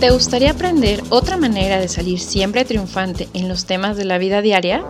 ¿Te 0.00 0.08
gustaría 0.08 0.52
aprender 0.52 1.04
otra 1.10 1.36
manera 1.36 1.76
de 1.76 1.86
salir 1.86 2.20
siempre 2.20 2.64
triunfante 2.64 3.28
en 3.34 3.50
los 3.50 3.66
temas 3.66 3.98
de 3.98 4.06
la 4.06 4.16
vida 4.16 4.40
diaria? 4.40 4.82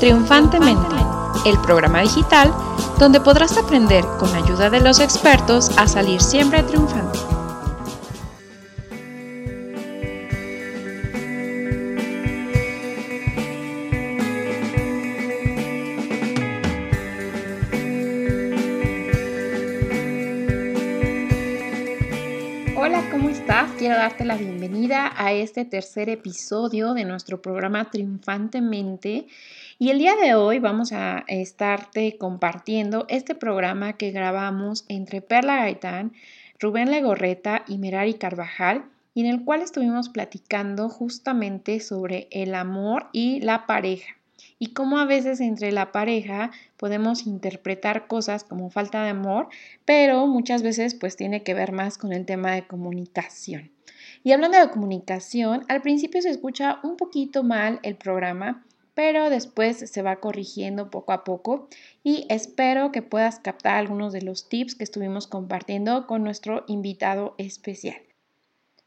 Triunfantemente, 0.00 0.96
el 1.44 1.58
programa 1.58 2.00
digital 2.00 2.54
donde 2.98 3.20
podrás 3.20 3.58
aprender 3.58 4.02
con 4.18 4.34
ayuda 4.34 4.70
de 4.70 4.80
los 4.80 4.98
expertos 4.98 5.70
a 5.76 5.86
salir 5.88 6.22
siempre 6.22 6.62
triunfante. 6.62 7.18
Darte 24.16 24.24
la 24.24 24.38
bienvenida 24.38 25.12
a 25.14 25.34
este 25.34 25.66
tercer 25.66 26.08
episodio 26.08 26.94
de 26.94 27.04
nuestro 27.04 27.42
programa 27.42 27.90
Triunfantemente. 27.90 29.26
Y 29.78 29.90
el 29.90 29.98
día 29.98 30.16
de 30.16 30.34
hoy 30.34 30.58
vamos 30.58 30.92
a 30.92 31.22
estarte 31.28 32.16
compartiendo 32.16 33.04
este 33.10 33.34
programa 33.34 33.98
que 33.98 34.12
grabamos 34.12 34.86
entre 34.88 35.20
Perla 35.20 35.56
Gaitán, 35.56 36.14
Rubén 36.58 36.90
Legorreta 36.90 37.62
y 37.68 37.76
Merari 37.76 38.14
Carvajal, 38.14 38.86
y 39.12 39.20
en 39.20 39.26
el 39.26 39.44
cual 39.44 39.60
estuvimos 39.60 40.08
platicando 40.08 40.88
justamente 40.88 41.78
sobre 41.80 42.28
el 42.30 42.54
amor 42.54 43.08
y 43.12 43.40
la 43.40 43.66
pareja 43.66 44.16
y 44.58 44.68
cómo 44.68 44.98
a 44.98 45.04
veces 45.04 45.40
entre 45.40 45.72
la 45.72 45.92
pareja 45.92 46.50
podemos 46.78 47.26
interpretar 47.26 48.06
cosas 48.06 48.44
como 48.44 48.70
falta 48.70 49.02
de 49.02 49.10
amor, 49.10 49.48
pero 49.84 50.26
muchas 50.26 50.62
veces 50.62 50.94
pues 50.94 51.16
tiene 51.16 51.42
que 51.42 51.52
ver 51.52 51.72
más 51.72 51.98
con 51.98 52.14
el 52.14 52.24
tema 52.24 52.52
de 52.52 52.66
comunicación. 52.66 53.70
Y 54.26 54.32
hablando 54.32 54.58
de 54.58 54.70
comunicación, 54.70 55.64
al 55.68 55.82
principio 55.82 56.20
se 56.20 56.30
escucha 56.30 56.80
un 56.82 56.96
poquito 56.96 57.44
mal 57.44 57.78
el 57.84 57.94
programa, 57.94 58.66
pero 58.92 59.30
después 59.30 59.76
se 59.88 60.02
va 60.02 60.16
corrigiendo 60.16 60.90
poco 60.90 61.12
a 61.12 61.22
poco 61.22 61.68
y 62.02 62.26
espero 62.28 62.90
que 62.90 63.02
puedas 63.02 63.38
captar 63.38 63.76
algunos 63.76 64.12
de 64.12 64.22
los 64.22 64.48
tips 64.48 64.74
que 64.74 64.82
estuvimos 64.82 65.28
compartiendo 65.28 66.08
con 66.08 66.24
nuestro 66.24 66.64
invitado 66.66 67.36
especial. 67.38 68.05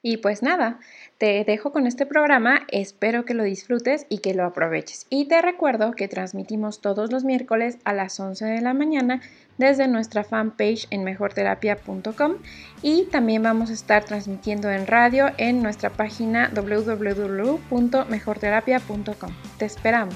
Y 0.01 0.17
pues 0.17 0.41
nada, 0.41 0.79
te 1.17 1.43
dejo 1.43 1.73
con 1.73 1.85
este 1.85 2.05
programa, 2.05 2.61
espero 2.69 3.25
que 3.25 3.33
lo 3.33 3.43
disfrutes 3.43 4.05
y 4.07 4.19
que 4.19 4.33
lo 4.33 4.45
aproveches. 4.45 5.05
Y 5.09 5.27
te 5.27 5.41
recuerdo 5.41 5.91
que 5.91 6.07
transmitimos 6.07 6.79
todos 6.79 7.11
los 7.11 7.25
miércoles 7.25 7.79
a 7.83 7.91
las 7.91 8.17
11 8.17 8.45
de 8.45 8.61
la 8.61 8.73
mañana 8.73 9.19
desde 9.57 9.89
nuestra 9.89 10.23
fanpage 10.23 10.87
en 10.89 11.03
mejorterapia.com 11.03 12.35
y 12.81 13.07
también 13.11 13.43
vamos 13.43 13.71
a 13.71 13.73
estar 13.73 14.05
transmitiendo 14.05 14.69
en 14.69 14.87
radio 14.87 15.31
en 15.37 15.61
nuestra 15.61 15.89
página 15.89 16.49
www.mejorterapia.com. 16.55 19.35
Te 19.57 19.65
esperamos. 19.65 20.15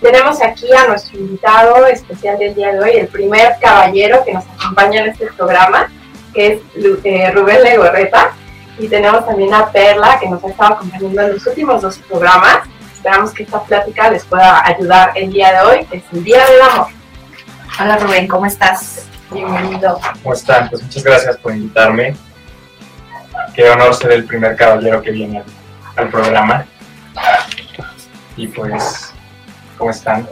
Tenemos 0.00 0.40
aquí 0.40 0.72
a 0.72 0.88
nuestro 0.88 1.18
invitado 1.18 1.86
especial 1.86 2.38
del 2.38 2.54
día 2.54 2.72
de 2.72 2.80
hoy, 2.80 2.92
el 2.92 3.08
primer 3.08 3.56
caballero 3.60 4.24
que 4.24 4.32
nos 4.32 4.46
acompaña 4.46 5.02
en 5.02 5.10
este 5.10 5.26
programa 5.36 5.90
que 6.36 6.52
es 6.52 6.60
eh, 7.02 7.30
Rubén 7.30 7.62
Legorreta, 7.62 8.32
y 8.78 8.88
tenemos 8.88 9.24
también 9.24 9.54
a 9.54 9.72
Perla, 9.72 10.18
que 10.20 10.28
nos 10.28 10.44
ha 10.44 10.48
estado 10.48 10.74
acompañando 10.74 11.22
en 11.22 11.32
los 11.32 11.46
últimos 11.46 11.80
dos 11.80 11.96
programas. 11.98 12.58
Esperamos 12.94 13.32
que 13.32 13.44
esta 13.44 13.62
plática 13.62 14.10
les 14.10 14.22
pueda 14.24 14.62
ayudar 14.66 15.12
el 15.14 15.32
día 15.32 15.50
de 15.52 15.60
hoy, 15.66 15.84
que 15.86 15.96
es 15.96 16.04
el 16.12 16.22
Día 16.22 16.44
del 16.44 16.60
Amor. 16.60 16.88
Hola 17.80 17.96
Rubén, 17.96 18.28
¿cómo 18.28 18.44
estás? 18.44 19.06
Bienvenido. 19.30 19.98
¿Cómo 20.22 20.34
están? 20.34 20.68
Pues 20.68 20.82
muchas 20.82 21.02
gracias 21.02 21.36
por 21.38 21.54
invitarme. 21.54 22.14
Qué 23.54 23.70
honor 23.70 23.94
ser 23.94 24.12
el 24.12 24.24
primer 24.26 24.56
caballero 24.56 25.00
que 25.00 25.12
viene 25.12 25.38
al, 25.38 25.44
al 25.96 26.10
programa. 26.10 26.66
Y 28.36 28.48
pues, 28.48 29.14
¿cómo 29.78 29.90
están? 29.90 30.28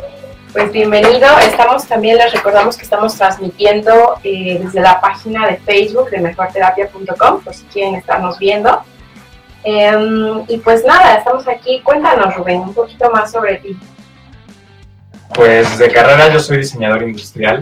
Pues 0.54 0.70
bienvenido. 0.70 1.26
Estamos 1.40 1.84
también, 1.88 2.16
les 2.16 2.32
recordamos 2.32 2.76
que 2.76 2.84
estamos 2.84 3.16
transmitiendo 3.16 4.20
eh, 4.22 4.60
desde 4.62 4.80
la 4.80 5.00
página 5.00 5.48
de 5.48 5.56
Facebook 5.56 6.10
de 6.10 6.20
mejorterapia.com, 6.20 7.40
por 7.42 7.52
si 7.52 7.64
quieren 7.64 7.96
estarnos 7.96 8.38
viendo. 8.38 8.80
Em, 9.64 10.44
y 10.46 10.58
pues 10.58 10.84
nada, 10.84 11.16
estamos 11.16 11.48
aquí. 11.48 11.80
Cuéntanos, 11.80 12.36
Rubén, 12.36 12.60
un 12.60 12.72
poquito 12.72 13.10
más 13.10 13.32
sobre 13.32 13.56
ti. 13.56 13.76
Pues 15.34 15.76
de 15.76 15.90
carrera 15.90 16.32
yo 16.32 16.38
soy 16.38 16.58
diseñador 16.58 17.02
industrial, 17.02 17.60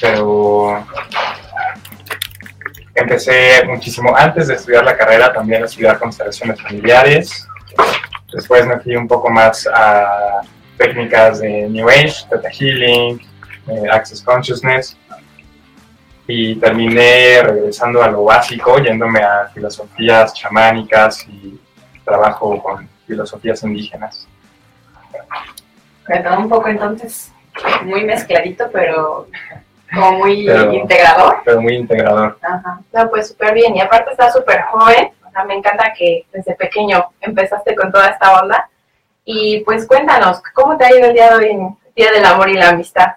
pero 0.00 0.86
empecé 2.94 3.64
muchísimo 3.66 4.14
antes 4.16 4.46
de 4.46 4.54
estudiar 4.54 4.84
la 4.84 4.96
carrera 4.96 5.32
también 5.32 5.64
a 5.64 5.66
estudiar 5.66 5.98
constelaciones 5.98 6.62
familiares. 6.62 7.48
Después 8.32 8.68
me 8.68 8.78
fui 8.78 8.94
un 8.94 9.08
poco 9.08 9.28
más 9.30 9.66
a 9.66 10.42
técnicas 10.86 11.40
de 11.40 11.68
New 11.68 11.88
Age, 11.88 12.26
Theta 12.28 12.48
Healing, 12.50 13.20
eh, 13.68 13.88
Access 13.90 14.22
Consciousness. 14.22 14.96
Y 16.26 16.54
terminé 16.56 17.42
regresando 17.42 18.02
a 18.02 18.08
lo 18.08 18.24
básico, 18.24 18.78
yéndome 18.78 19.20
a 19.22 19.48
filosofías 19.52 20.32
chamánicas 20.34 21.26
y 21.28 21.60
trabajo 22.04 22.62
con 22.62 22.88
filosofías 23.06 23.62
indígenas. 23.64 24.26
Cuéntame 26.06 26.36
un 26.38 26.48
poco 26.48 26.68
entonces, 26.68 27.32
muy 27.84 28.04
mezcladito, 28.04 28.68
pero 28.72 29.28
como 29.92 30.12
muy 30.18 30.46
Pero- 30.46 30.72
integrador. 30.72 31.36
Pero 31.44 31.60
muy 31.60 31.74
integrador. 31.74 32.38
Ajá. 32.42 32.80
No, 32.92 33.10
pues 33.10 33.28
súper 33.28 33.54
bien. 33.54 33.76
Y 33.76 33.80
aparte 33.80 34.10
estás 34.12 34.32
súper 34.32 34.62
joven. 34.62 35.10
O 35.26 35.30
sea, 35.30 35.44
me 35.44 35.54
encanta 35.54 35.92
que 35.96 36.24
desde 36.32 36.54
pequeño 36.54 37.04
empezaste 37.20 37.74
con 37.74 37.90
toda 37.92 38.08
esta 38.08 38.40
onda. 38.40 38.68
Y 39.24 39.60
pues 39.60 39.86
cuéntanos, 39.86 40.42
¿cómo 40.52 40.76
te 40.76 40.84
ha 40.84 40.96
ido 40.96 41.08
el 41.08 41.14
día 41.14 41.30
de 41.30 41.34
hoy 41.36 41.50
en 41.52 41.78
Día 41.94 42.10
del 42.10 42.24
Amor 42.24 42.48
y 42.48 42.54
la 42.54 42.70
Amistad? 42.70 43.12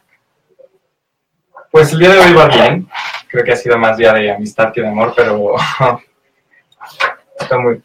Pues 1.71 1.91
el 1.91 1.99
día 1.99 2.09
de 2.09 2.19
hoy 2.19 2.33
va 2.33 2.47
bien. 2.47 2.87
Creo 3.27 3.43
que 3.43 3.51
ha 3.51 3.57
sido 3.57 3.77
más 3.77 3.97
día 3.97 4.13
de 4.13 4.31
amistad 4.31 4.71
que 4.71 4.81
de 4.81 4.87
amor, 4.87 5.13
pero 5.15 5.55
está 7.37 7.57
muy, 7.57 7.83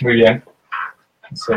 muy 0.00 0.14
bien. 0.14 0.42
Sí. 1.34 1.52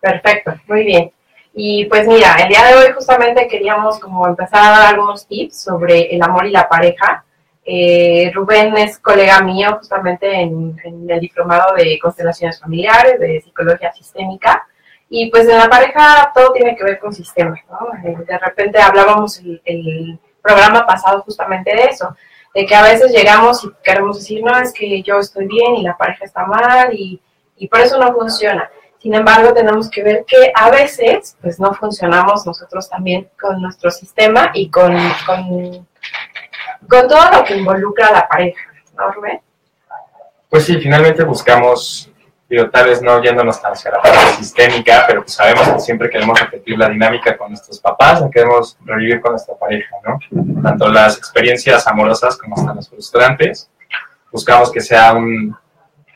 Perfecto, 0.00 0.54
muy 0.66 0.84
bien. 0.84 1.12
Y 1.52 1.84
pues 1.86 2.06
mira, 2.06 2.36
el 2.36 2.48
día 2.48 2.64
de 2.64 2.74
hoy 2.76 2.92
justamente 2.94 3.48
queríamos 3.48 3.98
como 3.98 4.26
empezar 4.26 4.64
a 4.64 4.70
dar 4.70 4.94
algunos 4.94 5.26
tips 5.26 5.60
sobre 5.60 6.14
el 6.14 6.22
amor 6.22 6.46
y 6.46 6.52
la 6.52 6.68
pareja. 6.68 7.24
Eh, 7.64 8.30
Rubén 8.32 8.76
es 8.78 8.98
colega 8.98 9.42
mío 9.42 9.76
justamente 9.76 10.40
en, 10.40 10.80
en 10.84 11.10
el 11.10 11.20
diplomado 11.20 11.74
de 11.74 11.98
constelaciones 11.98 12.60
familiares, 12.60 13.18
de 13.18 13.40
psicología 13.42 13.92
sistémica. 13.92 14.66
Y 15.10 15.30
pues 15.30 15.48
en 15.48 15.58
la 15.58 15.68
pareja 15.68 16.30
todo 16.34 16.52
tiene 16.52 16.76
que 16.76 16.84
ver 16.84 16.98
con 16.98 17.12
sistemas, 17.12 17.60
¿no? 17.70 17.78
Eh, 18.04 18.16
De 18.26 18.38
repente 18.38 18.80
hablábamos 18.80 19.38
el, 19.38 19.60
el 19.64 20.18
programa 20.42 20.86
pasado 20.86 21.22
justamente 21.22 21.74
de 21.74 21.84
eso, 21.84 22.14
de 22.54 22.66
que 22.66 22.74
a 22.74 22.82
veces 22.82 23.12
llegamos 23.12 23.64
y 23.64 23.70
queremos 23.82 24.18
decir, 24.18 24.42
no, 24.42 24.58
es 24.58 24.72
que 24.72 25.02
yo 25.02 25.18
estoy 25.18 25.46
bien 25.46 25.76
y 25.76 25.82
la 25.82 25.96
pareja 25.96 26.24
está 26.24 26.44
mal 26.44 26.92
y, 26.92 27.20
y 27.56 27.68
por 27.68 27.80
eso 27.80 27.98
no 27.98 28.12
funciona. 28.12 28.70
Sin 28.98 29.14
embargo, 29.14 29.54
tenemos 29.54 29.88
que 29.88 30.02
ver 30.02 30.24
que 30.26 30.52
a 30.54 30.70
veces, 30.70 31.36
pues 31.40 31.60
no 31.60 31.72
funcionamos 31.72 32.44
nosotros 32.44 32.88
también 32.90 33.30
con 33.40 33.62
nuestro 33.62 33.90
sistema 33.90 34.50
y 34.54 34.70
con, 34.70 34.92
con, 35.24 35.86
con 36.88 37.08
todo 37.08 37.30
lo 37.32 37.44
que 37.44 37.56
involucra 37.56 38.08
a 38.08 38.12
la 38.12 38.28
pareja, 38.28 38.60
¿no, 38.96 39.12
Rubén? 39.12 39.40
Pues 40.50 40.64
sí, 40.64 40.78
finalmente 40.80 41.22
buscamos, 41.22 42.10
digo, 42.48 42.70
tal 42.70 42.86
vez 42.86 43.02
no 43.02 43.22
yéndonos 43.22 43.60
hacia 43.62 43.90
la 43.90 44.00
parte 44.00 44.18
sistémica, 44.38 45.04
pero 45.06 45.22
pues 45.22 45.34
sabemos 45.34 45.68
que 45.68 45.80
siempre 45.80 46.08
queremos 46.08 46.40
repetir 46.40 46.78
la 46.78 46.88
dinámica 46.88 47.36
con 47.36 47.50
nuestros 47.50 47.78
papás, 47.78 48.20
la 48.20 48.30
queremos 48.30 48.78
revivir 48.84 49.20
con 49.20 49.32
nuestra 49.32 49.54
pareja, 49.54 49.96
¿no? 50.04 50.62
Tanto 50.62 50.88
las 50.88 51.18
experiencias 51.18 51.86
amorosas 51.86 52.36
como 52.38 52.56
hasta 52.56 52.74
las 52.74 52.88
frustrantes, 52.88 53.70
buscamos 54.32 54.72
que 54.72 54.80
sea 54.80 55.12
un, 55.12 55.54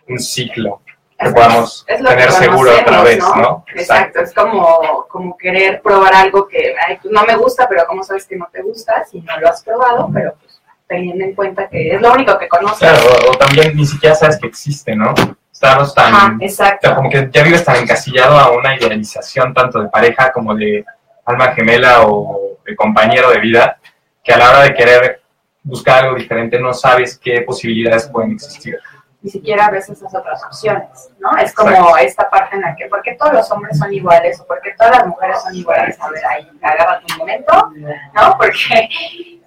un 0.09 0.19
ciclo 0.19 0.81
que 1.19 1.31
podamos 1.31 1.85
Es 1.87 2.03
tener 2.03 2.33
seguro 2.33 2.73
otra 2.81 3.03
vez, 3.03 3.21
¿no? 3.21 3.37
¿no? 3.37 3.65
Exacto, 3.75 4.21
es 4.21 4.35
como, 4.35 5.07
como 5.09 5.37
querer 5.37 5.81
probar 5.83 6.15
algo 6.15 6.49
que 6.49 6.75
ay, 6.89 6.99
pues 7.01 7.13
no 7.13 7.23
me 7.25 7.37
gusta, 7.37 7.69
pero 7.69 7.85
¿cómo 7.87 8.03
sabes 8.03 8.27
que 8.27 8.37
no 8.37 8.49
te 8.51 8.63
gusta 8.63 9.05
si 9.05 9.21
no 9.21 9.39
lo 9.39 9.49
has 9.49 9.63
probado? 9.63 10.11
Pero 10.13 10.35
pues 10.41 10.61
teniendo 10.89 11.25
en 11.25 11.35
cuenta 11.35 11.69
que 11.69 11.95
es 11.95 12.01
lo 12.01 12.13
único 12.13 12.37
que 12.39 12.49
conoces. 12.49 12.79
Claro, 12.79 13.03
o, 13.29 13.33
o 13.33 13.39
también 13.39 13.77
ni 13.77 13.87
siquiera 13.87 14.15
sabes 14.15 14.39
que 14.39 14.49
existe, 14.49 14.97
¿no? 14.97 15.15
Estamos 15.63 15.95
tan... 15.95 16.13
Ajá, 16.13 16.35
O 16.35 16.39
sea, 16.39 16.47
exacto. 16.49 16.95
como 16.97 17.09
que 17.09 17.29
ya 17.31 17.45
vives 17.45 17.65
tan 17.65 17.77
encasillado 17.77 18.37
a 18.37 18.51
una 18.51 18.75
idealización 18.77 19.55
tanto 19.55 19.81
de 19.81 19.89
pareja 19.89 20.33
como 20.33 20.57
de 20.57 20.85
alma 21.25 21.53
gemela 21.53 22.05
o 22.05 22.59
de 22.67 22.75
compañero 22.75 23.31
de 23.31 23.39
vida, 23.39 23.79
que 24.25 24.33
a 24.33 24.39
la 24.39 24.51
hora 24.51 24.63
de 24.65 24.75
querer 24.75 25.23
buscar 25.63 26.03
algo 26.05 26.17
diferente 26.17 26.59
no 26.59 26.75
sabes 26.75 27.17
qué 27.17 27.43
posibilidades 27.43 28.09
pueden 28.09 28.33
existir. 28.33 28.77
Ni 29.21 29.31
siquiera 29.31 29.71
ves 29.71 29.89
esas 29.89 30.13
otras 30.13 30.43
opciones, 30.45 31.11
¿no? 31.21 31.37
Es 31.37 31.55
como 31.55 31.71
Exacto. 31.71 31.97
esta 31.99 32.29
parte 32.29 32.57
en 32.57 32.63
la 32.63 32.75
que, 32.75 32.87
¿por 32.87 33.01
qué 33.03 33.15
todos 33.15 33.33
los 33.33 33.49
hombres 33.53 33.79
son 33.79 33.93
iguales? 33.95 34.41
¿O 34.41 34.47
por 34.49 34.61
qué 34.63 34.73
todas 34.77 34.99
las 34.99 35.07
mujeres 35.07 35.43
son 35.43 35.55
iguales? 35.55 35.97
A 36.01 36.11
ver, 36.11 36.27
ahí, 36.27 36.51
agarra 36.61 37.01
tu 37.07 37.19
momento, 37.19 37.71
¿no? 38.15 38.37
Porque 38.37 39.39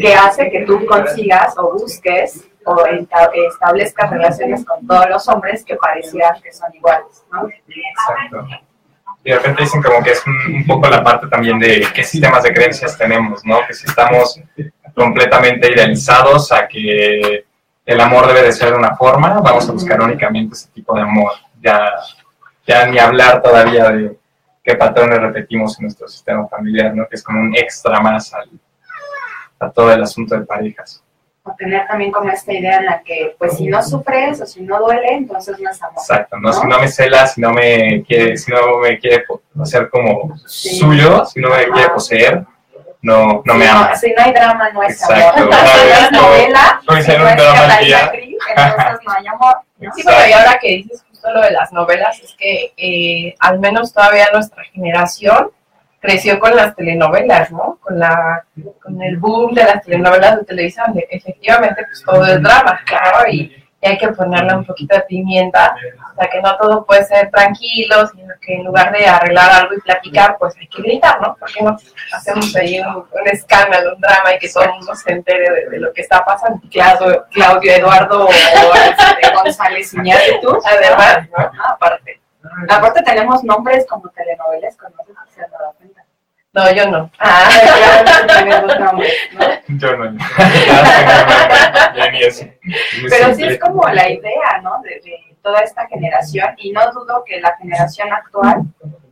que 0.00 0.14
hace 0.14 0.50
que 0.50 0.64
tú 0.64 0.84
consigas 0.86 1.56
o 1.56 1.72
busques 1.72 2.48
o 2.64 2.86
establezcas 2.86 4.10
relaciones 4.10 4.64
con 4.64 4.86
todos 4.86 5.08
los 5.08 5.28
hombres 5.28 5.64
que 5.64 5.76
parecieran 5.76 6.40
que 6.40 6.52
son 6.52 6.74
iguales, 6.74 7.24
¿no? 7.32 7.48
Exacto. 7.48 8.46
Y 9.24 9.30
de 9.30 9.36
repente 9.36 9.62
dicen 9.62 9.82
como 9.82 10.02
que 10.02 10.12
es 10.12 10.26
un, 10.26 10.54
un 10.56 10.66
poco 10.66 10.88
la 10.88 11.02
parte 11.02 11.28
también 11.28 11.58
de 11.58 11.86
qué 11.94 12.02
sistemas 12.02 12.42
de 12.42 12.52
creencias 12.52 12.98
tenemos, 12.98 13.44
¿no? 13.44 13.60
Que 13.66 13.74
si 13.74 13.86
estamos 13.86 14.40
completamente 14.94 15.72
idealizados 15.72 16.50
a 16.52 16.66
que 16.66 17.44
el 17.84 18.00
amor 18.00 18.26
debe 18.26 18.42
de 18.42 18.52
ser 18.52 18.70
de 18.70 18.78
una 18.78 18.96
forma, 18.96 19.40
vamos 19.40 19.68
a 19.68 19.72
buscar 19.72 20.00
únicamente 20.00 20.54
ese 20.54 20.68
tipo 20.70 20.94
de 20.94 21.02
amor. 21.02 21.32
Ya, 21.60 21.92
ya 22.66 22.86
ni 22.86 22.98
hablar 22.98 23.42
todavía 23.42 23.90
de 23.90 24.16
qué 24.62 24.76
patrones 24.76 25.20
repetimos 25.20 25.78
en 25.78 25.84
nuestro 25.84 26.08
sistema 26.08 26.46
familiar, 26.48 26.94
¿no? 26.94 27.08
Que 27.08 27.16
es 27.16 27.22
como 27.22 27.40
un 27.40 27.56
extra 27.56 28.00
más 28.00 28.32
al, 28.34 28.50
a 29.58 29.70
todo 29.70 29.92
el 29.92 30.02
asunto 30.02 30.38
de 30.38 30.46
parejas. 30.46 31.02
O 31.44 31.52
tener 31.56 31.88
también 31.88 32.12
como 32.12 32.30
esta 32.30 32.52
idea 32.52 32.78
en 32.78 32.86
la 32.86 33.02
que, 33.02 33.34
pues 33.36 33.56
si 33.56 33.66
no 33.66 33.82
sufres 33.82 34.40
o 34.40 34.46
si 34.46 34.60
no 34.62 34.78
duele, 34.78 35.12
entonces 35.14 35.58
no 35.58 35.70
es 35.70 35.82
amor. 35.82 35.96
Exacto, 35.98 36.36
¿no? 36.38 36.52
Si 36.52 36.64
no 36.68 36.78
me 36.78 36.86
cela, 36.86 37.26
si 37.26 37.40
no 37.40 37.50
me 37.52 38.04
quiere, 38.04 38.36
si 38.36 38.52
no 38.52 38.78
me 38.78 38.96
quiere 39.00 39.24
hacer 39.60 39.90
como 39.90 40.36
Sí. 40.46 40.78
suyo, 40.78 41.24
si 41.26 41.40
no 41.40 41.50
me 41.50 41.66
quiere 41.66 41.88
poseer, 41.88 42.44
no, 43.00 43.42
no 43.44 43.52
si 43.54 43.58
me 43.58 43.66
ama. 43.68 43.88
No, 43.90 43.96
si 43.96 44.12
no 44.16 44.22
hay 44.24 44.32
drama, 44.32 44.70
no 44.70 44.82
es 44.84 44.92
Exacto. 45.02 45.42
amor. 45.42 45.54
Si 45.54 46.12
no 46.12 46.22
novela, 46.22 46.80
como 46.86 46.96
si 46.96 47.02
hicieron 47.02 47.24
no 47.24 47.30
es 47.30 47.36
drama 47.36 47.78
Cris, 48.12 48.36
entonces 48.56 48.98
no 49.04 49.12
hay 49.12 49.26
amor. 49.26 49.56
Sí, 49.96 50.02
pero 50.06 50.28
y 50.28 50.32
ahora 50.32 50.58
que 50.60 50.68
dices 50.68 51.04
justo 51.10 51.32
lo 51.32 51.40
de 51.42 51.50
las 51.50 51.72
novelas, 51.72 52.20
es 52.20 52.36
que 52.38 52.72
eh, 52.76 53.34
al 53.40 53.58
menos 53.58 53.92
todavía 53.92 54.28
nuestra 54.32 54.62
generación 54.72 55.50
creció 56.02 56.40
con 56.40 56.54
las 56.56 56.74
telenovelas, 56.74 57.52
¿no? 57.52 57.78
Con 57.80 57.98
la 57.98 58.44
con 58.82 59.00
el 59.00 59.16
boom 59.18 59.54
de 59.54 59.62
las 59.62 59.82
telenovelas 59.84 60.36
de 60.36 60.44
televisión. 60.44 60.92
efectivamente, 61.08 61.84
pues 61.86 62.02
todo 62.04 62.26
es 62.26 62.42
drama, 62.42 62.80
claro, 62.84 63.28
y, 63.30 63.54
y 63.80 63.86
hay 63.86 63.96
que 63.96 64.08
ponerle 64.08 64.52
un 64.54 64.64
poquito 64.64 64.96
de 64.96 65.02
pimienta, 65.02 65.76
o 66.12 66.14
sea, 66.16 66.28
que 66.28 66.40
no 66.40 66.56
todo 66.56 66.84
puede 66.84 67.04
ser 67.04 67.30
tranquilo, 67.30 68.04
sino 68.08 68.34
que 68.40 68.54
en 68.54 68.64
lugar 68.64 68.92
de 68.92 69.06
arreglar 69.06 69.50
algo 69.52 69.74
y 69.74 69.80
platicar, 69.80 70.36
pues 70.38 70.56
hay 70.58 70.66
que 70.66 70.82
gritar, 70.82 71.20
¿no? 71.20 71.36
Porque 71.38 71.62
no 71.62 71.76
hacemos 72.12 72.54
ahí 72.56 72.80
un, 72.80 72.96
un 72.96 73.28
escándalo, 73.28 73.94
un 73.94 74.00
drama 74.00 74.34
y 74.34 74.38
que 74.40 74.48
todo 74.48 74.64
el 74.64 74.70
mundo 74.70 74.96
se 74.96 75.12
entere 75.12 75.50
de, 75.50 75.70
de 75.70 75.78
lo 75.78 75.92
que 75.92 76.00
está 76.00 76.24
pasando. 76.24 76.60
Claudio, 76.68 77.26
Claudio 77.30 77.72
Eduardo 77.72 78.26
o 78.26 78.28
este, 78.28 79.34
González 79.34 79.94
Iñárritu, 79.94 80.58
Además, 80.64 81.28
¿no? 81.30 81.50
Aparte. 81.68 82.20
Aparte 82.68 83.02
tenemos 83.02 83.44
nombres 83.44 83.86
como 83.86 84.08
telenovelas, 84.10 84.76
conoces. 84.76 85.14
No, 86.54 86.70
yo 86.74 86.90
no. 86.90 87.10
Ah, 87.18 87.48
claro, 87.62 88.10
sí 88.20 88.26
tenemos 88.26 88.78
nombres, 88.78 89.12
¿no? 89.32 89.78
Yo 89.78 89.96
no. 89.96 90.04
Ya 91.96 92.10
ni 92.10 92.22
eso. 92.22 92.44
Es 92.44 93.00
muy 93.00 93.10
Pero 93.10 93.34
sí 93.34 93.44
es 93.44 93.58
como 93.58 93.88
la 93.88 94.10
idea, 94.10 94.60
¿no? 94.62 94.80
De, 94.82 95.00
de 95.00 95.36
toda 95.42 95.60
esta 95.60 95.86
generación 95.86 96.54
y 96.58 96.72
no 96.72 96.92
dudo 96.92 97.24
que 97.24 97.40
la 97.40 97.56
generación 97.56 98.12
actual, 98.12 98.64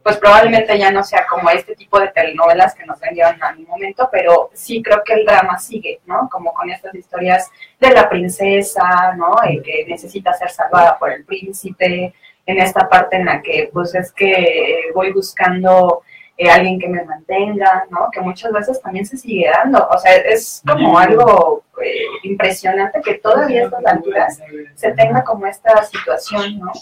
pues 0.02 0.18
probablemente 0.18 0.78
ya 0.78 0.90
no 0.90 1.02
sea 1.02 1.26
como 1.26 1.48
este 1.50 1.74
tipo 1.74 1.98
de 1.98 2.08
telenovelas 2.08 2.74
que 2.74 2.84
nos 2.84 3.00
vendieron 3.00 3.42
a 3.42 3.52
mi 3.52 3.64
momento, 3.64 4.10
pero 4.12 4.50
sí 4.52 4.82
creo 4.82 5.02
que 5.02 5.14
el 5.14 5.24
drama 5.24 5.58
sigue, 5.58 6.00
¿no? 6.04 6.28
Como 6.30 6.52
con 6.52 6.70
estas 6.70 6.94
historias 6.94 7.50
de 7.78 7.90
la 7.90 8.08
princesa, 8.08 9.14
¿no? 9.16 9.34
Y 9.48 9.62
que 9.62 9.86
necesita 9.88 10.34
ser 10.34 10.50
salvada 10.50 10.98
por 10.98 11.10
el 11.10 11.24
príncipe, 11.24 12.14
en 12.46 12.58
esta 12.58 12.88
parte 12.88 13.16
en 13.16 13.26
la 13.26 13.42
que 13.42 13.70
pues 13.72 13.94
es 13.94 14.12
que 14.12 14.90
voy 14.94 15.12
buscando 15.12 16.02
eh, 16.40 16.48
alguien 16.48 16.78
que 16.80 16.88
me 16.88 17.04
mantenga, 17.04 17.84
¿no? 17.90 18.08
Que 18.10 18.22
muchas 18.22 18.50
veces 18.50 18.80
también 18.80 19.04
se 19.04 19.18
sigue 19.18 19.50
dando. 19.52 19.86
O 19.90 19.98
sea, 19.98 20.16
es 20.16 20.62
como 20.66 20.98
algo 20.98 21.64
eh, 21.82 22.00
impresionante 22.22 23.02
que 23.02 23.16
todavía 23.16 23.60
a 23.60 23.64
estas 23.64 23.84
alturas 23.84 24.40
se 24.74 24.90
tenga 24.92 25.22
como 25.22 25.46
esta 25.46 25.82
situación, 25.84 26.58
¿no? 26.60 26.72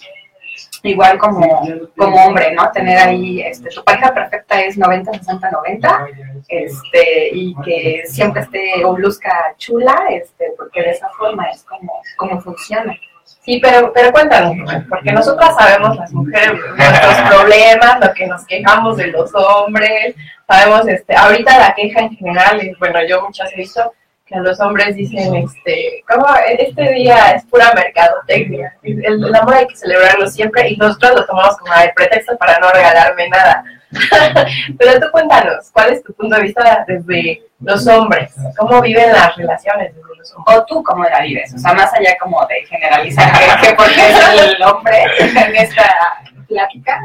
Igual 0.84 1.18
como, 1.18 1.66
como 1.96 2.24
hombre, 2.24 2.52
¿no? 2.54 2.70
Tener 2.70 2.98
ahí, 2.98 3.40
este, 3.40 3.68
tu 3.70 3.82
pareja 3.82 4.14
perfecta 4.14 4.60
es 4.60 4.78
90, 4.78 5.12
60, 5.12 5.50
90, 5.50 6.06
este, 6.46 7.30
y 7.32 7.52
que 7.64 8.02
siempre 8.06 8.42
esté 8.42 8.84
o 8.84 8.96
luzca 8.96 9.56
chula, 9.56 10.06
este, 10.10 10.52
porque 10.56 10.82
de 10.82 10.90
esa 10.90 11.08
forma 11.18 11.50
es 11.50 11.64
como, 11.64 12.00
como 12.16 12.40
funciona. 12.40 12.94
Sí, 13.48 13.58
pero, 13.62 13.90
pero 13.94 14.12
cuéntanos, 14.12 14.54
porque 14.90 15.10
nosotras 15.10 15.54
sabemos 15.56 15.96
las 15.96 16.12
mujeres 16.12 16.52
nuestros 16.76 17.16
problemas, 17.30 17.98
lo 17.98 18.12
que 18.12 18.26
nos 18.26 18.44
quejamos 18.44 18.98
de 18.98 19.06
los 19.06 19.34
hombres, 19.34 20.14
sabemos, 20.46 20.86
este, 20.86 21.16
ahorita 21.16 21.58
la 21.58 21.74
queja 21.74 22.00
en 22.00 22.10
general, 22.10 22.62
y 22.62 22.74
bueno, 22.78 22.98
yo 23.08 23.22
muchas 23.22 23.50
he 23.54 23.56
visto 23.56 23.94
que 24.26 24.34
a 24.34 24.40
los 24.40 24.60
hombres 24.60 24.96
dicen, 24.96 25.34
este, 25.34 26.04
como 26.06 26.26
este 26.46 26.92
día 26.92 27.30
es 27.30 27.46
pura 27.46 27.72
mercadotecnia, 27.74 28.76
el, 28.82 29.24
el 29.24 29.34
amor 29.34 29.54
hay 29.54 29.66
que 29.66 29.76
celebrarlo 29.76 30.26
siempre 30.26 30.68
y 30.68 30.76
nosotros 30.76 31.20
lo 31.20 31.24
tomamos 31.24 31.56
como 31.56 31.72
el 31.72 31.90
pretexto 31.94 32.36
para 32.36 32.58
no 32.58 32.70
regalarme 32.70 33.30
nada. 33.30 33.64
pero 34.78 35.00
tú 35.00 35.06
cuéntanos, 35.10 35.70
¿cuál 35.72 35.92
es 35.92 36.02
tu 36.02 36.12
punto 36.12 36.36
de 36.36 36.42
vista 36.42 36.84
desde 36.86 37.42
los 37.60 37.86
hombres? 37.86 38.34
¿Cómo 38.58 38.80
viven 38.82 39.12
las 39.12 39.34
relaciones 39.36 39.94
desde 39.94 40.16
los 40.16 40.34
hombres? 40.34 40.56
O 40.58 40.64
tú 40.66 40.82
cómo 40.82 41.04
la 41.04 41.22
vives, 41.22 41.54
o 41.54 41.58
sea, 41.58 41.72
más 41.74 41.92
allá 41.94 42.16
como 42.20 42.44
de 42.46 42.66
generalizar 42.66 43.32
que, 43.60 43.68
que 43.68 43.74
porque 43.74 44.10
es 44.10 44.56
el 44.56 44.62
hombre 44.62 45.04
en 45.20 45.56
esta 45.56 45.94
plática. 46.46 47.00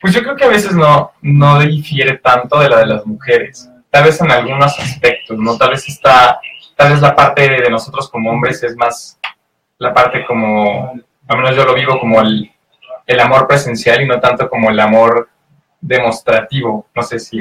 Pues 0.00 0.14
yo 0.14 0.22
creo 0.22 0.36
que 0.36 0.44
a 0.44 0.48
veces 0.48 0.72
no, 0.72 1.12
no 1.22 1.58
difiere 1.58 2.18
tanto 2.18 2.60
de 2.60 2.68
la 2.68 2.78
de 2.78 2.86
las 2.86 3.06
mujeres. 3.06 3.68
Tal 3.90 4.04
vez 4.04 4.20
en 4.20 4.30
algunos 4.30 4.78
aspectos, 4.78 5.38
¿no? 5.38 5.56
Tal 5.56 5.70
vez 5.70 5.88
está, 5.88 6.38
tal 6.76 6.92
vez 6.92 7.00
la 7.00 7.16
parte 7.16 7.48
de 7.48 7.70
nosotros 7.70 8.10
como 8.10 8.30
hombres 8.30 8.62
es 8.62 8.76
más 8.76 9.18
la 9.78 9.92
parte 9.92 10.24
como, 10.24 10.92
al 11.28 11.36
menos 11.36 11.56
yo 11.56 11.64
lo 11.64 11.74
vivo 11.74 11.98
como 11.98 12.20
el, 12.20 12.50
el 13.06 13.20
amor 13.20 13.46
presencial 13.46 14.02
y 14.02 14.06
no 14.06 14.18
tanto 14.20 14.48
como 14.50 14.70
el 14.70 14.80
amor 14.80 15.28
demostrativo. 15.80 16.86
No 16.94 17.02
sé 17.02 17.18
si 17.18 17.38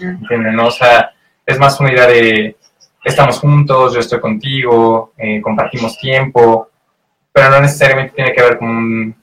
entienden, 0.00 0.54
¿no? 0.56 0.66
O 0.68 0.70
sea, 0.70 1.12
es 1.44 1.58
más 1.58 1.78
una 1.80 1.92
idea 1.92 2.06
de 2.06 2.56
estamos 3.04 3.38
juntos, 3.40 3.94
yo 3.94 4.00
estoy 4.00 4.20
contigo, 4.20 5.12
eh, 5.16 5.40
compartimos 5.40 5.98
tiempo, 5.98 6.68
pero 7.32 7.50
no 7.50 7.60
necesariamente 7.60 8.14
tiene 8.14 8.32
que 8.32 8.42
ver 8.42 8.58
con 8.58 8.68
un, 8.68 9.22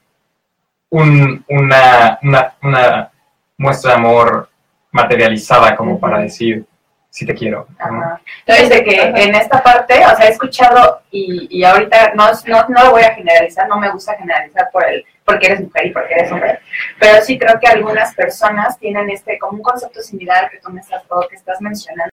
un- 0.89 1.45
una, 1.47 2.19
una, 2.23 2.53
una 2.63 3.11
muestra 3.57 3.91
de 3.91 3.97
amor 3.97 4.49
materializada 4.91 5.75
como 5.75 5.99
para 5.99 6.19
decir, 6.19 6.65
sí 7.09 7.25
te 7.25 7.33
quiero. 7.33 7.67
¿no? 7.89 8.19
Entonces, 8.45 8.69
de 8.69 8.83
que 8.83 9.01
en 9.01 9.35
esta 9.35 9.61
parte, 9.63 10.05
o 10.05 10.15
sea, 10.15 10.25
he 10.27 10.31
escuchado 10.31 11.01
y, 11.11 11.47
y 11.59 11.63
ahorita 11.63 12.13
no, 12.15 12.25
no, 12.47 12.65
no 12.69 12.83
lo 12.85 12.91
voy 12.91 13.03
a 13.03 13.13
generalizar, 13.13 13.67
no 13.69 13.79
me 13.79 13.89
gusta 13.91 14.15
generalizar 14.17 14.69
por 14.73 14.85
el 14.85 15.05
porque 15.29 15.45
eres 15.45 15.61
mujer 15.61 15.85
y 15.85 15.91
porque 15.91 16.13
eres 16.15 16.31
hombre, 16.31 16.59
pero 16.99 17.21
sí 17.21 17.37
creo 17.37 17.59
que 17.59 17.67
algunas 17.67 18.15
personas 18.15 18.79
tienen 18.79 19.09
este 19.11 19.37
como 19.37 19.57
un 19.57 19.61
concepto 19.63 20.01
similar 20.01 20.45
al 20.45 20.49
que 20.49 20.59
tú 20.59 20.71
me 20.71 20.81
estás, 20.81 21.03
o 21.07 21.27
que 21.27 21.35
estás 21.35 21.61
mencionando. 21.61 22.09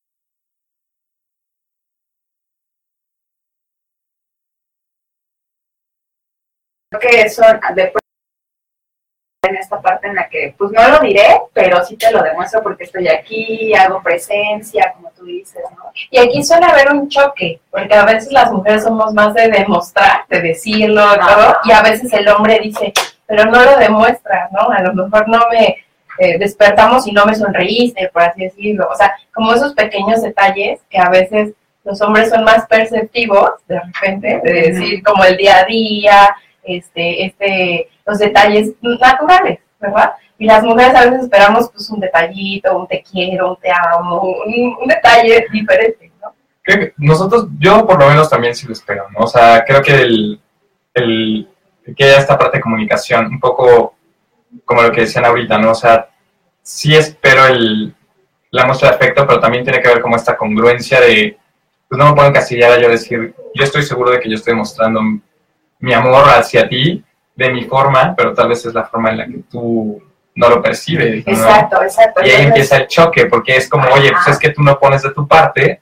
Creo 6.90 7.00
que 7.00 7.28
son 7.30 7.58
después 7.74 8.05
en 9.46 9.56
esta 9.56 9.80
parte 9.80 10.08
en 10.08 10.14
la 10.14 10.28
que, 10.28 10.54
pues 10.56 10.70
no 10.72 10.88
lo 10.88 11.00
diré, 11.00 11.40
pero 11.52 11.84
sí 11.84 11.96
te 11.96 12.10
lo 12.10 12.22
demuestro 12.22 12.62
porque 12.62 12.84
estoy 12.84 13.08
aquí, 13.08 13.74
hago 13.74 14.02
presencia, 14.02 14.92
como 14.94 15.10
tú 15.10 15.24
dices, 15.24 15.62
¿no? 15.76 15.90
Y 16.10 16.18
aquí 16.18 16.42
suele 16.42 16.66
haber 16.66 16.92
un 16.92 17.08
choque, 17.08 17.60
porque 17.70 17.94
a 17.94 18.04
veces 18.04 18.32
las 18.32 18.52
mujeres 18.52 18.84
somos 18.84 19.14
más 19.14 19.34
de 19.34 19.48
demostrar, 19.48 20.24
de 20.28 20.40
decirlo, 20.40 21.02
todo, 21.14 21.56
y 21.64 21.72
a 21.72 21.82
veces 21.82 22.12
el 22.12 22.28
hombre 22.28 22.60
dice, 22.62 22.92
pero 23.26 23.44
no 23.46 23.62
lo 23.62 23.76
demuestra, 23.76 24.48
¿no? 24.52 24.70
A 24.70 24.82
lo 24.82 24.94
mejor 24.94 25.28
no 25.28 25.40
me 25.50 25.84
eh, 26.18 26.38
despertamos 26.38 27.06
y 27.06 27.12
no 27.12 27.26
me 27.26 27.34
sonreíste, 27.34 28.08
por 28.12 28.22
así 28.22 28.44
decirlo. 28.44 28.88
O 28.90 28.94
sea, 28.94 29.14
como 29.34 29.52
esos 29.52 29.74
pequeños 29.74 30.22
detalles 30.22 30.80
que 30.88 30.98
a 30.98 31.10
veces 31.10 31.52
los 31.84 32.00
hombres 32.00 32.30
son 32.30 32.44
más 32.44 32.66
perceptivos, 32.66 33.50
de 33.68 33.80
repente, 33.80 34.40
de 34.42 34.52
decir 34.70 35.02
como 35.02 35.24
el 35.24 35.36
día 35.36 35.58
a 35.58 35.64
día, 35.64 36.36
este, 36.64 37.26
este, 37.26 37.88
los 38.06 38.18
detalles 38.18 38.72
naturales, 38.80 39.58
¿verdad? 39.80 40.12
Y 40.38 40.46
las 40.46 40.62
mujeres 40.62 40.94
a 40.94 41.04
veces 41.06 41.24
esperamos 41.24 41.70
pues 41.70 41.90
un 41.90 42.00
detallito, 42.00 42.78
un 42.78 42.86
te 42.86 43.02
quiero, 43.02 43.50
un 43.50 43.56
te 43.56 43.70
amo, 43.70 44.22
un, 44.22 44.76
un 44.80 44.88
detalle 44.88 45.46
diferente, 45.50 46.12
¿no? 46.22 46.34
Creo 46.62 46.78
que 46.78 46.94
nosotros, 46.98 47.48
yo 47.58 47.86
por 47.86 47.98
lo 47.98 48.08
menos 48.08 48.30
también 48.30 48.54
sí 48.54 48.66
lo 48.66 48.72
espero, 48.72 49.08
¿no? 49.10 49.24
O 49.24 49.26
sea, 49.26 49.64
creo 49.64 49.82
que 49.82 49.94
el, 49.94 50.40
el 50.94 51.48
que 51.96 52.16
esta 52.16 52.38
parte 52.38 52.58
de 52.58 52.62
comunicación, 52.62 53.26
un 53.26 53.40
poco 53.40 53.94
como 54.64 54.82
lo 54.82 54.92
que 54.92 55.02
decían 55.02 55.24
ahorita, 55.24 55.58
¿no? 55.58 55.72
O 55.72 55.74
sea, 55.74 56.08
sí 56.62 56.94
espero 56.94 57.46
el, 57.46 57.94
la 58.50 58.66
muestra 58.66 58.90
de 58.90 58.96
afecto, 58.96 59.26
pero 59.26 59.40
también 59.40 59.64
tiene 59.64 59.80
que 59.80 59.88
ver 59.88 60.00
como 60.00 60.16
esta 60.16 60.36
congruencia 60.36 61.00
de, 61.00 61.38
pues 61.88 61.98
no 61.98 62.08
me 62.08 62.14
puedo 62.14 62.28
encasillar 62.28 62.72
a 62.72 62.80
yo 62.80 62.88
decir, 62.88 63.34
yo 63.54 63.64
estoy 63.64 63.82
seguro 63.82 64.10
de 64.10 64.20
que 64.20 64.28
yo 64.28 64.34
estoy 64.34 64.54
mostrando 64.54 65.00
mi 65.78 65.92
amor 65.92 66.24
hacia 66.28 66.68
ti 66.68 67.04
de 67.36 67.50
mi 67.50 67.64
forma, 67.64 68.14
pero 68.16 68.32
tal 68.34 68.48
vez 68.48 68.64
es 68.64 68.74
la 68.74 68.84
forma 68.84 69.10
en 69.10 69.18
la 69.18 69.26
que 69.26 69.38
tú 69.50 70.02
no 70.34 70.48
lo 70.48 70.60
percibes. 70.62 71.24
¿no? 71.26 71.32
Exacto, 71.32 71.82
exacto. 71.82 72.20
Y 72.24 72.30
ahí 72.30 72.46
empieza 72.46 72.76
el 72.78 72.86
choque, 72.88 73.26
porque 73.26 73.56
es 73.56 73.68
como, 73.68 73.88
oye, 73.90 74.10
pues 74.10 74.26
es 74.28 74.38
que 74.38 74.50
tú 74.50 74.62
no 74.62 74.78
pones 74.78 75.02
de 75.02 75.10
tu 75.12 75.26
parte, 75.28 75.80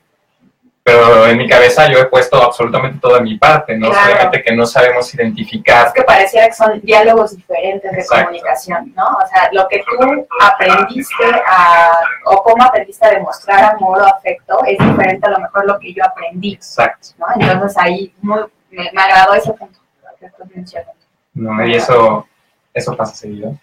pero 0.83 1.27
en 1.27 1.39
mi 1.39 1.49
cabeza 1.49 1.91
yo 1.91 1.99
he 1.99 2.05
puesto 2.07 2.37
absolutamente 2.43 2.99
toda 3.01 3.19
mi 3.21 3.39
parte, 3.39 3.75
¿no? 3.79 3.89
Claro. 3.89 4.11
Solamente 4.11 4.43
que 4.43 4.55
no 4.55 4.67
sabemos 4.67 5.15
identificar. 5.15 5.87
Es 5.87 5.93
que 5.95 6.03
pareciera 6.03 6.47
que 6.47 6.53
son 6.53 6.79
diálogos 6.83 7.35
diferentes 7.37 7.91
de 7.91 7.99
Exacto. 8.01 8.25
comunicación, 8.27 8.93
¿no? 8.95 9.07
O 9.07 9.27
sea, 9.29 9.49
lo 9.53 9.67
que 9.67 9.79
tú 9.79 10.27
aprendiste 10.41 11.25
a, 11.47 11.99
o 12.27 12.43
cómo 12.43 12.63
aprendiste 12.65 13.07
a 13.07 13.11
demostrar 13.13 13.75
amor 13.77 14.03
o 14.03 14.07
afecto 14.07 14.59
es 14.67 14.77
diferente 14.79 15.27
a 15.27 15.31
lo 15.31 15.39
mejor 15.39 15.65
lo 15.67 15.79
que 15.79 15.95
yo 15.95 16.05
aprendí, 16.05 16.53
Exacto. 16.55 17.09
¿no? 17.19 17.27
Entonces 17.35 17.79
ahí 17.79 18.13
muy- 18.21 18.45
me, 18.71 18.91
me 18.93 19.03
agradó 19.03 19.35
ese 19.35 19.53
punto 19.55 19.79
que. 20.21 20.27
¿No? 21.35 21.65
Y 21.67 21.75
eso, 21.75 22.27
eso 22.73 22.97
pasa 22.97 23.15
seguido. 23.15 23.57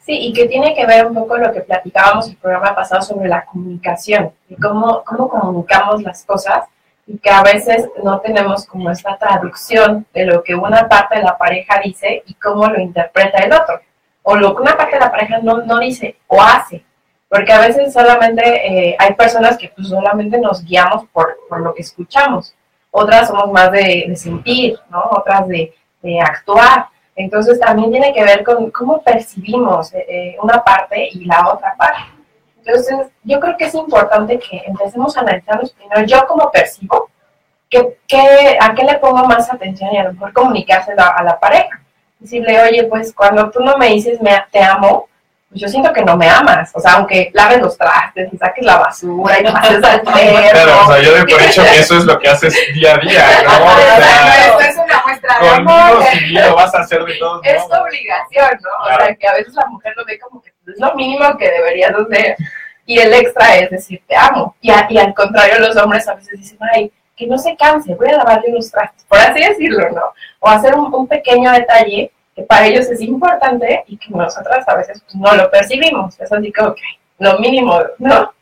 Sí, 0.00 0.18
y 0.18 0.32
que 0.32 0.46
tiene 0.46 0.74
que 0.74 0.84
ver 0.84 1.06
un 1.06 1.14
poco 1.14 1.36
lo 1.36 1.52
que 1.52 1.60
platicábamos 1.60 2.28
el 2.28 2.36
programa 2.36 2.74
pasado 2.74 3.02
sobre 3.02 3.28
la 3.28 3.44
comunicación 3.44 4.32
y 4.48 4.56
cómo, 4.56 5.04
cómo 5.04 5.28
comunicamos 5.28 6.02
las 6.02 6.24
cosas 6.24 6.64
y 7.06 7.18
que 7.18 7.30
a 7.30 7.42
veces 7.42 7.88
no 8.02 8.20
tenemos 8.20 8.66
como 8.66 8.90
esta 8.90 9.16
traducción 9.16 10.04
de 10.12 10.26
lo 10.26 10.42
que 10.42 10.56
una 10.56 10.88
parte 10.88 11.18
de 11.18 11.22
la 11.22 11.38
pareja 11.38 11.80
dice 11.82 12.22
y 12.26 12.34
cómo 12.34 12.66
lo 12.66 12.80
interpreta 12.80 13.38
el 13.38 13.52
otro. 13.52 13.80
O 14.22 14.36
lo 14.36 14.54
que 14.54 14.62
una 14.62 14.76
parte 14.76 14.94
de 14.94 15.00
la 15.00 15.10
pareja 15.10 15.38
no, 15.38 15.62
no 15.62 15.78
dice 15.78 16.16
o 16.26 16.40
hace. 16.40 16.84
Porque 17.28 17.52
a 17.52 17.60
veces 17.60 17.92
solamente 17.92 18.42
eh, 18.44 18.96
hay 18.98 19.14
personas 19.14 19.56
que 19.56 19.68
pues, 19.68 19.88
solamente 19.88 20.38
nos 20.38 20.64
guiamos 20.64 21.06
por, 21.12 21.38
por 21.48 21.60
lo 21.60 21.74
que 21.74 21.82
escuchamos. 21.82 22.54
Otras 22.90 23.28
somos 23.28 23.50
más 23.52 23.70
de, 23.70 24.04
de 24.08 24.16
sentir, 24.16 24.78
¿no? 24.90 25.02
Otras 25.12 25.46
de, 25.48 25.72
de 26.02 26.20
actuar. 26.20 26.86
Entonces 27.14 27.60
también 27.60 27.90
tiene 27.90 28.12
que 28.12 28.24
ver 28.24 28.42
con 28.42 28.70
cómo 28.70 29.02
percibimos 29.02 29.92
eh, 29.94 30.04
eh, 30.08 30.36
una 30.42 30.62
parte 30.64 31.08
y 31.12 31.24
la 31.24 31.48
otra 31.48 31.74
parte. 31.76 32.02
Entonces 32.64 32.96
yo 33.24 33.40
creo 33.40 33.56
que 33.56 33.64
es 33.66 33.74
importante 33.74 34.38
que 34.38 34.62
empecemos 34.66 35.16
a 35.16 35.20
analizarnos 35.20 35.72
primero 35.72 36.02
yo 36.06 36.24
cómo 36.26 36.50
percibo, 36.50 37.10
qué, 37.68 37.98
qué- 38.06 38.56
a 38.60 38.74
qué 38.74 38.84
le 38.84 38.98
pongo 38.98 39.24
más 39.26 39.52
atención 39.52 39.92
y 39.92 39.98
a 39.98 40.04
lo 40.04 40.12
mejor 40.12 40.32
comunicárselo 40.32 41.02
a, 41.02 41.08
a 41.08 41.22
la 41.22 41.38
pareja. 41.40 41.80
Decirle, 42.18 42.60
oye, 42.62 42.84
pues 42.84 43.12
cuando 43.12 43.50
tú 43.50 43.60
no 43.60 43.76
me 43.78 43.88
dices 43.88 44.20
me, 44.20 44.40
te 44.52 44.62
amo, 44.62 45.08
pues 45.48 45.60
yo 45.60 45.68
siento 45.68 45.92
que 45.92 46.02
no 46.02 46.16
me 46.16 46.28
amas. 46.30 46.70
O 46.74 46.78
sea, 46.80 46.92
aunque 46.92 47.30
laves 47.34 47.60
los 47.60 47.76
trastes 47.76 48.32
y 48.32 48.38
saques 48.38 48.64
la 48.64 48.76
basura 48.78 49.40
y 49.40 49.42
pases 49.42 49.82
al 49.84 50.00
perro. 50.02 50.50
Claro, 50.52 50.72
o 50.84 50.86
sea, 50.92 51.02
yo 51.02 51.10
doy 51.16 51.24
por 51.32 51.42
hecho 51.42 51.62
que 51.64 51.78
eso 51.80 51.96
es 51.98 52.04
lo 52.04 52.18
que 52.20 52.28
haces 52.28 52.56
día 52.74 52.94
a 52.94 52.98
día, 52.98 53.24
¿no? 53.44 53.50
O 53.66 53.76
sea, 53.76 54.46
Esto 54.46 54.60
es 54.60 54.76
una 54.76 55.02
muestra 55.04 55.10
de 55.10 55.11
conmigo 55.56 56.02
sí 56.12 56.26
lo 56.30 56.54
vas 56.54 56.74
a 56.74 56.78
hacer 56.80 57.04
de 57.04 57.14
todos 57.18 57.40
es 57.44 57.68
tu 57.68 57.74
obligación, 57.76 58.50
¿no? 58.62 58.84
O 58.84 58.96
sea, 58.98 59.14
que 59.14 59.28
a 59.28 59.32
veces 59.34 59.54
la 59.54 59.66
mujer 59.66 59.92
lo 59.96 60.04
ve 60.04 60.18
como 60.18 60.42
que 60.42 60.50
es 60.66 60.78
lo 60.80 60.94
mínimo 60.94 61.36
que 61.36 61.50
deberías 61.50 61.92
hacer. 61.94 62.36
Y 62.84 62.98
el 62.98 63.12
extra 63.14 63.56
es 63.56 63.70
decir, 63.70 64.02
te 64.08 64.16
amo. 64.16 64.56
Y, 64.60 64.70
a- 64.70 64.86
y 64.90 64.98
al 64.98 65.14
contrario, 65.14 65.58
los 65.60 65.76
hombres 65.76 66.06
a 66.08 66.14
veces 66.14 66.38
dicen, 66.40 66.58
ay, 66.74 66.92
que 67.16 67.26
no 67.26 67.38
se 67.38 67.56
canse, 67.56 67.94
voy 67.94 68.08
a 68.08 68.16
lavarle 68.16 68.50
los 68.52 68.70
trastes, 68.70 69.04
por 69.04 69.18
así 69.18 69.40
decirlo, 69.44 69.88
¿no? 69.90 70.02
O 70.40 70.48
hacer 70.48 70.74
un, 70.74 70.92
un 70.92 71.06
pequeño 71.06 71.52
detalle 71.52 72.10
que 72.34 72.42
para 72.42 72.66
ellos 72.66 72.86
es 72.88 73.00
importante 73.02 73.84
y 73.86 73.96
que 73.98 74.10
nosotras 74.10 74.66
a 74.68 74.74
veces 74.74 75.02
pues, 75.02 75.14
no 75.14 75.32
lo 75.34 75.50
percibimos. 75.50 76.18
Es 76.18 76.32
así 76.32 76.50
como 76.52 76.74
que 76.74 76.82
lo 77.18 77.38
mínimo, 77.38 77.78
¿no? 77.98 78.32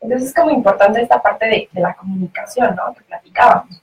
Entonces 0.00 0.28
es 0.28 0.34
como 0.34 0.50
importante 0.50 1.00
esta 1.00 1.22
parte 1.22 1.46
de, 1.46 1.68
de 1.72 1.80
la 1.80 1.94
comunicación, 1.94 2.74
¿no? 2.76 2.92
Que 2.94 3.02
platicábamos. 3.04 3.80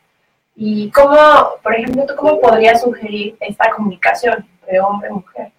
Y 0.55 0.89
cómo, 0.91 1.17
por 1.62 1.75
ejemplo, 1.75 2.05
¿tú 2.07 2.15
cómo 2.15 2.39
podrías 2.39 2.81
sugerir 2.81 3.35
esta 3.39 3.69
comunicación 3.71 4.47
entre 4.62 4.79
hombre 4.79 5.09
y 5.09 5.13
mujer? 5.13 5.51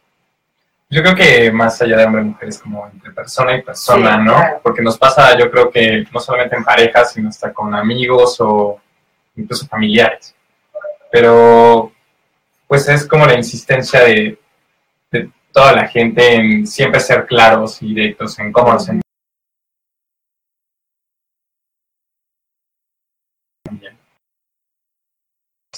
Yo 0.88 1.02
creo 1.02 1.14
que 1.14 1.50
más 1.52 1.82
allá 1.82 1.96
de 1.96 2.04
hombre 2.04 2.22
y 2.22 2.26
mujer 2.26 2.48
es 2.48 2.58
como 2.58 2.86
entre 2.86 3.10
persona 3.10 3.56
y 3.56 3.62
persona, 3.62 4.16
Sí, 4.18 4.24
¿no? 4.24 4.34
claro. 4.36 4.60
Porque 4.62 4.82
nos 4.82 4.96
pasa, 4.96 5.36
yo 5.36 5.50
creo 5.50 5.70
que 5.70 6.04
no 6.12 6.20
solamente 6.20 6.56
en 6.56 6.64
parejas, 6.64 7.12
sino 7.12 7.28
hasta 7.28 7.52
con 7.52 7.74
amigos 7.74 8.36
o 8.40 8.80
incluso 9.34 9.66
familiares. 9.66 10.34
Pero, 11.10 11.92
pues 12.66 12.88
es 12.88 13.06
como 13.06 13.26
la 13.26 13.34
insistencia 13.34 14.00
de, 14.00 14.38
de 15.10 15.30
toda 15.52 15.72
la 15.72 15.88
gente 15.88 16.34
en 16.34 16.66
siempre 16.66 17.00
ser 17.00 17.26
claros 17.26 17.82
y 17.82 17.88
directos 17.94 18.38
en 18.38 18.52
cómo 18.52 18.72
nos 18.72 18.84
sentimos. 18.84 19.05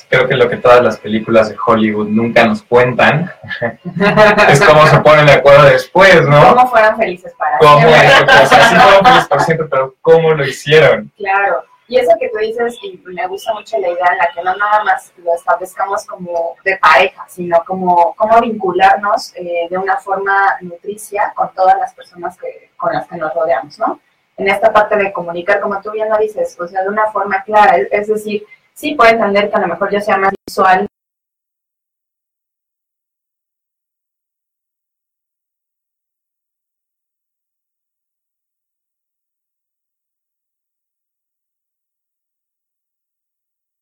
Creo 0.09 0.27
que 0.27 0.35
lo 0.37 0.49
que 0.49 0.57
todas 0.57 0.83
las 0.83 0.99
películas 0.99 1.51
de 1.51 1.57
Hollywood 1.65 2.09
nunca 2.09 2.47
nos 2.47 2.63
cuentan 2.63 3.31
es 4.49 4.61
cómo 4.63 4.87
se 4.87 4.99
ponen 5.01 5.27
de 5.27 5.33
acuerdo 5.33 5.65
después, 5.65 6.27
¿no? 6.27 6.55
¿Cómo 6.55 6.71
fueron 6.71 6.97
felices 6.97 7.35
para 7.39 7.59
cómo 7.59 7.79
siempre? 7.81 8.25
o 8.43 8.47
sea, 8.47 8.69
sí 8.69 8.75
fueron 8.75 9.05
felices 9.05 9.29
por 9.29 9.41
siempre, 9.43 9.67
pero 9.71 9.95
cómo 10.01 10.33
lo 10.33 10.45
hicieron. 10.45 11.13
Claro. 11.17 11.63
Y 11.89 11.97
eso 11.99 12.11
que 12.21 12.29
tú 12.29 12.37
dices, 12.39 12.79
y 12.83 13.01
me 13.07 13.27
gusta 13.27 13.55
mucho 13.55 13.79
la 13.79 13.89
idea 13.89 14.07
en 14.13 14.19
la 14.19 14.31
que 14.35 14.43
no 14.43 14.55
nada 14.55 14.85
más 14.85 15.11
lo 15.17 15.35
establezcamos 15.35 16.05
como 16.05 16.55
de 16.63 16.77
pareja, 16.77 17.25
sino 17.29 17.65
como 17.67 18.15
cómo 18.15 18.39
vincularnos 18.43 19.35
eh, 19.37 19.67
de 19.71 19.79
una 19.79 19.97
forma 19.97 20.59
nutricia 20.61 21.33
con 21.35 21.51
todas 21.55 21.79
las 21.79 21.95
personas 21.95 22.37
que, 22.37 22.71
con 22.77 22.93
las 22.93 23.09
que 23.09 23.17
nos 23.17 23.33
rodeamos, 23.33 23.79
¿no? 23.79 24.01
En 24.37 24.49
esta 24.49 24.71
parte 24.71 24.97
de 24.97 25.13
comunicar, 25.15 25.61
como 25.61 25.81
tú 25.81 25.91
bien 25.91 26.11
lo 26.11 26.19
dices, 26.19 26.61
o 26.61 26.69
sea, 26.69 26.83
de 26.83 26.91
una 26.91 27.11
forma 27.11 27.43
clara, 27.43 27.77
es, 27.77 27.89
es 27.91 28.09
decir, 28.09 28.47
sí 28.79 28.95
puedo 28.95 29.11
entender 29.11 29.51
que 29.51 29.57
a 29.57 29.61
lo 29.61 29.67
mejor 29.67 29.91
yo 29.93 30.01
sea 30.01 30.17
más 30.19 30.33
visual 30.47 30.87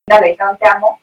le 0.07 0.29
dijeron 0.29 0.57
te 0.57 0.67
amo, 0.67 0.99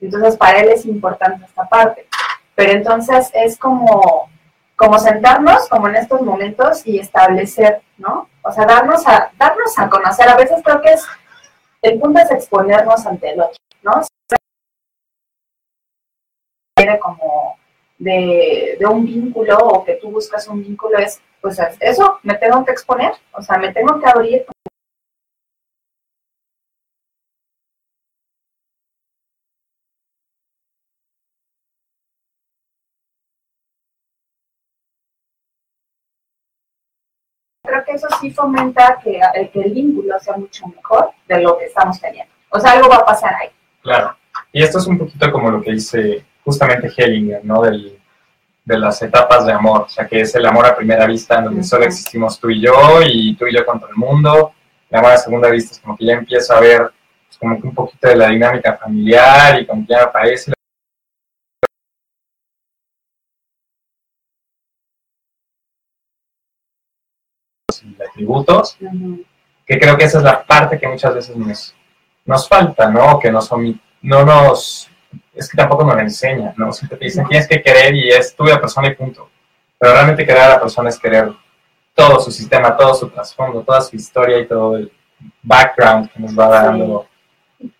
entonces 0.00 0.36
para 0.36 0.60
él 0.60 0.70
es 0.70 0.86
importante 0.86 1.44
esta 1.44 1.68
parte. 1.68 2.08
Pero 2.54 2.72
entonces 2.72 3.30
es 3.34 3.58
como, 3.58 4.30
como 4.76 4.98
sentarnos, 4.98 5.68
como 5.68 5.88
en 5.88 5.96
estos 5.96 6.22
momentos, 6.22 6.86
y 6.86 6.98
establecer, 6.98 7.82
¿no? 7.98 8.28
O 8.42 8.50
sea, 8.50 8.64
darnos 8.64 9.06
a, 9.06 9.30
darnos 9.36 9.78
a 9.78 9.90
conocer. 9.90 10.28
A 10.28 10.36
veces 10.36 10.62
creo 10.64 10.80
que 10.80 10.94
es, 10.94 11.06
el 11.82 11.98
punto 11.98 12.20
es 12.20 12.30
exponernos 12.30 13.06
ante 13.06 13.30
el 13.30 13.40
otro, 13.40 13.56
¿no? 13.82 13.92
Como 17.00 17.58
de, 17.98 18.76
de 18.78 18.86
un 18.86 19.04
vínculo 19.04 19.56
o 19.58 19.84
que 19.84 19.94
tú 19.94 20.10
buscas 20.10 20.46
un 20.48 20.62
vínculo 20.62 20.98
es, 20.98 21.20
pues 21.40 21.58
es 21.58 21.76
eso, 21.80 22.20
me 22.22 22.34
tengo 22.34 22.64
que 22.64 22.72
exponer, 22.72 23.12
o 23.32 23.42
sea, 23.42 23.58
me 23.58 23.72
tengo 23.72 23.98
que 24.00 24.06
abrir 24.06 24.46
creo 37.66 37.84
que 37.84 37.92
eso 37.92 38.06
sí 38.20 38.30
fomenta 38.30 38.98
que, 39.02 39.20
el 39.34 39.50
que 39.50 39.60
el 39.60 39.72
vínculo 39.72 40.18
sea 40.20 40.36
mucho 40.36 40.66
mejor 40.68 41.10
de 41.28 41.42
lo 41.42 41.58
que 41.58 41.66
estamos 41.66 42.00
teniendo. 42.00 42.32
O 42.50 42.58
sea, 42.58 42.72
algo 42.72 42.88
va 42.88 42.96
a 42.96 43.04
pasar 43.04 43.34
ahí. 43.34 43.48
Claro. 43.82 44.16
Y 44.52 44.62
esto 44.62 44.78
es 44.78 44.86
un 44.86 44.98
poquito 44.98 45.30
como 45.30 45.50
lo 45.50 45.60
que 45.60 45.72
dice 45.72 46.24
justamente 46.44 46.90
Hellinger, 46.96 47.44
¿no? 47.44 47.62
Del, 47.62 47.98
de 48.64 48.78
las 48.78 49.00
etapas 49.02 49.46
de 49.46 49.52
amor, 49.52 49.82
o 49.82 49.88
sea, 49.88 50.06
que 50.06 50.20
es 50.20 50.34
el 50.34 50.46
amor 50.46 50.66
a 50.66 50.76
primera 50.76 51.06
vista, 51.06 51.38
en 51.38 51.44
donde 51.44 51.62
solo 51.62 51.82
Ujú. 51.82 51.88
existimos 51.88 52.40
tú 52.40 52.50
y 52.50 52.60
yo, 52.60 53.00
y 53.04 53.36
tú 53.36 53.46
y 53.46 53.54
yo 53.54 53.64
contra 53.64 53.88
el 53.88 53.96
mundo. 53.96 54.52
El 54.90 54.98
amor 54.98 55.12
a 55.12 55.18
segunda 55.18 55.50
vista 55.50 55.74
es 55.74 55.80
como 55.80 55.96
que 55.96 56.06
ya 56.06 56.14
empiezo 56.14 56.54
a 56.54 56.60
ver 56.60 56.90
pues, 57.28 57.38
como 57.38 57.60
que 57.60 57.66
un 57.66 57.74
poquito 57.74 58.08
de 58.08 58.16
la 58.16 58.28
dinámica 58.28 58.76
familiar 58.76 59.60
y 59.60 59.66
como 59.66 59.86
que 59.86 59.92
ya 59.92 59.98
me 59.98 60.04
aparece 60.04 60.55
los 67.84 68.08
atributos, 68.08 68.76
que 69.66 69.78
creo 69.78 69.96
que 69.96 70.04
esa 70.04 70.18
es 70.18 70.24
la 70.24 70.44
parte 70.44 70.78
que 70.78 70.88
muchas 70.88 71.14
veces 71.14 71.36
nos, 71.36 71.74
nos 72.24 72.48
falta, 72.48 72.88
¿no? 72.88 73.18
Que 73.18 73.30
nos, 73.30 73.50
omi- 73.50 73.80
no 74.02 74.24
nos, 74.24 74.88
es 75.34 75.48
que 75.48 75.56
tampoco 75.56 75.84
nos 75.84 75.96
lo 75.96 76.00
enseñan, 76.02 76.54
¿no? 76.56 76.72
Siempre 76.72 76.98
te 76.98 77.04
dicen, 77.06 77.26
tienes 77.26 77.48
que 77.48 77.62
querer 77.62 77.94
y 77.94 78.10
es 78.10 78.34
tú 78.34 78.44
y 78.44 78.50
la 78.50 78.60
persona 78.60 78.88
y 78.88 78.94
punto. 78.94 79.28
Pero 79.78 79.92
realmente 79.92 80.24
querer 80.24 80.42
a 80.42 80.48
la 80.48 80.60
persona 80.60 80.88
es 80.88 80.98
querer 80.98 81.32
todo 81.94 82.20
su 82.20 82.30
sistema, 82.30 82.76
todo 82.76 82.94
su 82.94 83.08
trasfondo, 83.10 83.62
toda 83.62 83.80
su 83.80 83.96
historia 83.96 84.38
y 84.38 84.46
todo 84.46 84.76
el 84.76 84.92
background 85.42 86.10
que 86.10 86.20
nos 86.20 86.38
va 86.38 86.48
dando. 86.48 87.06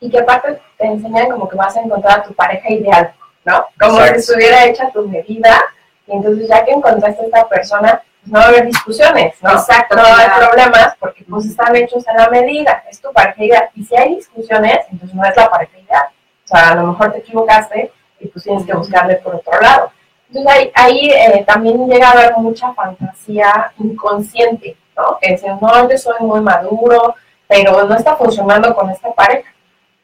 Y 0.01 0.11
que 0.11 0.19
aparte 0.19 0.61
te 0.79 0.87
enseñan 0.87 1.31
como 1.31 1.49
que 1.49 1.57
vas 1.57 1.77
a 1.77 1.81
encontrar 1.83 2.21
a 2.21 2.23
tu 2.23 2.33
pareja 2.35 2.71
ideal, 2.71 3.15
¿no? 3.45 3.67
Como 3.79 3.99
Exacto. 4.01 4.15
si 4.15 4.21
estuviera 4.21 4.65
hecha 4.65 4.91
tu 4.91 5.07
medida, 5.09 5.63
y 6.07 6.13
entonces 6.13 6.49
ya 6.49 6.65
que 6.65 6.73
encontraste 6.73 7.23
a 7.23 7.27
esta 7.27 7.49
persona, 7.49 8.03
no 8.27 8.39
va 8.39 8.45
a 8.45 8.49
haber 8.49 8.67
discusiones, 8.67 9.35
¿no? 9.43 9.53
Exacto, 9.53 9.97
No 9.97 10.03
va 10.03 10.09
a 10.09 10.15
haber 10.15 10.49
problemas 10.49 10.97
porque 10.99 11.25
pues 11.29 11.47
están 11.47 11.75
hechos 11.77 12.07
a 12.09 12.15
la 12.15 12.29
medida, 12.29 12.85
es 12.91 13.01
tu 13.01 13.13
pareja 13.13 13.45
ideal. 13.45 13.71
Y 13.75 13.85
si 13.85 13.97
hay 13.97 14.17
discusiones, 14.17 14.79
entonces 14.91 15.15
no 15.15 15.25
es 15.25 15.37
la 15.37 15.51
pareja 15.51 15.79
ideal. 15.79 16.07
O 16.45 16.49
sea, 16.49 16.71
a 16.71 16.75
lo 16.75 16.89
mejor 16.89 17.13
te 17.13 17.19
equivocaste 17.19 17.93
y 18.21 18.29
pues 18.29 18.45
tienes 18.45 18.65
que 18.65 18.75
buscarle 18.75 19.17
por 19.17 19.37
otro 19.37 19.61
lado. 19.61 19.91
Entonces 20.29 20.53
ahí, 20.53 20.73
ahí 20.75 21.11
eh, 21.11 21.45
también 21.47 21.87
llega 21.89 22.09
a 22.09 22.13
haber 22.13 22.37
mucha 22.39 22.73
fantasía 22.75 23.73
inconsciente, 23.79 24.77
¿no? 24.97 25.19
Que 25.21 25.33
dicen, 25.33 25.59
no, 25.61 25.89
yo 25.89 25.99
soy 25.99 26.21
muy 26.21 26.41
maduro, 26.41 27.15
pero 27.47 27.85
no 27.85 27.95
está 27.95 28.17
funcionando 28.17 28.75
con 28.75 28.91
esta 28.91 29.13
pareja. 29.13 29.53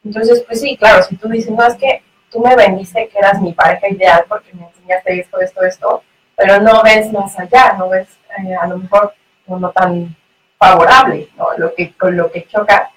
Entonces, 0.03 0.43
pues 0.47 0.61
sí, 0.61 0.77
claro, 0.77 1.03
si 1.03 1.15
tú 1.15 1.29
dices, 1.29 1.51
no, 1.51 1.65
es 1.65 1.75
que 1.75 2.03
tú 2.29 2.39
me 2.39 2.55
vendiste 2.55 3.07
que 3.07 3.19
eras 3.19 3.39
mi 3.41 3.53
pareja 3.53 3.89
ideal 3.89 4.25
porque 4.27 4.53
me 4.53 4.65
enseñaste 4.67 5.19
esto, 5.19 5.39
esto, 5.39 5.63
esto, 5.63 6.03
pero 6.35 6.59
no 6.59 6.81
ves 6.83 7.11
más 7.11 7.37
allá, 7.39 7.73
no 7.77 7.89
ves 7.89 8.07
eh, 8.37 8.55
a 8.55 8.67
lo 8.67 8.77
mejor 8.77 9.13
no 9.47 9.71
tan 9.71 10.15
favorable, 10.57 11.29
¿no? 11.37 11.47
Lo 11.57 11.73
que, 11.73 11.93
con 11.93 12.15
lo 12.15 12.31
que 12.31 12.47
choca. 12.47 12.89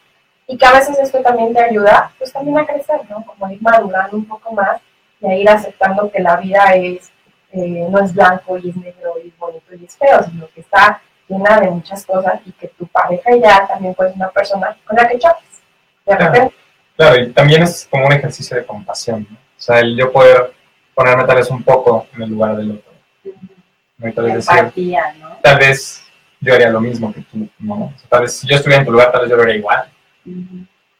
Y 0.47 0.57
que 0.57 0.66
a 0.66 0.73
veces 0.73 0.99
esto 0.99 1.21
también 1.23 1.52
te 1.52 1.61
ayuda, 1.61 2.12
pues 2.19 2.33
también 2.33 2.59
a 2.59 2.66
crecer, 2.66 3.00
¿no? 3.11 3.25
Como 3.25 3.50
ir 3.50 3.61
madurando 3.61 4.16
un 4.16 4.26
poco 4.26 4.52
más 4.52 4.81
y 5.21 5.26
a 5.26 5.35
ir 5.35 5.49
aceptando 5.49 6.11
que 6.11 6.21
la 6.21 6.37
vida 6.37 6.75
es, 6.75 7.11
eh, 7.52 7.87
no 7.90 7.99
es 8.00 8.14
blanco 8.14 8.57
y 8.59 8.71
es 8.71 8.76
negro 8.76 9.14
y 9.23 9.28
es 9.28 9.38
bonito 9.38 9.75
y 9.75 9.85
es 9.85 9.97
feo, 9.97 10.23
sino 10.23 10.49
que 10.55 10.61
está 10.61 11.00
llena 11.28 11.61
de 11.61 11.71
muchas 11.71 12.07
cosas 12.07 12.40
y 12.47 12.52
que 12.52 12.69
tu 12.69 12.87
pareja 12.87 13.35
ideal 13.35 13.66
también 13.66 13.95
puede 13.95 14.11
ser 14.11 14.19
una 14.19 14.31
persona 14.31 14.76
con 14.87 14.97
la 14.97 15.09
que 15.09 15.19
choques. 15.19 15.62
claro, 16.05 16.52
claro, 16.97 17.23
y 17.23 17.33
también 17.33 17.64
es 17.64 17.88
como 17.90 18.07
un 18.07 18.12
ejercicio 18.12 18.57
de 18.57 18.64
compasión, 18.64 19.26
¿no? 19.28 19.37
O 19.37 19.61
sea, 19.61 19.81
el 19.81 19.97
yo 19.97 20.12
poder 20.12 20.52
ponerme 20.95 21.25
tal 21.25 21.37
vez 21.37 21.50
un 21.50 21.62
poco 21.62 22.07
en 22.14 22.23
el 22.23 22.31
lugar 22.31 22.57
del 22.57 22.73
otro. 22.73 22.93
Tal 24.14 24.25
vez, 24.25 24.47
decir, 24.47 24.95
¿no? 25.21 25.38
tal 25.42 25.59
vez 25.59 26.04
yo 26.40 26.54
haría 26.54 26.68
lo 26.68 26.80
mismo 26.80 27.12
que 27.14 27.23
tú, 27.23 27.49
¿no? 27.59 27.95
tal 28.11 28.23
vez 28.23 28.35
si 28.35 28.47
yo 28.47 28.56
estuviera 28.56 28.80
en 28.80 28.87
tu 28.87 28.92
lugar, 28.92 29.11
tal 29.11 29.23
vez 29.23 29.30
yo 29.30 29.37
lo 29.37 29.42
haría 29.42 29.56
igual. 29.56 29.88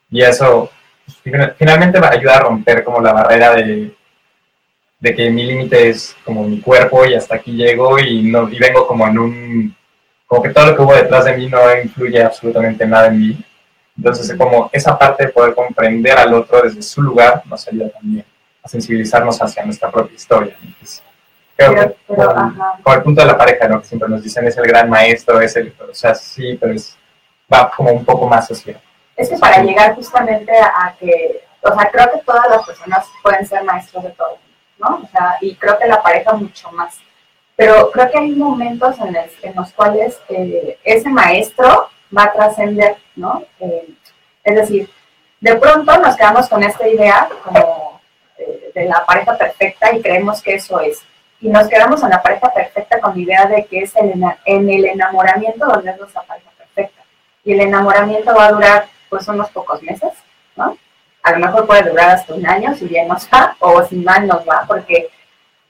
Y 0.09 0.21
eso 0.21 0.71
pues, 1.05 1.17
finalmente 1.57 1.99
va 1.99 2.09
a 2.09 2.39
romper 2.39 2.83
como 2.83 2.99
la 3.01 3.13
barrera 3.13 3.53
de, 3.53 3.93
de 4.99 5.15
que 5.15 5.29
mi 5.29 5.45
límite 5.45 5.89
es 5.89 6.15
como 6.23 6.43
mi 6.43 6.59
cuerpo 6.59 7.05
y 7.05 7.13
hasta 7.13 7.35
aquí 7.35 7.51
llego 7.51 7.99
y, 7.99 8.23
no, 8.23 8.49
y 8.49 8.57
vengo 8.57 8.87
como 8.87 9.07
en 9.07 9.19
un, 9.19 9.75
como 10.25 10.41
que 10.41 10.49
todo 10.49 10.67
lo 10.67 10.75
que 10.75 10.81
hubo 10.81 10.95
detrás 10.95 11.25
de 11.25 11.37
mí 11.37 11.47
no 11.47 11.59
influye 11.81 12.23
absolutamente 12.23 12.85
nada 12.85 13.07
en 13.07 13.19
mí. 13.19 13.37
Entonces, 13.95 14.35
como 14.37 14.69
esa 14.73 14.97
parte 14.97 15.25
de 15.25 15.31
poder 15.31 15.55
comprender 15.55 16.17
al 16.17 16.33
otro 16.33 16.61
desde 16.61 16.81
su 16.81 17.01
lugar 17.01 17.41
nos 17.45 17.67
ayuda 17.67 17.89
también 17.89 18.25
a 18.61 18.67
sensibilizarnos 18.67 19.41
hacia 19.41 19.63
nuestra 19.65 19.91
propia 19.91 20.15
historia. 20.15 20.55
Creo 21.57 21.75
que 21.75 21.95
como 22.83 22.95
el 22.95 23.03
punto 23.03 23.21
de 23.21 23.27
la 23.27 23.37
pareja, 23.37 23.67
¿no? 23.67 23.81
que 23.81 23.87
siempre 23.87 24.07
nos 24.07 24.23
dicen 24.23 24.47
es 24.47 24.57
el 24.57 24.67
gran 24.67 24.89
maestro, 24.89 25.41
es 25.41 25.55
el, 25.55 25.75
o 25.89 25.93
sea, 25.93 26.15
sí, 26.15 26.57
pero 26.59 26.73
es, 26.73 26.97
va 27.53 27.69
como 27.75 27.91
un 27.91 28.05
poco 28.05 28.27
más 28.27 28.49
hacia. 28.49 28.79
Es 29.15 29.29
que 29.29 29.37
para 29.37 29.63
llegar 29.63 29.95
justamente 29.95 30.51
a 30.57 30.95
que, 30.99 31.41
o 31.61 31.73
sea, 31.73 31.89
creo 31.91 32.11
que 32.11 32.19
todas 32.19 32.49
las 32.49 32.65
personas 32.65 33.05
pueden 33.23 33.45
ser 33.45 33.63
maestros 33.63 34.03
de 34.03 34.11
todo 34.11 34.37
¿no? 34.79 35.01
O 35.03 35.07
sea, 35.11 35.37
y 35.41 35.55
creo 35.55 35.77
que 35.77 35.87
la 35.87 36.01
pareja 36.01 36.33
mucho 36.33 36.71
más. 36.71 36.97
Pero 37.55 37.89
creo 37.91 38.09
que 38.11 38.17
hay 38.17 38.31
momentos 38.31 38.95
en, 38.99 39.55
los 39.55 39.73
cuales 39.73 40.19
eh, 40.29 40.77
ese 40.83 41.09
maestro 41.09 41.89
va 42.15 42.25
a 42.25 42.33
trascender, 42.33 42.97
¿no? 43.15 43.43
Eh, 43.59 43.89
es 44.43 44.55
decir, 44.55 44.89
de 45.39 45.55
pronto 45.55 45.97
nos 45.97 46.15
quedamos 46.15 46.47
con 46.47 46.63
esta 46.63 46.87
idea 46.87 47.27
como 47.43 47.99
eh, 48.37 48.71
de 48.73 48.85
la 48.85 49.03
pareja 49.05 49.35
perfecta 49.37 49.93
y 49.93 50.01
creemos 50.01 50.41
que 50.41 50.55
eso 50.55 50.79
es. 50.79 51.01
Y 51.39 51.49
nos 51.49 51.67
quedamos 51.67 52.01
en 52.03 52.09
la 52.09 52.21
pareja 52.21 52.51
perfecta 52.51 52.99
con 52.99 53.13
la 53.15 53.21
idea 53.21 53.45
de 53.45 53.65
que 53.65 53.81
es 53.81 53.95
el, 53.95 54.13
en 54.45 54.69
el 54.69 54.85
enamoramiento 54.85 55.65
donde 55.65 55.91
es 55.91 55.99
nuestra 55.99 56.21
pareja 56.23 56.49
perfecta. 56.57 57.03
Y 57.43 57.53
el 57.53 57.61
enamoramiento 57.61 58.33
va 58.33 58.47
a 58.47 58.51
durar 58.51 58.87
pues 59.09 59.27
unos 59.27 59.49
pocos 59.51 59.81
meses, 59.83 60.11
¿no? 60.55 60.77
a 61.27 61.31
lo 61.33 61.39
mejor 61.39 61.67
puede 61.67 61.89
durar 61.89 62.11
hasta 62.11 62.33
un 62.33 62.47
año 62.47 62.73
si 62.75 62.85
bien 62.85 63.07
nos 63.07 63.27
va 63.27 63.55
o 63.59 63.83
si 63.83 63.97
mal 63.97 64.25
nos 64.25 64.47
va, 64.47 64.63
porque 64.65 65.09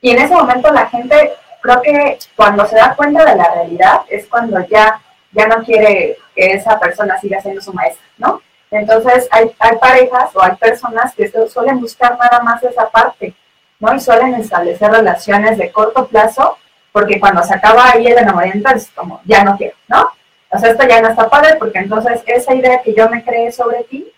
y 0.02 0.12
en 0.12 0.20
ese 0.20 0.36
momento 0.36 0.72
la 0.72 0.86
gente 0.86 1.34
creo 1.62 1.82
que 1.82 2.20
cuando 2.36 2.66
se 2.68 2.76
da 2.76 2.96
cuenta 2.96 3.26
de 3.26 3.36
la 3.36 3.52
realidad 3.52 4.02
es 4.08 4.28
cuando 4.28 4.60
ya 4.68 5.02
ya 5.32 5.48
no 5.48 5.64
quiere 5.64 6.18
que 6.36 6.54
esa 6.54 6.80
persona 6.80 7.20
siga 7.20 7.42
siendo 7.42 7.62
su 7.62 7.74
maestra, 7.74 8.06
¿no? 8.18 8.42
Entonces 8.70 9.28
hay, 9.32 9.52
hay 9.60 9.78
parejas 9.78 10.36
o 10.36 10.44
hay 10.44 10.56
personas 10.56 11.14
que 11.16 11.32
suelen 11.50 11.80
buscar 11.80 12.18
nada 12.20 12.40
más 12.42 12.62
esa 12.64 12.90
parte, 12.90 13.34
¿no? 13.80 13.94
Y 13.94 14.00
suelen 14.00 14.36
establecer 14.36 14.92
relaciones 14.92 15.58
de 15.58 15.72
corto 15.72 16.08
plazo, 16.08 16.58
porque 16.92 17.20
cuando 17.20 17.44
se 17.44 17.54
acaba 17.54 17.92
ahí 17.92 18.08
el 18.08 18.18
enamoramiento 18.18 18.70
es 18.70 18.90
como, 18.92 19.22
ya 19.26 19.44
no 19.44 19.56
quiero, 19.58 19.76
¿no? 19.88 20.10
O 20.50 20.58
sea, 20.58 20.72
esto 20.72 20.88
ya 20.88 21.02
no 21.02 21.10
está 21.10 21.30
padre 21.30 21.56
porque 21.58 21.80
entonces 21.80 22.22
esa 22.26 22.56
idea 22.56 22.82
que 22.82 22.94
yo 22.94 23.10
me 23.10 23.24
creé 23.24 23.52
sobre 23.52 23.84
ti 23.84 24.12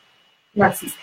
no 0.54 0.67
existe. 0.67 1.00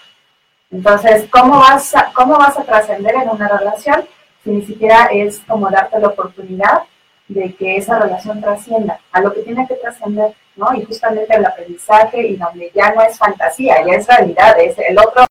Entonces, 0.71 1.29
¿cómo 1.31 1.59
vas 1.59 1.95
a, 1.95 2.13
a 2.15 2.65
trascender 2.65 3.15
en 3.15 3.29
una 3.29 3.49
relación 3.49 4.07
si 4.43 4.51
ni 4.51 4.63
siquiera 4.65 5.07
es 5.13 5.41
como 5.47 5.69
darte 5.71 5.99
la 5.99 6.09
oportunidad 6.09 6.83
de 7.29 7.55
que 7.55 7.77
esa 7.77 7.99
relación 7.99 8.41
trascienda 8.41 9.01
a 9.11 9.21
lo 9.21 9.33
que 9.33 9.41
tiene 9.41 9.67
que 9.67 9.75
trascender, 9.75 10.33
¿no? 10.55 10.73
Y 10.75 10.85
justamente 10.85 11.35
el 11.35 11.45
aprendizaje 11.45 12.25
y 12.27 12.37
donde 12.37 12.71
ya 12.73 12.93
no 12.93 13.03
es 13.03 13.19
fantasía, 13.19 13.85
ya 13.85 13.95
es 13.95 14.07
realidad, 14.07 14.59
es 14.61 14.79
el 14.79 14.97
otro 14.99 15.27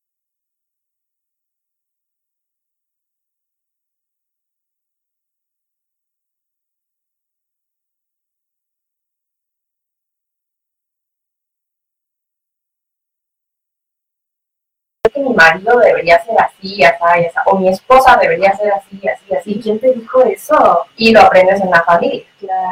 mi 15.16 15.34
marido 15.34 15.78
debería 15.78 16.22
ser 16.24 16.36
así, 16.38 16.82
así, 16.84 17.28
o 17.46 17.58
mi 17.58 17.68
esposa 17.68 18.16
debería 18.20 18.54
ser 18.56 18.72
así, 18.72 19.00
así, 19.08 19.34
así. 19.34 19.60
¿Quién 19.62 19.78
te 19.78 19.92
dijo 19.92 20.22
eso? 20.24 20.86
Y 20.96 21.12
lo 21.12 21.20
aprendes 21.20 21.60
en 21.60 21.70
la 21.70 21.82
familia, 21.82 22.24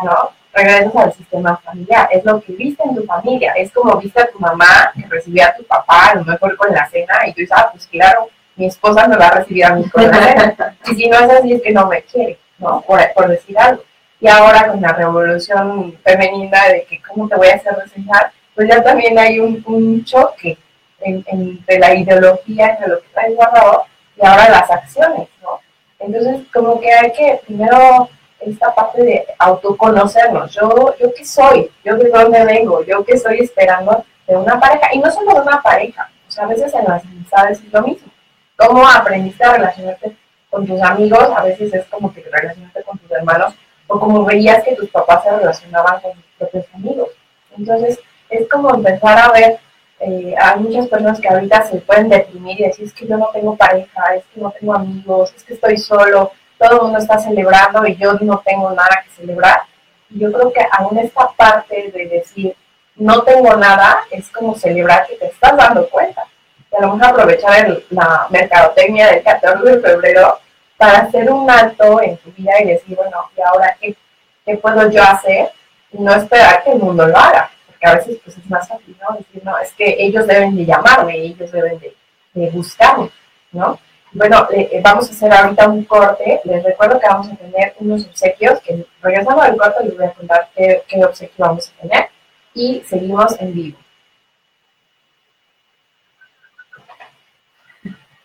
¿no? 0.05 0.31
Regresas 0.53 0.95
al 0.95 1.13
sistema 1.13 1.57
familiar, 1.65 2.09
es 2.13 2.25
lo 2.25 2.41
que 2.41 2.53
viste 2.53 2.83
en 2.85 2.95
tu 2.95 3.05
familia, 3.05 3.53
es 3.57 3.73
como 3.73 3.97
viste 3.99 4.21
a 4.21 4.31
tu 4.31 4.39
mamá 4.39 4.93
que 4.95 5.05
recibía 5.09 5.49
a 5.49 5.57
tu 5.57 5.65
papá, 5.65 6.11
a 6.11 6.15
lo 6.15 6.25
mejor 6.25 6.57
con 6.57 6.73
la 6.73 6.89
cena, 6.89 7.15
y 7.27 7.33
tú 7.33 7.41
dices, 7.41 7.57
ah, 7.59 7.71
pues 7.73 7.87
claro, 7.89 8.29
mi 8.55 8.67
esposa 8.67 9.09
me 9.09 9.17
va 9.17 9.29
a 9.29 9.39
recibir 9.39 9.65
a 9.65 9.75
mí 9.75 9.89
con 9.89 10.09
la 10.09 10.23
cena. 10.23 10.77
y 10.87 10.95
si 10.95 11.09
no 11.09 11.19
es 11.19 11.31
así, 11.31 11.53
es 11.55 11.63
que 11.63 11.73
no 11.73 11.87
me 11.89 12.03
quiere, 12.03 12.39
¿no? 12.59 12.83
Por, 12.83 13.01
por 13.15 13.29
decir 13.29 13.59
algo. 13.59 13.83
Y 14.21 14.29
ahora 14.29 14.69
con 14.69 14.81
la 14.81 14.93
revolución 14.93 15.99
femenina 16.05 16.69
de 16.69 16.85
que 16.85 17.03
cómo 17.03 17.29
te 17.29 17.35
voy 17.35 17.49
a 17.49 17.57
hacer 17.57 17.75
reseñar, 17.75 18.33
pues 18.55 18.69
ya 18.69 18.83
también 18.83 19.19
hay 19.19 19.41
un, 19.41 19.63
un 19.67 20.05
choque 20.05 20.57
entre 21.05 21.79
la 21.79 21.95
ideología, 21.95 22.71
entre 22.71 22.89
lo 22.89 23.01
que 23.01 23.07
está 23.07 23.23
guardado 23.31 23.85
y 24.17 24.27
ahora 24.27 24.49
las 24.49 24.71
acciones, 24.71 25.29
¿no? 25.43 25.61
Entonces, 25.99 26.47
como 26.53 26.81
que 26.81 26.93
hay 26.93 27.13
que 27.13 27.41
primero 27.47 28.09
esta 28.41 28.75
parte 28.75 29.03
de 29.03 29.27
autoconocernos. 29.39 30.53
Yo, 30.53 30.95
yo 30.99 31.15
qué 31.15 31.25
soy, 31.25 31.71
yo 31.85 31.97
de 31.97 32.11
dónde 32.11 32.45
vengo, 32.45 32.85
yo 32.85 33.05
qué 33.05 33.13
estoy 33.13 33.41
esperando 33.41 34.05
de 34.27 34.37
una 34.37 34.59
pareja, 34.59 34.89
y 34.93 34.99
no 34.99 35.11
solo 35.11 35.35
de 35.35 35.41
una 35.41 35.63
pareja, 35.63 36.11
o 36.29 36.31
sea, 36.31 36.45
a 36.45 36.49
veces 36.49 36.73
en 36.75 36.85
las 36.85 37.05
amistades 37.05 37.61
es 37.61 37.73
lo 37.73 37.83
mismo. 37.83 38.09
¿Cómo 38.57 38.87
aprendiste 38.89 39.45
a 39.45 39.55
relacionarte 39.55 40.17
con 40.51 40.67
tus 40.67 40.81
amigos? 40.83 41.29
A 41.37 41.43
veces 41.45 41.73
es 41.75 41.87
como 41.87 42.13
que 42.13 42.23
relacionarte 42.23 42.83
con 42.83 42.99
tus 42.99 43.11
hermanos, 43.11 43.55
o 43.87 43.99
como 44.01 44.25
veías 44.25 44.63
que 44.65 44.77
tus 44.77 44.89
papás 44.91 45.25
se 45.25 45.31
relacionaban 45.31 46.01
con 46.01 46.13
sus 46.13 46.25
propios 46.39 46.67
amigos. 46.75 47.09
Entonces, 47.57 47.99
es 48.31 48.49
como 48.49 48.75
empezar 48.75 49.19
a 49.19 49.33
ver 49.33 49.59
eh, 50.01 50.35
hay 50.39 50.61
muchas 50.61 50.89
personas 50.89 51.21
que 51.21 51.29
ahorita 51.29 51.65
se 51.65 51.79
pueden 51.79 52.09
deprimir 52.09 52.61
y 52.61 52.65
decir, 52.65 52.87
es 52.87 52.93
que 52.93 53.07
yo 53.07 53.17
no 53.17 53.29
tengo 53.33 53.57
pareja, 53.57 54.15
es 54.17 54.25
que 54.35 54.41
no 54.41 54.51
tengo 54.51 54.75
amigos, 54.75 55.33
es 55.37 55.45
que 55.45 55.55
estoy 55.55 55.77
solo, 55.79 56.33
todo 56.59 56.77
el 56.77 56.83
mundo 56.83 56.99
está 56.99 57.19
celebrando 57.19 57.87
y 57.87 57.97
yo 57.97 58.15
no 58.15 58.43
tengo 58.45 58.71
nada 58.71 59.03
que 59.05 59.11
celebrar. 59.23 59.63
Yo 60.11 60.33
creo 60.33 60.53
que 60.53 60.67
aún 60.73 60.99
esta 60.99 61.29
parte 61.37 61.91
de 61.93 62.07
decir, 62.07 62.57
no 62.97 63.23
tengo 63.23 63.55
nada, 63.57 64.05
es 64.11 64.31
como 64.31 64.55
celebrar 64.55 65.07
que 65.07 65.17
te 65.17 65.27
estás 65.27 65.57
dando 65.57 65.89
cuenta. 65.89 66.25
Y 66.71 66.77
a 66.77 66.87
lo 66.87 66.95
mejor 66.95 67.13
aprovechar 67.13 67.83
la 67.91 68.27
mercadotecnia 68.31 69.09
del 69.09 69.23
14 69.23 69.65
de 69.65 69.81
febrero 69.81 70.39
para 70.77 70.99
hacer 70.99 71.31
un 71.31 71.51
alto 71.51 72.03
en 72.03 72.17
tu 72.19 72.31
vida 72.33 72.53
y 72.61 72.67
decir, 72.67 72.97
bueno, 72.97 73.31
¿y 73.37 73.41
ahora 73.41 73.77
qué, 73.81 73.97
qué 74.45 74.57
puedo 74.57 74.91
yo 74.91 75.03
hacer? 75.03 75.51
Y 75.93 75.99
no 75.99 76.13
esperar 76.15 76.63
que 76.63 76.73
el 76.73 76.79
mundo 76.79 77.07
lo 77.07 77.17
haga 77.17 77.51
a 77.87 77.97
veces 77.97 78.19
pues 78.25 78.37
es 78.37 78.51
más 78.51 78.69
fácil, 78.69 78.97
¿no? 79.01 79.17
Decir, 79.17 79.43
no, 79.45 79.59
es 79.59 79.73
que 79.75 79.97
ellos 79.99 80.27
deben 80.27 80.57
de 80.57 80.67
llamarme, 80.67 81.17
ellos 81.17 81.51
deben 81.51 81.79
de, 81.79 82.51
buscarme, 82.51 83.11
¿no? 83.53 83.79
Bueno, 84.13 84.47
eh, 84.53 84.81
vamos 84.83 85.09
a 85.09 85.13
hacer 85.13 85.33
ahorita 85.33 85.69
un 85.69 85.85
corte. 85.85 86.41
Les 86.45 86.63
recuerdo 86.63 87.01
que 87.01 87.07
vamos 87.07 87.29
a 87.29 87.37
tener 87.37 87.75
unos 87.81 88.07
obsequios, 88.07 88.61
que 88.61 88.87
regresando 89.03 89.43
al 89.43 89.57
corte 89.57 89.85
les 89.85 89.97
voy 89.97 90.07
a 90.07 90.13
contar 90.13 90.49
qué, 90.55 90.83
qué 90.87 91.05
obsequio 91.05 91.45
vamos 91.45 91.69
a 91.69 91.83
tener 91.83 92.09
y 92.55 92.83
seguimos 92.89 93.41
en 93.41 93.55
vivo. 93.55 93.79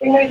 bueno, 0.00 0.24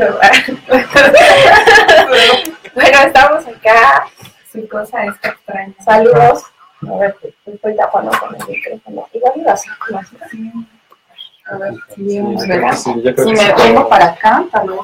estamos 3.06 3.46
acá. 3.46 4.08
Su 4.52 4.68
cosa 4.68 5.06
está 5.06 5.30
extraña. 5.30 5.76
Saludos. 5.86 6.44
A 6.88 6.96
ver, 6.98 7.16
estoy 7.46 7.76
tapando 7.76 8.12
con 8.20 8.36
el 8.36 8.48
micrófono. 8.48 9.08
Igual 9.14 9.34
iba 9.36 9.52
así 9.54 9.70
con 9.80 9.96
A 9.98 11.58
ver, 11.58 11.74
si 11.96 12.04
Si 12.06 13.32
me 13.34 13.54
vengo 13.54 13.90
para 13.90 14.06
acá, 14.06 14.46
tal 14.52 14.70
vez. 14.70 14.80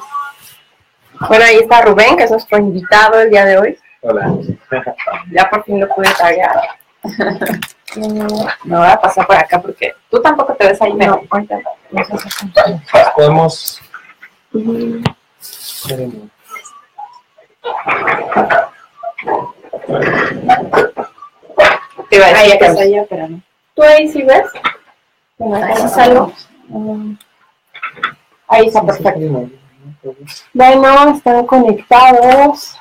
Bueno, 1.29 1.45
ahí 1.45 1.57
está 1.57 1.81
Rubén, 1.81 2.17
que 2.17 2.23
es 2.23 2.31
nuestro 2.31 2.57
invitado 2.57 3.21
el 3.21 3.29
día 3.29 3.45
de 3.45 3.57
hoy. 3.57 3.77
Hola. 4.01 4.33
Ya 5.31 5.49
por 5.49 5.63
fin 5.63 5.79
lo 5.79 5.87
pude 5.89 6.09
traer. 6.13 6.49
Me 8.65 8.77
voy 8.77 8.87
a 8.87 8.99
pasar 8.99 9.25
por 9.25 9.37
acá 9.37 9.61
porque 9.61 9.93
tú 10.09 10.21
tampoco 10.21 10.53
te 10.55 10.67
ves 10.67 10.81
ahí, 10.81 10.93
No, 10.93 11.21
ahorita 11.29 11.59
no, 11.91 12.01
no 12.03 12.17
sé 12.19 12.29
si- 12.29 12.51
Pues 12.91 13.07
podemos. 13.15 13.81
Te 22.09 22.15
iba 22.17 22.25
a 22.25 22.33
decir 22.33 22.57
que 22.59 22.65
es 22.65 22.77
allá, 22.77 23.05
pero 23.09 23.27
no. 23.29 23.41
¿Tú 23.73 23.83
ahí 23.83 24.07
sí 24.07 24.21
ves? 24.21 24.45
Bueno, 25.37 25.65
Ahí 25.65 25.89
salgo. 25.89 26.31
Ahí 28.47 28.67
está 28.67 28.83
perfecto. 28.83 29.49
Bueno, 30.53 31.15
están 31.15 31.45
conectados. 31.45 32.77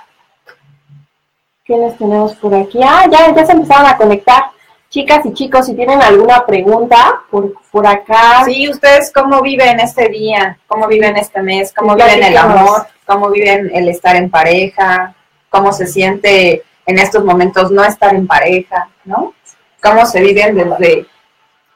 ¿Quiénes 1.65 1.97
tenemos 1.97 2.35
por 2.37 2.55
aquí? 2.55 2.81
Ah, 2.83 3.07
ya, 3.11 3.35
ya 3.35 3.47
se 3.47 3.53
empezaron 3.53 3.87
a 3.87 3.97
conectar. 3.97 4.45
Chicas 4.91 5.27
y 5.27 5.33
chicos, 5.33 5.67
si 5.67 5.75
tienen 5.75 6.01
alguna 6.01 6.47
pregunta 6.47 7.23
por, 7.31 7.55
por 7.73 7.87
acá. 7.87 8.45
Sí, 8.45 8.69
¿ustedes 8.69 9.11
cómo 9.13 9.41
viven 9.41 9.81
este 9.81 10.09
día? 10.09 10.59
¿Cómo 10.69 10.87
viven 10.87 11.17
este 11.17 11.43
mes? 11.43 11.73
¿Cómo 11.75 11.97
viven 11.97 12.23
el 12.23 12.37
amor? 12.37 12.87
¿Cómo 13.07 13.31
viven 13.31 13.71
el 13.75 13.89
estar 13.89 14.15
en 14.15 14.31
pareja? 14.31 15.15
¿Cómo 15.49 15.73
se 15.73 15.87
siente 15.87 16.63
en 16.87 16.99
estos 16.99 17.25
momentos 17.25 17.71
no 17.71 17.85
estar 17.85 18.15
en 18.15 18.27
pareja? 18.27 18.89
¿No? 19.05 19.35
¿Cómo 19.83 20.07
se 20.07 20.21
viven 20.21 20.57
desde 20.57 21.07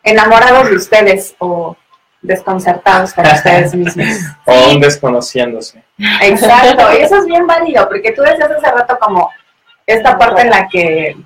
enamorados 0.03 0.71
de 0.71 0.77
ustedes 0.77 1.35
o 1.39 1.77
desconcertados 2.23 3.13
con 3.13 3.27
ustedes 3.27 3.75
mismos? 3.75 4.09
O 4.47 4.53
aún 4.53 4.81
desconociéndose. 4.81 5.83
Exacto, 6.23 6.93
y 6.95 7.03
eso 7.03 7.17
es 7.19 7.27
bien 7.27 7.47
válido, 7.47 7.89
porque 7.89 8.13
tú 8.13 8.23
decías 8.23 8.51
hace 8.51 8.71
rato 8.71 8.99
como 8.99 9.31
esta 9.87 10.19
parte 10.19 10.43
en 10.43 10.51
la 10.51 10.69
que 10.69 11.17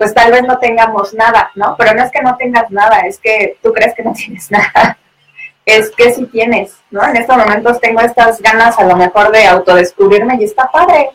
pues 0.00 0.14
tal 0.14 0.32
vez 0.32 0.44
no 0.44 0.58
tengamos 0.58 1.12
nada, 1.12 1.50
¿no? 1.54 1.76
Pero 1.76 1.92
no 1.92 2.02
es 2.02 2.10
que 2.10 2.22
no 2.22 2.34
tengas 2.38 2.70
nada, 2.70 3.00
es 3.00 3.18
que 3.18 3.58
tú 3.62 3.70
crees 3.70 3.94
que 3.94 4.02
no 4.02 4.14
tienes 4.14 4.50
nada. 4.50 4.96
Es 5.66 5.90
que 5.90 6.14
sí 6.14 6.24
tienes, 6.24 6.74
¿no? 6.90 7.06
En 7.06 7.18
estos 7.18 7.36
momentos 7.36 7.78
tengo 7.82 8.00
estas 8.00 8.40
ganas 8.40 8.78
a 8.78 8.84
lo 8.84 8.96
mejor 8.96 9.30
de 9.30 9.44
autodescubrirme 9.46 10.36
y 10.40 10.44
está 10.44 10.70
padre. 10.70 11.10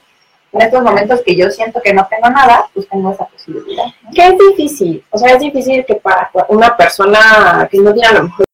En 0.55 0.61
estos 0.61 0.81
momentos 0.81 1.21
que 1.25 1.35
yo 1.35 1.51
siento 1.51 1.81
que 1.83 1.93
no 1.93 2.07
tengo 2.07 2.29
nada, 2.29 2.65
pues 2.73 2.87
tengo 2.87 3.11
esa 3.11 3.25
posibilidad. 3.25 3.87
¿no? 4.03 4.11
Que 4.11 4.27
es 4.27 4.37
difícil. 4.37 5.03
O 5.11 5.17
sea, 5.17 5.33
es 5.33 5.39
difícil 5.39 5.85
que 5.85 5.95
para 5.95 6.31
una 6.47 6.77
persona 6.77 7.67
que 7.69 7.77
no 7.79 7.93
tiene 7.93 8.07
a 8.07 8.13
lo 8.13 8.23
mejor 8.23 8.45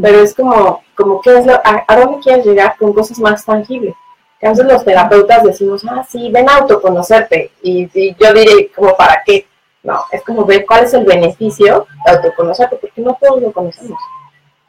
pero 0.00 0.20
es 0.20 0.34
como, 0.34 0.82
como 0.94 1.20
¿qué 1.20 1.38
es 1.38 1.46
lo, 1.46 1.54
a, 1.54 1.84
a 1.86 1.96
dónde 2.00 2.20
quieres 2.20 2.46
llegar 2.46 2.76
con 2.78 2.92
cosas 2.92 3.18
más 3.18 3.44
tangibles? 3.44 3.94
A 4.42 4.48
veces 4.50 4.64
los 4.64 4.84
terapeutas 4.84 5.42
decimos, 5.42 5.82
ah, 5.88 6.04
sí, 6.08 6.30
ven 6.30 6.48
a 6.48 6.56
autoconocerte. 6.56 7.50
Y, 7.62 7.90
y 7.92 8.16
yo 8.18 8.32
diré, 8.32 8.70
como, 8.74 8.96
¿para 8.96 9.22
qué? 9.24 9.46
No, 9.82 10.04
es 10.10 10.22
como 10.22 10.44
ver 10.44 10.64
cuál 10.66 10.84
es 10.84 10.94
el 10.94 11.04
beneficio 11.04 11.86
de 12.04 12.12
autoconocerte, 12.12 12.76
porque 12.76 13.00
no 13.00 13.16
todos 13.20 13.40
lo 13.40 13.52
conocemos. 13.52 13.98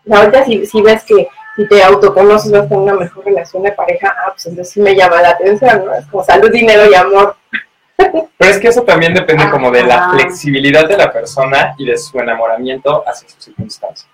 Y 0.06 0.14
ahorita 0.14 0.46
si, 0.46 0.66
si 0.66 0.82
ves 0.82 1.04
que 1.04 1.28
si 1.56 1.68
te 1.68 1.84
autoconoces 1.84 2.52
vas 2.52 2.62
a 2.62 2.70
tener 2.70 2.84
una 2.84 2.94
mejor 2.94 3.26
relación 3.26 3.64
de 3.64 3.72
pareja, 3.74 4.16
ah, 4.18 4.32
pues 4.32 4.46
entonces 4.46 4.74
sí 4.74 4.82
me 4.82 4.96
llama 4.96 5.22
la 5.22 5.32
atención, 5.32 5.86
¿no? 5.86 5.94
Es 5.94 6.06
como 6.08 6.24
salud, 6.24 6.50
dinero 6.50 6.90
y 6.90 6.96
amor. 6.96 7.36
Pero 7.98 8.52
es 8.52 8.60
que 8.60 8.70
eso 8.70 8.84
también 8.84 9.14
depende 9.14 9.50
como 9.50 9.70
de 9.70 9.84
la 9.84 10.12
flexibilidad 10.12 10.88
de 10.88 10.98
la 10.98 11.12
persona 11.12 11.76
y 11.78 11.86
de 11.86 11.98
su 11.98 12.18
enamoramiento 12.20 13.04
hacia 13.06 13.30
sus 13.30 13.44
circunstancias. 13.44 14.10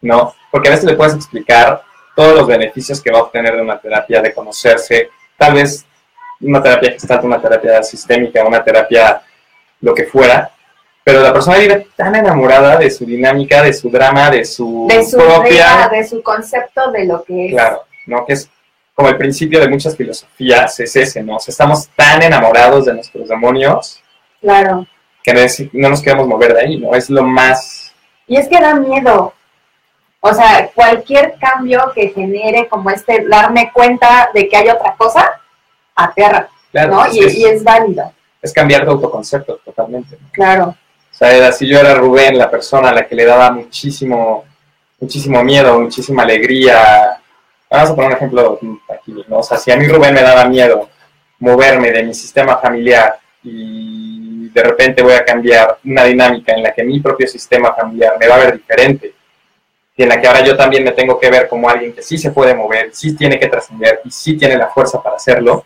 ¿No? 0.00 0.34
Porque 0.50 0.68
a 0.68 0.72
veces 0.72 0.86
le 0.86 0.94
puedes 0.94 1.14
explicar 1.14 1.82
todos 2.14 2.36
los 2.36 2.46
beneficios 2.46 3.00
que 3.00 3.10
va 3.10 3.18
a 3.20 3.22
obtener 3.22 3.56
de 3.56 3.62
una 3.62 3.78
terapia, 3.78 4.20
de 4.20 4.32
conocerse, 4.34 5.10
tal 5.36 5.54
vez 5.54 5.84
una 6.40 6.62
terapia 6.62 6.92
gestalt, 6.92 7.24
una 7.24 7.40
terapia 7.40 7.82
sistémica, 7.82 8.44
una 8.44 8.62
terapia 8.62 9.22
lo 9.80 9.94
que 9.94 10.04
fuera, 10.04 10.50
pero 11.04 11.20
la 11.20 11.32
persona 11.32 11.58
vive 11.58 11.88
tan 11.96 12.14
enamorada 12.14 12.76
de 12.76 12.90
su 12.90 13.04
dinámica, 13.04 13.62
de 13.62 13.72
su 13.72 13.90
drama, 13.90 14.30
de 14.30 14.44
su, 14.44 14.86
De 14.88 15.04
su 15.04 15.16
propia... 15.16 15.50
idea, 15.50 15.88
de 15.88 16.06
su 16.06 16.22
concepto 16.22 16.90
de 16.92 17.06
lo 17.06 17.24
que 17.24 17.46
es. 17.46 17.52
Claro, 17.52 17.84
¿no? 18.06 18.24
Que 18.24 18.34
es 18.34 18.48
como 18.94 19.08
el 19.08 19.16
principio 19.16 19.58
de 19.58 19.68
muchas 19.68 19.96
filosofías, 19.96 20.78
es 20.78 20.94
ese, 20.94 21.22
¿no? 21.22 21.36
O 21.36 21.40
sea, 21.40 21.50
estamos 21.50 21.88
tan 21.96 22.22
enamorados 22.22 22.84
de 22.84 22.94
nuestros 22.94 23.28
demonios 23.28 24.00
Claro. 24.40 24.86
que 25.24 25.32
no 25.72 25.88
nos 25.88 26.02
queremos 26.02 26.26
mover 26.26 26.54
de 26.54 26.60
ahí, 26.60 26.76
¿no? 26.78 26.94
Es 26.94 27.10
lo 27.10 27.22
más... 27.24 27.92
Y 28.28 28.36
es 28.36 28.48
que 28.48 28.60
da 28.60 28.74
miedo. 28.74 29.32
O 30.24 30.32
sea, 30.32 30.70
cualquier 30.72 31.34
cambio 31.40 31.90
que 31.94 32.10
genere 32.10 32.68
como 32.68 32.90
este, 32.90 33.26
darme 33.28 33.72
cuenta 33.72 34.30
de 34.32 34.48
que 34.48 34.56
hay 34.56 34.68
otra 34.68 34.94
cosa, 34.96 35.40
aterra, 35.96 36.48
Claro, 36.70 36.94
¿no? 36.94 37.04
es, 37.06 37.14
Y, 37.16 37.24
es- 37.24 37.34
y 37.34 37.44
es 37.44 37.64
válido, 37.64 38.12
es 38.40 38.52
cambiar 38.52 38.84
de 38.84 38.90
autoconcepto 38.92 39.56
totalmente. 39.64 40.16
¿no? 40.20 40.28
claro. 40.32 40.64
O 40.68 41.14
sea, 41.14 41.32
era- 41.32 41.50
si 41.52 41.66
yo 41.68 41.78
era 41.80 41.94
Rubén, 41.94 42.38
la 42.38 42.48
persona 42.50 42.90
a 42.90 42.92
la 42.94 43.06
que 43.06 43.14
le 43.16 43.24
daba 43.24 43.50
muchísimo, 43.50 44.44
muchísimo 45.00 45.42
miedo, 45.42 45.78
muchísima 45.80 46.22
alegría. 46.22 47.20
Vamos 47.68 47.90
a 47.90 47.94
poner 47.96 48.10
un 48.12 48.16
ejemplo 48.16 48.58
aquí, 48.88 49.12
¿no? 49.28 49.38
O 49.38 49.42
sea, 49.42 49.58
si 49.58 49.70
a 49.72 49.76
mí 49.76 49.86
Rubén 49.88 50.14
me 50.14 50.22
daba 50.22 50.44
miedo 50.46 50.88
moverme 51.40 51.90
de 51.90 52.04
mi 52.04 52.14
sistema 52.14 52.58
familiar 52.58 53.18
y 53.42 54.48
de 54.50 54.62
repente 54.62 55.02
voy 55.02 55.14
a 55.14 55.24
cambiar 55.24 55.78
una 55.84 56.04
dinámica 56.04 56.52
en 56.52 56.62
la 56.62 56.72
que 56.72 56.84
mi 56.84 57.00
propio 57.00 57.26
sistema 57.26 57.74
familiar 57.74 58.14
me 58.20 58.28
va 58.28 58.36
a 58.36 58.38
ver 58.38 58.52
diferente 58.54 59.14
en 59.96 60.08
la 60.08 60.20
que 60.20 60.26
ahora 60.26 60.42
yo 60.42 60.56
también 60.56 60.84
me 60.84 60.92
tengo 60.92 61.18
que 61.18 61.30
ver 61.30 61.48
como 61.48 61.68
alguien 61.68 61.92
que 61.92 62.02
sí 62.02 62.18
se 62.18 62.30
puede 62.30 62.54
mover, 62.54 62.94
sí 62.94 63.14
tiene 63.16 63.38
que 63.38 63.48
trascender 63.48 64.00
y 64.04 64.10
sí 64.10 64.36
tiene 64.36 64.56
la 64.56 64.68
fuerza 64.68 65.02
para 65.02 65.16
hacerlo. 65.16 65.64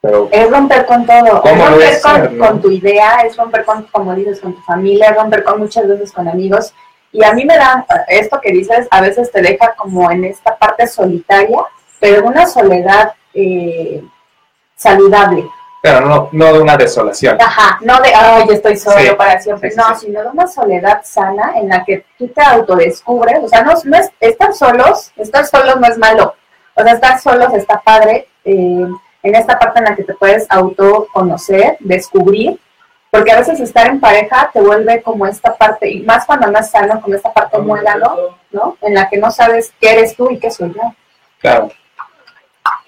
Pero 0.00 0.28
Es 0.30 0.50
romper 0.50 0.86
con 0.86 1.06
todo, 1.06 1.26
es 1.26 1.40
¿Cómo 1.40 1.66
romper 1.66 2.00
con, 2.00 2.14
ser, 2.14 2.32
no? 2.32 2.46
con 2.46 2.62
tu 2.62 2.70
idea, 2.70 3.20
es 3.26 3.36
romper 3.36 3.64
con, 3.64 3.82
como 3.84 4.14
dices, 4.14 4.40
con 4.40 4.54
tu 4.54 4.60
familia, 4.62 5.10
es 5.10 5.16
romper 5.16 5.42
con 5.42 5.58
muchas 5.58 5.88
veces 5.88 6.12
con 6.12 6.28
amigos. 6.28 6.74
Y 7.10 7.24
a 7.24 7.32
mí 7.32 7.44
me 7.44 7.56
da, 7.56 7.86
esto 8.08 8.40
que 8.40 8.52
dices, 8.52 8.86
a 8.90 9.00
veces 9.00 9.30
te 9.30 9.40
deja 9.40 9.74
como 9.74 10.10
en 10.10 10.24
esta 10.24 10.56
parte 10.56 10.86
solitaria, 10.86 11.58
pero 12.00 12.26
una 12.26 12.46
soledad 12.46 13.14
eh, 13.32 14.02
saludable. 14.76 15.48
Pero 15.84 16.00
no, 16.00 16.30
no 16.32 16.50
de 16.50 16.62
una 16.62 16.78
desolación. 16.78 17.36
Ajá, 17.38 17.78
no 17.82 18.00
de, 18.00 18.14
ay, 18.14 18.46
estoy 18.48 18.74
solo 18.74 18.98
Sí, 18.98 19.10
para 19.18 19.38
siempre, 19.38 19.70
sí, 19.70 19.76
sí, 19.76 19.82
no, 19.82 19.94
sí. 19.94 20.06
sino 20.06 20.22
de 20.22 20.28
una 20.28 20.46
soledad 20.46 21.02
sana 21.04 21.52
en 21.56 21.68
la 21.68 21.84
que 21.84 22.06
tú 22.16 22.26
te 22.28 22.40
autodescubres, 22.40 23.44
o 23.44 23.48
sea, 23.50 23.62
no, 23.64 23.74
no 23.84 23.96
es, 23.98 24.10
estar 24.18 24.54
solos, 24.54 25.12
estar 25.18 25.44
solos 25.44 25.78
no 25.78 25.86
es 25.86 25.98
malo, 25.98 26.36
o 26.74 26.82
sea, 26.82 26.94
estar 26.94 27.20
solos 27.20 27.52
está 27.52 27.82
padre, 27.82 28.28
eh, 28.46 28.86
en 29.22 29.34
esta 29.34 29.58
parte 29.58 29.80
en 29.80 29.84
la 29.84 29.94
que 29.94 30.04
te 30.04 30.14
puedes 30.14 30.46
autoconocer, 30.48 31.76
descubrir, 31.80 32.58
porque 33.10 33.32
a 33.32 33.40
veces 33.40 33.60
estar 33.60 33.86
en 33.86 34.00
pareja 34.00 34.48
te 34.54 34.62
vuelve 34.62 35.02
como 35.02 35.26
esta 35.26 35.54
parte, 35.54 35.90
y 35.90 36.00
más 36.00 36.24
cuando 36.24 36.50
no 36.50 36.60
es 36.60 36.70
sano, 36.70 36.98
como 37.02 37.14
esta 37.14 37.30
parte 37.30 37.58
muélano, 37.58 38.38
¿no? 38.52 38.78
En 38.80 38.94
la 38.94 39.10
que 39.10 39.18
no 39.18 39.30
sabes 39.30 39.74
qué 39.78 39.92
eres 39.92 40.16
tú 40.16 40.30
y 40.30 40.38
qué 40.38 40.50
soy 40.50 40.72
yo. 40.74 40.94
Claro. 41.40 41.68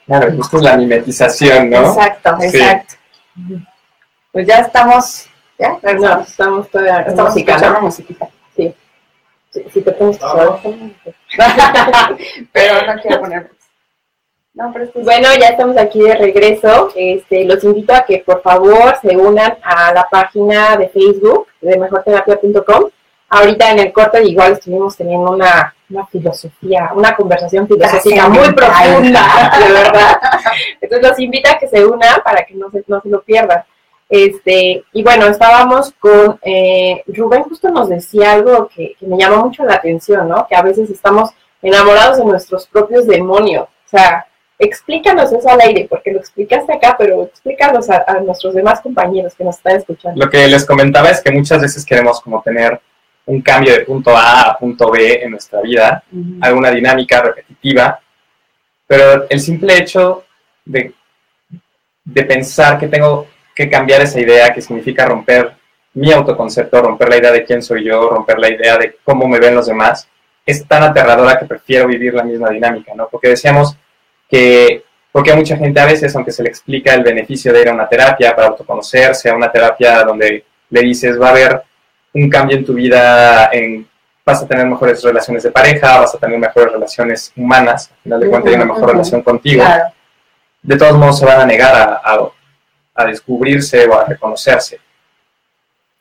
Claro, 0.06 0.32
justo 0.36 0.56
es 0.58 0.62
la 0.62 0.76
mimetización, 0.76 1.70
¿no? 1.70 1.88
Exacto, 1.88 2.36
Sí. 2.40 2.46
exacto. 2.56 2.94
Pues 4.32 4.46
ya 4.46 4.58
estamos, 4.58 5.26
ya, 5.58 5.78
No, 5.94 6.20
estamos 6.20 6.68
todavía 6.70 7.00
estamos 7.00 7.36
escuchando 7.36 7.80
musiquita. 7.80 8.28
Si, 8.54 8.74
si 9.72 9.80
te 9.80 9.92
pones 9.92 10.18
tus 10.18 10.28
audífonos. 10.28 10.92
pero 12.52 12.86
no 12.94 13.00
quiero 13.00 13.20
poner. 13.20 13.50
No, 14.54 14.70
pero 14.72 14.84
esto 14.86 14.98
es 15.00 15.04
Bueno, 15.04 15.28
ya 15.38 15.48
estamos 15.48 15.76
aquí 15.76 16.00
de 16.00 16.14
regreso. 16.14 16.90
Este, 16.94 17.44
los 17.44 17.62
invito 17.64 17.94
a 17.94 18.04
que 18.04 18.18
por 18.24 18.42
favor 18.42 18.96
se 19.02 19.16
unan 19.16 19.58
a 19.62 19.92
la 19.92 20.08
página 20.10 20.76
de 20.76 20.88
Facebook 20.88 21.48
de 21.60 21.76
mejorterapia.com. 21.78 22.90
Ahorita 23.28 23.70
en 23.72 23.78
el 23.80 23.92
corte 23.92 24.22
igual 24.24 24.52
estuvimos 24.52 24.96
teniendo 24.96 25.30
una, 25.32 25.74
una 25.90 26.07
filosofía, 26.07 26.90
una 26.94 27.14
conversación 27.14 27.66
filosófica 27.66 28.29
muy 28.29 28.53
profunda, 28.53 29.53
de 29.66 29.72
verdad. 29.72 30.20
Entonces 30.81 31.09
los 31.09 31.20
invito 31.20 31.51
a 31.51 31.59
que 31.59 31.68
se 31.68 31.85
unan 31.85 32.20
para 32.25 32.44
que 32.44 32.55
no 32.55 32.70
se, 32.70 32.85
no 32.87 33.01
se 33.01 33.09
lo 33.09 33.22
pierdan. 33.22 33.64
Este, 34.09 34.85
y 34.92 35.03
bueno, 35.03 35.27
estábamos 35.27 35.92
con 35.99 36.38
eh, 36.42 37.03
Rubén, 37.09 37.42
justo 37.42 37.70
nos 37.70 37.88
decía 37.88 38.33
algo 38.33 38.68
que, 38.68 38.94
que 38.99 39.07
me 39.07 39.18
llamó 39.18 39.44
mucho 39.44 39.64
la 39.64 39.75
atención, 39.75 40.29
¿no? 40.29 40.46
Que 40.49 40.55
a 40.55 40.62
veces 40.62 40.90
estamos 40.90 41.31
enamorados 41.61 42.18
de 42.18 42.25
nuestros 42.25 42.66
propios 42.66 43.07
demonios. 43.07 43.64
O 43.64 43.88
sea, 43.88 44.27
explícanos 44.59 45.33
eso 45.33 45.49
al 45.49 45.61
aire, 45.61 45.87
porque 45.90 46.12
lo 46.12 46.18
explicaste 46.18 46.72
acá, 46.72 46.94
pero 46.99 47.25
explícanos 47.25 47.90
a, 47.90 48.05
a 48.07 48.20
nuestros 48.20 48.55
demás 48.55 48.81
compañeros 48.81 49.35
que 49.35 49.44
nos 49.44 49.57
están 49.57 49.77
escuchando. 49.77 50.25
Lo 50.25 50.31
que 50.31 50.46
les 50.46 50.64
comentaba 50.64 51.11
es 51.11 51.20
que 51.20 51.33
muchas 51.33 51.61
veces 51.61 51.85
queremos 51.85 52.20
como 52.20 52.42
tener 52.42 52.81
un 53.26 53.40
cambio 53.42 53.72
de 53.72 53.80
punto 53.80 54.16
A 54.16 54.50
a 54.50 54.58
punto 54.58 54.90
B 54.90 55.20
en 55.22 55.32
nuestra 55.32 55.60
vida, 55.60 56.02
alguna 56.40 56.70
dinámica 56.70 57.20
repetitiva, 57.22 58.00
pero 58.86 59.26
el 59.28 59.40
simple 59.40 59.78
hecho 59.78 60.24
de, 60.64 60.92
de 62.04 62.22
pensar 62.22 62.78
que 62.78 62.86
tengo 62.86 63.26
que 63.54 63.68
cambiar 63.68 64.02
esa 64.02 64.20
idea, 64.20 64.52
que 64.52 64.60
significa 64.60 65.06
romper 65.06 65.54
mi 65.94 66.12
autoconcepto, 66.12 66.82
romper 66.82 67.08
la 67.08 67.16
idea 67.16 67.32
de 67.32 67.44
quién 67.44 67.62
soy 67.62 67.84
yo, 67.84 68.08
romper 68.08 68.38
la 68.38 68.50
idea 68.50 68.76
de 68.76 68.98
cómo 69.02 69.26
me 69.26 69.40
ven 69.40 69.54
los 69.54 69.66
demás, 69.66 70.08
es 70.44 70.66
tan 70.66 70.82
aterradora 70.82 71.38
que 71.38 71.46
prefiero 71.46 71.88
vivir 71.88 72.14
la 72.14 72.22
misma 72.22 72.50
dinámica, 72.50 72.92
¿no? 72.94 73.08
Porque 73.08 73.30
decíamos 73.30 73.76
que, 74.28 74.84
porque 75.10 75.32
a 75.32 75.36
mucha 75.36 75.56
gente 75.56 75.80
a 75.80 75.86
veces, 75.86 76.14
aunque 76.14 76.30
se 76.30 76.42
le 76.42 76.50
explica 76.50 76.94
el 76.94 77.02
beneficio 77.02 77.52
de 77.52 77.62
ir 77.62 77.68
a 77.70 77.74
una 77.74 77.88
terapia 77.88 78.36
para 78.36 78.48
autoconocerse, 78.48 79.30
a 79.30 79.34
una 79.34 79.50
terapia 79.50 80.04
donde 80.04 80.44
le 80.68 80.80
dices 80.82 81.20
va 81.20 81.28
a 81.28 81.30
haber 81.30 81.62
un 82.16 82.31
cambio 82.31 82.57
en 82.57 82.64
tu 82.64 82.74
vida, 82.74 83.50
en, 83.52 83.87
vas 84.24 84.42
a 84.42 84.46
tener 84.46 84.66
mejores 84.66 85.02
relaciones 85.02 85.42
de 85.42 85.50
pareja, 85.50 86.00
vas 86.00 86.14
a 86.14 86.18
tener 86.18 86.38
mejores 86.38 86.72
relaciones 86.72 87.33
humanas, 87.37 87.90
al 87.90 88.02
final 88.02 88.20
de 88.20 88.31
cuentas 88.31 88.50
hay 88.50 88.57
una 88.57 88.72
mejor 88.72 88.90
relación 88.90 89.22
contigo, 89.22 89.64
de 90.62 90.76
todos 90.76 90.98
modos 90.98 91.18
se 91.18 91.26
van 91.26 91.40
a 91.40 91.46
negar 91.46 92.00
a, 92.02 92.31
a 92.94 93.05
descubrirse 93.05 93.87
o 93.87 93.98
a 93.98 94.05
reconocerse. 94.05 94.81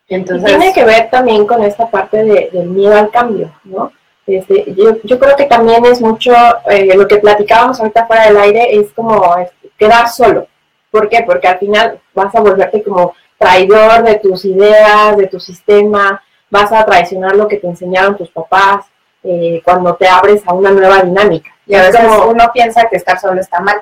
Entonces, 0.08 0.45
tiene 0.45 0.71
que 0.71 0.86
ver 0.86 1.10
también 1.10 1.45
con 1.45 1.63
esta 1.63 1.89
parte 1.89 2.23
de, 2.23 2.49
del 2.54 2.69
miedo 2.69 2.95
al 2.95 3.12
cambio, 3.12 3.51
¿no? 3.63 3.91
Este, 4.28 4.73
yo, 4.73 4.97
yo, 5.04 5.19
creo 5.19 5.36
que 5.36 5.45
también 5.45 5.86
es 5.86 6.01
mucho, 6.01 6.34
eh, 6.69 6.95
lo 6.95 7.08
que 7.08 7.17
platicábamos 7.17 7.80
ahorita 7.80 8.08
fuera 8.08 8.25
del 8.25 8.38
aire, 8.38 8.75
es 8.75 8.91
como 8.93 9.38
este, 9.38 9.69
quedar 9.78 10.10
solo. 10.10 10.47
¿Por 10.89 11.10
qué? 11.10 11.23
Porque 11.25 11.47
al 11.47 11.60
final 11.60 11.99
vas 12.13 12.34
a 12.34 12.39
volverte 12.39 12.82
como 12.82 13.13
traidor 13.45 14.03
de 14.03 14.15
tus 14.15 14.43
ideas, 14.45 15.15
de 15.17 15.27
tu 15.27 15.39
sistema, 15.39 16.19
vas 16.49 16.71
a 16.71 16.84
traicionar 16.84 17.36
lo 17.36 17.47
que 17.47 17.58
te 17.58 17.67
enseñaron 17.67 18.17
tus 18.17 18.31
papás 18.31 18.86
eh, 19.23 19.62
cuando 19.63 19.95
te 19.95 20.08
abres 20.08 20.41
a 20.47 20.53
una 20.53 20.71
nueva 20.71 21.03
dinámica. 21.03 21.51
Y 21.67 21.75
a 21.75 21.84
veces 21.84 22.01
uno 22.27 22.49
piensa 22.51 22.89
que 22.89 22.95
estar 22.95 23.19
solo 23.19 23.39
está 23.39 23.60
mal. 23.60 23.81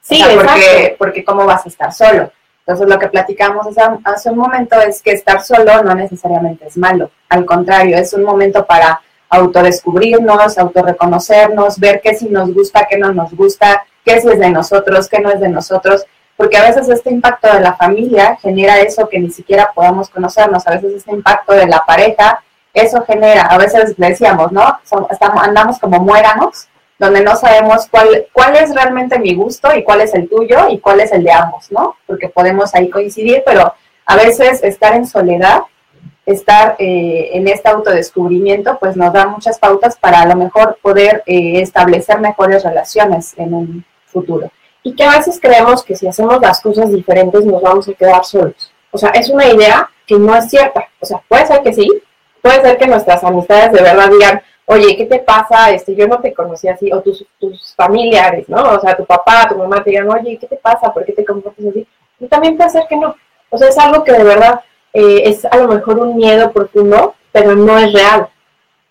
Sí, 0.00 0.20
porque, 0.34 0.96
porque 0.98 1.24
¿cómo 1.24 1.46
vas 1.46 1.64
a 1.64 1.68
estar 1.68 1.92
solo? 1.92 2.32
Entonces, 2.66 2.88
lo 2.88 2.98
que 2.98 3.08
platicamos 3.08 3.66
hace 4.04 4.30
un 4.30 4.38
momento 4.38 4.80
es 4.80 5.00
que 5.00 5.12
estar 5.12 5.42
solo 5.44 5.82
no 5.84 5.94
necesariamente 5.94 6.66
es 6.66 6.76
malo. 6.76 7.10
Al 7.28 7.44
contrario, 7.44 7.96
es 7.96 8.12
un 8.14 8.24
momento 8.24 8.66
para 8.66 9.00
autodescubrirnos, 9.28 10.58
autorreconocernos, 10.58 11.78
ver 11.78 12.00
qué 12.02 12.14
sí 12.14 12.28
nos 12.28 12.52
gusta, 12.52 12.86
qué 12.90 12.98
no 12.98 13.12
nos 13.12 13.32
gusta, 13.32 13.84
qué 14.04 14.20
sí 14.20 14.28
es 14.28 14.38
de 14.40 14.50
nosotros, 14.50 15.08
qué 15.08 15.20
no 15.20 15.30
es 15.30 15.40
de 15.40 15.50
nosotros. 15.50 16.04
Porque 16.36 16.56
a 16.56 16.62
veces 16.62 16.88
este 16.88 17.10
impacto 17.10 17.52
de 17.52 17.60
la 17.60 17.74
familia 17.74 18.36
genera 18.36 18.80
eso 18.80 19.08
que 19.08 19.20
ni 19.20 19.30
siquiera 19.30 19.70
podamos 19.74 20.10
conocernos. 20.10 20.66
A 20.66 20.72
veces 20.72 20.94
este 20.94 21.12
impacto 21.12 21.52
de 21.52 21.66
la 21.66 21.84
pareja, 21.86 22.42
eso 22.72 23.04
genera, 23.04 23.42
a 23.42 23.58
veces 23.58 23.94
decíamos, 23.96 24.50
¿no? 24.50 24.78
andamos 25.40 25.78
como 25.78 26.00
muéranos 26.00 26.68
donde 26.98 27.22
no 27.22 27.36
sabemos 27.36 27.88
cuál, 27.90 28.26
cuál 28.32 28.56
es 28.56 28.74
realmente 28.74 29.18
mi 29.18 29.34
gusto 29.34 29.74
y 29.74 29.82
cuál 29.82 30.00
es 30.00 30.14
el 30.14 30.28
tuyo 30.28 30.68
y 30.68 30.78
cuál 30.78 31.00
es 31.00 31.12
el 31.12 31.24
de 31.24 31.32
ambos, 31.32 31.70
¿no? 31.72 31.96
Porque 32.06 32.28
podemos 32.28 32.74
ahí 32.74 32.88
coincidir, 32.88 33.42
pero 33.44 33.74
a 34.06 34.16
veces 34.16 34.62
estar 34.62 34.94
en 34.94 35.06
soledad, 35.06 35.62
estar 36.24 36.76
eh, 36.78 37.30
en 37.32 37.48
este 37.48 37.68
autodescubrimiento, 37.68 38.78
pues 38.78 38.96
nos 38.96 39.12
da 39.12 39.26
muchas 39.26 39.58
pautas 39.58 39.96
para 39.96 40.20
a 40.20 40.26
lo 40.26 40.36
mejor 40.36 40.78
poder 40.80 41.22
eh, 41.26 41.60
establecer 41.60 42.20
mejores 42.20 42.62
relaciones 42.62 43.34
en 43.36 43.54
un 43.54 43.84
futuro. 44.06 44.50
Y 44.84 44.94
que 44.94 45.02
a 45.02 45.16
veces 45.16 45.40
creemos 45.40 45.82
que 45.82 45.96
si 45.96 46.06
hacemos 46.06 46.40
las 46.40 46.60
cosas 46.60 46.92
diferentes 46.92 47.44
nos 47.44 47.60
vamos 47.60 47.88
a 47.88 47.94
quedar 47.94 48.24
solos. 48.24 48.70
O 48.92 48.98
sea, 48.98 49.10
es 49.10 49.28
una 49.28 49.46
idea 49.48 49.90
que 50.06 50.16
no 50.16 50.36
es 50.36 50.48
cierta. 50.48 50.88
O 51.00 51.06
sea, 51.06 51.20
puede 51.26 51.46
ser 51.46 51.62
que 51.62 51.72
sí, 51.72 51.88
puede 52.40 52.60
ser 52.60 52.78
que 52.78 52.86
nuestras 52.86 53.24
amistades 53.24 53.72
de 53.72 53.82
verdad 53.82 54.08
digan, 54.10 54.42
oye, 54.66 54.96
¿qué 54.96 55.06
te 55.06 55.18
pasa? 55.18 55.72
Este, 55.72 55.94
yo 55.94 56.06
no 56.06 56.20
te 56.20 56.32
conocí 56.32 56.68
así, 56.68 56.92
o 56.92 57.00
tus, 57.00 57.26
tus 57.40 57.74
familiares, 57.74 58.48
¿no? 58.48 58.62
O 58.62 58.80
sea, 58.80 58.96
tu 58.96 59.04
papá, 59.04 59.48
tu 59.48 59.56
mamá 59.56 59.82
te 59.82 59.90
digan, 59.90 60.08
oye, 60.10 60.38
¿qué 60.38 60.46
te 60.46 60.56
pasa? 60.56 60.92
¿Por 60.92 61.04
qué 61.04 61.12
te 61.12 61.24
comportas 61.24 61.64
así? 61.64 61.86
Y 62.20 62.26
también 62.26 62.56
puede 62.56 62.70
ser 62.70 62.84
que 62.88 62.96
no. 62.96 63.16
O 63.50 63.58
sea, 63.58 63.68
es 63.68 63.78
algo 63.78 64.04
que 64.04 64.12
de 64.12 64.24
verdad 64.24 64.60
eh, 64.92 65.22
es 65.24 65.44
a 65.44 65.56
lo 65.56 65.68
mejor 65.68 65.98
un 65.98 66.16
miedo 66.16 66.52
profundo, 66.52 67.14
pero 67.32 67.54
no 67.54 67.78
es 67.78 67.92
real. 67.92 68.28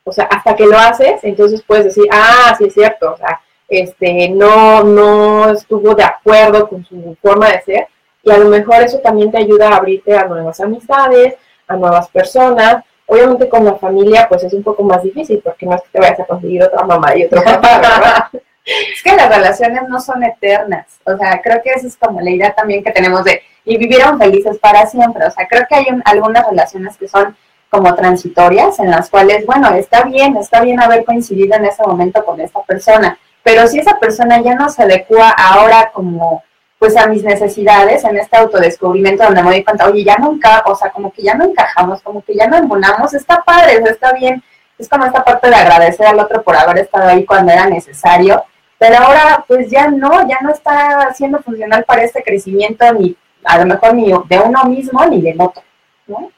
O 0.04 0.12
sea, 0.12 0.26
hasta 0.26 0.56
que 0.56 0.66
lo 0.66 0.78
haces, 0.78 1.24
entonces 1.24 1.64
puedes 1.66 1.86
decir, 1.86 2.06
ah, 2.12 2.54
sí 2.58 2.66
es 2.66 2.74
cierto, 2.74 3.14
o 3.14 3.18
sea, 3.18 3.40
este, 3.82 4.30
no, 4.30 4.84
no 4.84 5.50
estuvo 5.50 5.96
de 5.96 6.04
acuerdo 6.04 6.68
con 6.68 6.86
su 6.86 7.18
forma 7.22 7.50
de 7.50 7.62
ser, 7.62 7.88
y 8.24 8.32
a 8.32 8.38
lo 8.38 8.50
mejor 8.50 8.82
eso 8.84 9.00
también 9.00 9.32
te 9.32 9.38
ayuda 9.38 9.70
a 9.70 9.78
abrirte 9.78 10.16
a 10.16 10.26
nuevas 10.26 10.60
amistades, 10.60 11.36
a 11.68 11.76
nuevas 11.76 12.10
personas, 12.10 12.84
Obviamente 13.06 13.50
con 13.50 13.66
la 13.66 13.76
familia 13.76 14.28
pues 14.30 14.44
es 14.44 14.54
un 14.54 14.64
poco 14.64 14.84
más 14.84 15.04
difícil 15.04 15.42
porque 15.44 15.66
no 15.66 15.76
es 15.76 15.82
que 15.84 15.90
te 15.92 16.00
vayas 16.00 16.20
a 16.20 16.26
conseguir 16.26 16.64
otra 16.64 16.86
mamá 16.86 17.16
y 17.16 17.26
otro 17.26 17.44
papá, 17.44 18.32
es 18.66 19.04
que 19.04 19.16
las 19.16 19.30
relaciones 19.30 19.84
no 19.90 20.00
son 20.00 20.24
eternas, 20.24 20.88
o 21.06 21.18
sea, 21.18 21.42
creo 21.42 21.62
que 21.62 21.72
esa 21.72 21.88
es 21.88 21.98
como 21.98 22.22
la 22.22 22.30
idea 22.30 22.54
también 22.56 22.84
que 22.84 22.92
tenemos 22.92 23.26
de, 23.26 23.42
y 23.66 23.78
vivieron 23.78 24.18
felices 24.18 24.58
para 24.58 24.86
siempre, 24.86 25.26
o 25.26 25.32
sea, 25.32 25.48
creo 25.48 25.66
que 25.68 25.76
hay 25.76 25.86
algunas 26.06 26.48
relaciones 26.48 26.96
que 26.96 27.10
son 27.10 27.36
como 27.70 27.94
transitorias 27.94 28.80
en 28.80 28.90
las 28.90 29.10
cuales, 29.10 29.46
bueno, 29.46 29.74
está 29.74 30.04
bien, 30.04 30.38
está 30.38 30.62
bien 30.62 30.80
haber 30.80 31.04
coincidido 31.04 31.56
en 31.58 31.66
ese 31.66 31.84
momento 31.84 32.24
con 32.24 32.40
esta 32.40 32.62
persona, 32.62 33.18
pero 33.44 33.68
si 33.68 33.80
esa 33.80 34.00
persona 34.00 34.42
ya 34.42 34.56
no 34.56 34.70
se 34.70 34.84
adecua 34.84 35.30
ahora 35.30 35.92
como 35.94 36.44
pues 36.80 36.98
a 36.98 37.08
mis 37.08 37.24
necesidades 37.24 38.04
en 38.04 38.18
este 38.18 38.36
autodescubrimiento 38.36 39.24
donde 39.24 39.42
me 39.42 39.52
doy 39.52 39.64
cuenta, 39.64 39.88
oye, 39.88 40.04
ya 40.04 40.18
nunca, 40.18 40.64
o 40.66 40.76
sea, 40.76 40.90
como 40.90 41.14
que 41.14 41.24
ya 41.24 41.34
no 41.34 41.46
encajamos, 41.46 42.02
como 42.02 42.22
que 42.22 42.36
ya 42.36 42.46
no 42.48 42.58
embonamos, 42.58 43.14
está 43.14 43.42
padre, 43.42 43.82
está 43.90 44.12
bien, 44.12 44.44
es 44.78 44.90
como 44.90 45.06
esta 45.06 45.24
parte 45.24 45.48
de 45.48 45.56
agradecer 45.56 46.06
al 46.06 46.20
otro 46.20 46.44
por 46.44 46.58
haber 46.58 46.80
estado 46.80 47.08
ahí 47.08 47.26
cuando 47.26 47.54
era 47.54 47.68
necesario, 47.68 48.44
pero 48.78 48.98
ahora 48.98 49.46
pues 49.48 49.70
ya 49.70 49.88
no, 49.88 50.28
ya 50.28 50.40
no 50.42 50.52
está 50.52 51.14
siendo 51.14 51.40
funcional 51.42 51.86
para 51.86 52.04
este 52.04 52.22
crecimiento 52.22 52.92
ni 52.94 53.16
a 53.46 53.60
lo 53.60 53.66
mejor 53.66 53.94
ni 53.94 54.12
de 54.12 54.40
uno 54.40 54.64
mismo 54.66 55.06
ni 55.06 55.22
del 55.22 55.40
otro, 55.40 55.64
¿no? 56.08 56.32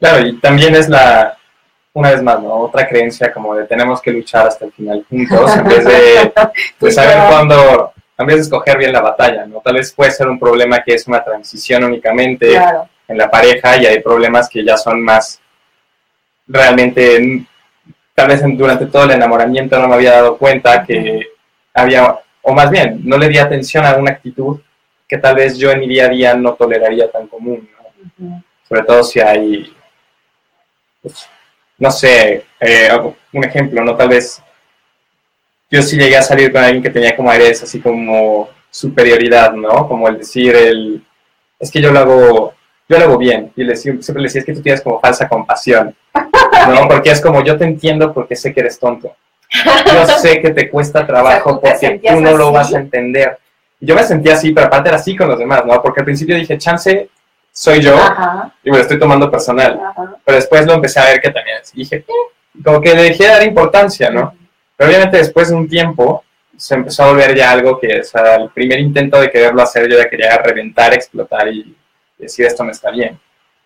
Claro, 0.00 0.26
y 0.26 0.36
también 0.40 0.74
es 0.74 0.88
la, 0.88 1.36
una 1.94 2.10
vez 2.10 2.22
más, 2.22 2.40
¿no? 2.40 2.54
Otra 2.54 2.88
creencia 2.88 3.32
como 3.32 3.54
de 3.54 3.66
tenemos 3.66 4.00
que 4.00 4.12
luchar 4.12 4.46
hasta 4.46 4.64
el 4.64 4.72
final 4.72 5.04
juntos, 5.08 5.56
en 5.56 5.64
vez 5.64 5.84
de, 5.84 6.90
saber 6.90 7.28
cuándo 7.28 7.92
en 8.18 8.26
vez 8.26 8.36
de 8.36 8.42
escoger 8.42 8.78
bien 8.78 8.92
la 8.92 9.00
batalla, 9.00 9.46
¿no? 9.46 9.60
Tal 9.60 9.74
vez 9.74 9.92
puede 9.92 10.10
ser 10.10 10.28
un 10.28 10.38
problema 10.38 10.82
que 10.82 10.94
es 10.94 11.06
una 11.06 11.22
transición 11.22 11.84
únicamente 11.84 12.54
en 13.08 13.18
la 13.18 13.30
pareja 13.30 13.76
y 13.76 13.86
hay 13.86 14.00
problemas 14.00 14.48
que 14.48 14.64
ya 14.64 14.76
son 14.76 15.02
más 15.02 15.40
realmente, 16.46 17.44
tal 18.14 18.28
vez 18.28 18.42
durante 18.56 18.86
todo 18.86 19.04
el 19.04 19.12
enamoramiento 19.12 19.78
no 19.78 19.88
me 19.88 19.94
había 19.94 20.12
dado 20.12 20.36
cuenta 20.36 20.84
que 20.84 21.26
había, 21.74 22.18
o 22.42 22.52
más 22.52 22.70
bien, 22.70 23.00
no 23.04 23.18
le 23.18 23.28
di 23.28 23.38
atención 23.38 23.84
a 23.84 23.96
una 23.96 24.12
actitud 24.12 24.60
que 25.08 25.18
tal 25.18 25.34
vez 25.34 25.58
yo 25.58 25.70
en 25.70 25.80
mi 25.80 25.88
día 25.88 26.06
a 26.06 26.08
día 26.08 26.34
no 26.34 26.54
toleraría 26.54 27.10
tan 27.10 27.26
común, 27.26 27.68
¿no? 28.18 28.42
Sobre 28.68 28.82
todo 28.82 29.02
si 29.02 29.20
hay, 29.20 29.74
pues, 31.02 31.28
no 31.82 31.90
sé, 31.90 32.44
eh, 32.60 32.88
un 33.32 33.44
ejemplo, 33.44 33.82
¿no? 33.82 33.96
Tal 33.96 34.08
vez 34.08 34.40
yo 35.68 35.82
sí 35.82 35.96
llegué 35.96 36.16
a 36.16 36.22
salir 36.22 36.52
con 36.52 36.62
alguien 36.62 36.80
que 36.80 36.90
tenía 36.90 37.16
como 37.16 37.28
aires 37.28 37.60
así 37.60 37.80
como 37.80 38.48
superioridad, 38.70 39.52
¿no? 39.52 39.88
Como 39.88 40.06
el 40.06 40.18
decir, 40.18 40.54
el, 40.54 41.02
es 41.58 41.72
que 41.72 41.80
yo 41.80 41.90
lo 41.90 41.98
hago, 41.98 42.54
yo 42.88 42.98
lo 42.98 43.04
hago 43.04 43.18
bien. 43.18 43.50
Y 43.56 43.64
le, 43.64 43.74
siempre 43.74 44.14
le 44.14 44.22
decía, 44.22 44.42
es 44.42 44.46
que 44.46 44.54
tú 44.54 44.62
tienes 44.62 44.80
como 44.80 45.00
falsa 45.00 45.28
compasión, 45.28 45.92
¿no? 46.14 46.86
Porque 46.88 47.10
es 47.10 47.20
como, 47.20 47.42
yo 47.42 47.58
te 47.58 47.64
entiendo 47.64 48.14
porque 48.14 48.36
sé 48.36 48.54
que 48.54 48.60
eres 48.60 48.78
tonto. 48.78 49.16
Yo 49.52 50.06
sé 50.20 50.40
que 50.40 50.50
te 50.50 50.70
cuesta 50.70 51.04
trabajo 51.04 51.60
porque 51.60 52.00
tú 52.08 52.20
no 52.20 52.36
lo 52.36 52.52
vas 52.52 52.72
a 52.72 52.78
entender. 52.78 53.38
Y 53.80 53.86
yo 53.86 53.96
me 53.96 54.04
sentía 54.04 54.34
así, 54.34 54.52
pero 54.52 54.68
aparte 54.68 54.88
era 54.88 54.98
así 54.98 55.16
con 55.16 55.28
los 55.28 55.38
demás, 55.38 55.66
¿no? 55.66 55.82
Porque 55.82 56.02
al 56.02 56.04
principio 56.04 56.36
dije, 56.36 56.56
chance, 56.58 57.08
soy 57.52 57.80
yo, 57.80 57.94
y 58.64 58.70
me 58.70 58.78
lo 58.78 58.82
estoy 58.82 58.98
tomando 58.98 59.30
personal. 59.30 59.78
Pero 60.24 60.36
después 60.36 60.66
lo 60.66 60.72
empecé 60.74 61.00
a 61.00 61.04
ver 61.04 61.20
que 61.20 61.30
también 61.30 61.58
es. 61.60 61.72
Y 61.74 61.80
dije, 61.80 61.96
eh", 61.96 62.06
como 62.64 62.80
que 62.80 62.94
le 62.94 63.02
dejé 63.02 63.24
de 63.24 63.30
dar 63.30 63.42
importancia, 63.42 64.10
¿no? 64.10 64.34
Pero 64.76 64.90
obviamente 64.90 65.18
después 65.18 65.50
de 65.50 65.54
un 65.54 65.68
tiempo 65.68 66.24
se 66.56 66.74
empezó 66.74 67.04
a 67.04 67.08
volver 67.10 67.36
ya 67.36 67.50
algo 67.50 67.78
que, 67.78 68.00
o 68.00 68.04
sea, 68.04 68.36
el 68.36 68.50
primer 68.50 68.78
intento 68.80 69.20
de 69.20 69.30
quererlo 69.30 69.62
hacer 69.62 69.88
yo 69.90 69.98
ya 69.98 70.08
quería 70.08 70.36
reventar, 70.38 70.94
explotar 70.94 71.48
y 71.48 71.76
decir 72.18 72.46
esto 72.46 72.64
no 72.64 72.70
está 72.70 72.90
bien. 72.90 73.18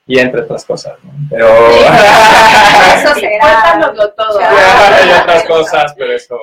Y 0.07 0.19
entre 0.19 0.43
otras 0.43 0.65
cosas, 0.65 0.95
¿no? 1.03 1.13
Pero... 1.29 1.47
eso 1.77 3.15
será... 3.15 3.93
todo. 4.17 4.39
hay 4.41 5.11
otras 5.23 5.45
cosas, 5.45 5.95
pero 5.97 6.13
eso... 6.13 6.39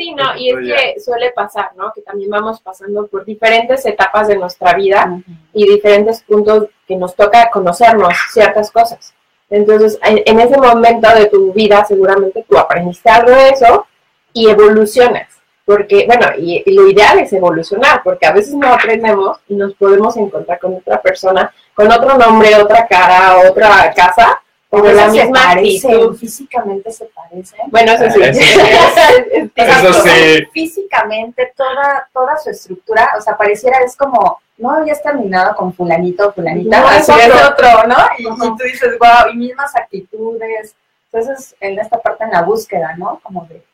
Sí, 0.00 0.14
no, 0.14 0.34
y 0.34 0.48
es 0.48 0.56
que 0.56 0.98
suele 0.98 1.30
pasar, 1.32 1.72
¿no? 1.76 1.92
Que 1.92 2.00
también 2.00 2.30
vamos 2.30 2.58
pasando 2.62 3.06
por 3.06 3.22
diferentes 3.22 3.84
etapas 3.84 4.28
de 4.28 4.38
nuestra 4.38 4.72
vida 4.72 5.20
y 5.52 5.66
diferentes 5.66 6.22
puntos 6.22 6.68
que 6.88 6.96
nos 6.96 7.14
toca 7.14 7.50
conocernos 7.50 8.14
ciertas 8.32 8.70
cosas. 8.70 9.12
Entonces, 9.50 9.98
en, 10.02 10.40
ese 10.40 10.56
momento 10.56 11.06
de 11.14 11.26
tu 11.26 11.52
vida 11.52 11.84
seguramente 11.84 12.46
tú 12.48 12.56
aprendiste 12.56 13.10
algo 13.10 13.30
de 13.30 13.50
eso 13.50 13.86
y 14.32 14.48
evolucionas. 14.48 15.28
Porque, 15.66 16.06
bueno, 16.06 16.28
y, 16.38 16.64
lo 16.74 16.88
ideal 16.88 17.18
es 17.18 17.34
evolucionar, 17.34 18.00
porque 18.02 18.26
a 18.26 18.32
veces 18.32 18.54
no 18.54 18.72
aprendemos 18.72 19.36
y 19.48 19.54
nos 19.54 19.74
podemos 19.74 20.16
encontrar 20.16 20.58
con 20.60 20.76
otra 20.76 21.02
persona, 21.02 21.52
con 21.74 21.92
otro 21.92 22.16
nombre, 22.16 22.56
otra 22.56 22.86
cara, 22.86 23.50
otra 23.50 23.92
casa, 23.94 24.40
pero 24.70 24.88
A 24.88 24.92
la 24.92 25.08
misma 25.08 25.40
parecen, 25.46 26.16
físicamente 26.16 26.90
se 26.92 27.06
parecen. 27.06 27.58
Bueno, 27.70 27.92
eso 27.92 28.10
sí. 28.10 28.20
Eso 28.22 28.40
sí. 28.40 29.50
Exacto, 29.56 29.88
Eso 29.90 30.02
sí. 30.04 30.46
Físicamente, 30.52 31.52
toda, 31.56 32.08
toda 32.12 32.36
su 32.38 32.50
estructura, 32.50 33.10
o 33.18 33.20
sea, 33.20 33.36
pareciera, 33.36 33.78
es 33.80 33.96
como, 33.96 34.40
no 34.58 34.70
habías 34.70 35.02
terminado 35.02 35.56
con 35.56 35.74
fulanito 35.74 36.28
o 36.28 36.32
fulanita, 36.32 36.80
No, 36.80 36.86
así 36.86 37.10
es 37.12 37.34
otro. 37.34 37.48
otro, 37.48 37.88
¿no? 37.88 37.96
Y, 38.18 38.22
y 38.28 38.56
tú 38.56 38.64
dices, 38.64 38.96
wow, 38.98 39.32
y 39.32 39.36
mismas 39.36 39.74
actitudes. 39.74 40.76
Entonces, 41.12 41.56
en 41.60 41.78
esta 41.80 41.98
parte, 41.98 42.22
en 42.22 42.30
la 42.30 42.42
búsqueda, 42.42 42.94
¿no? 42.96 43.18
Como 43.24 43.44
de, 43.46 43.64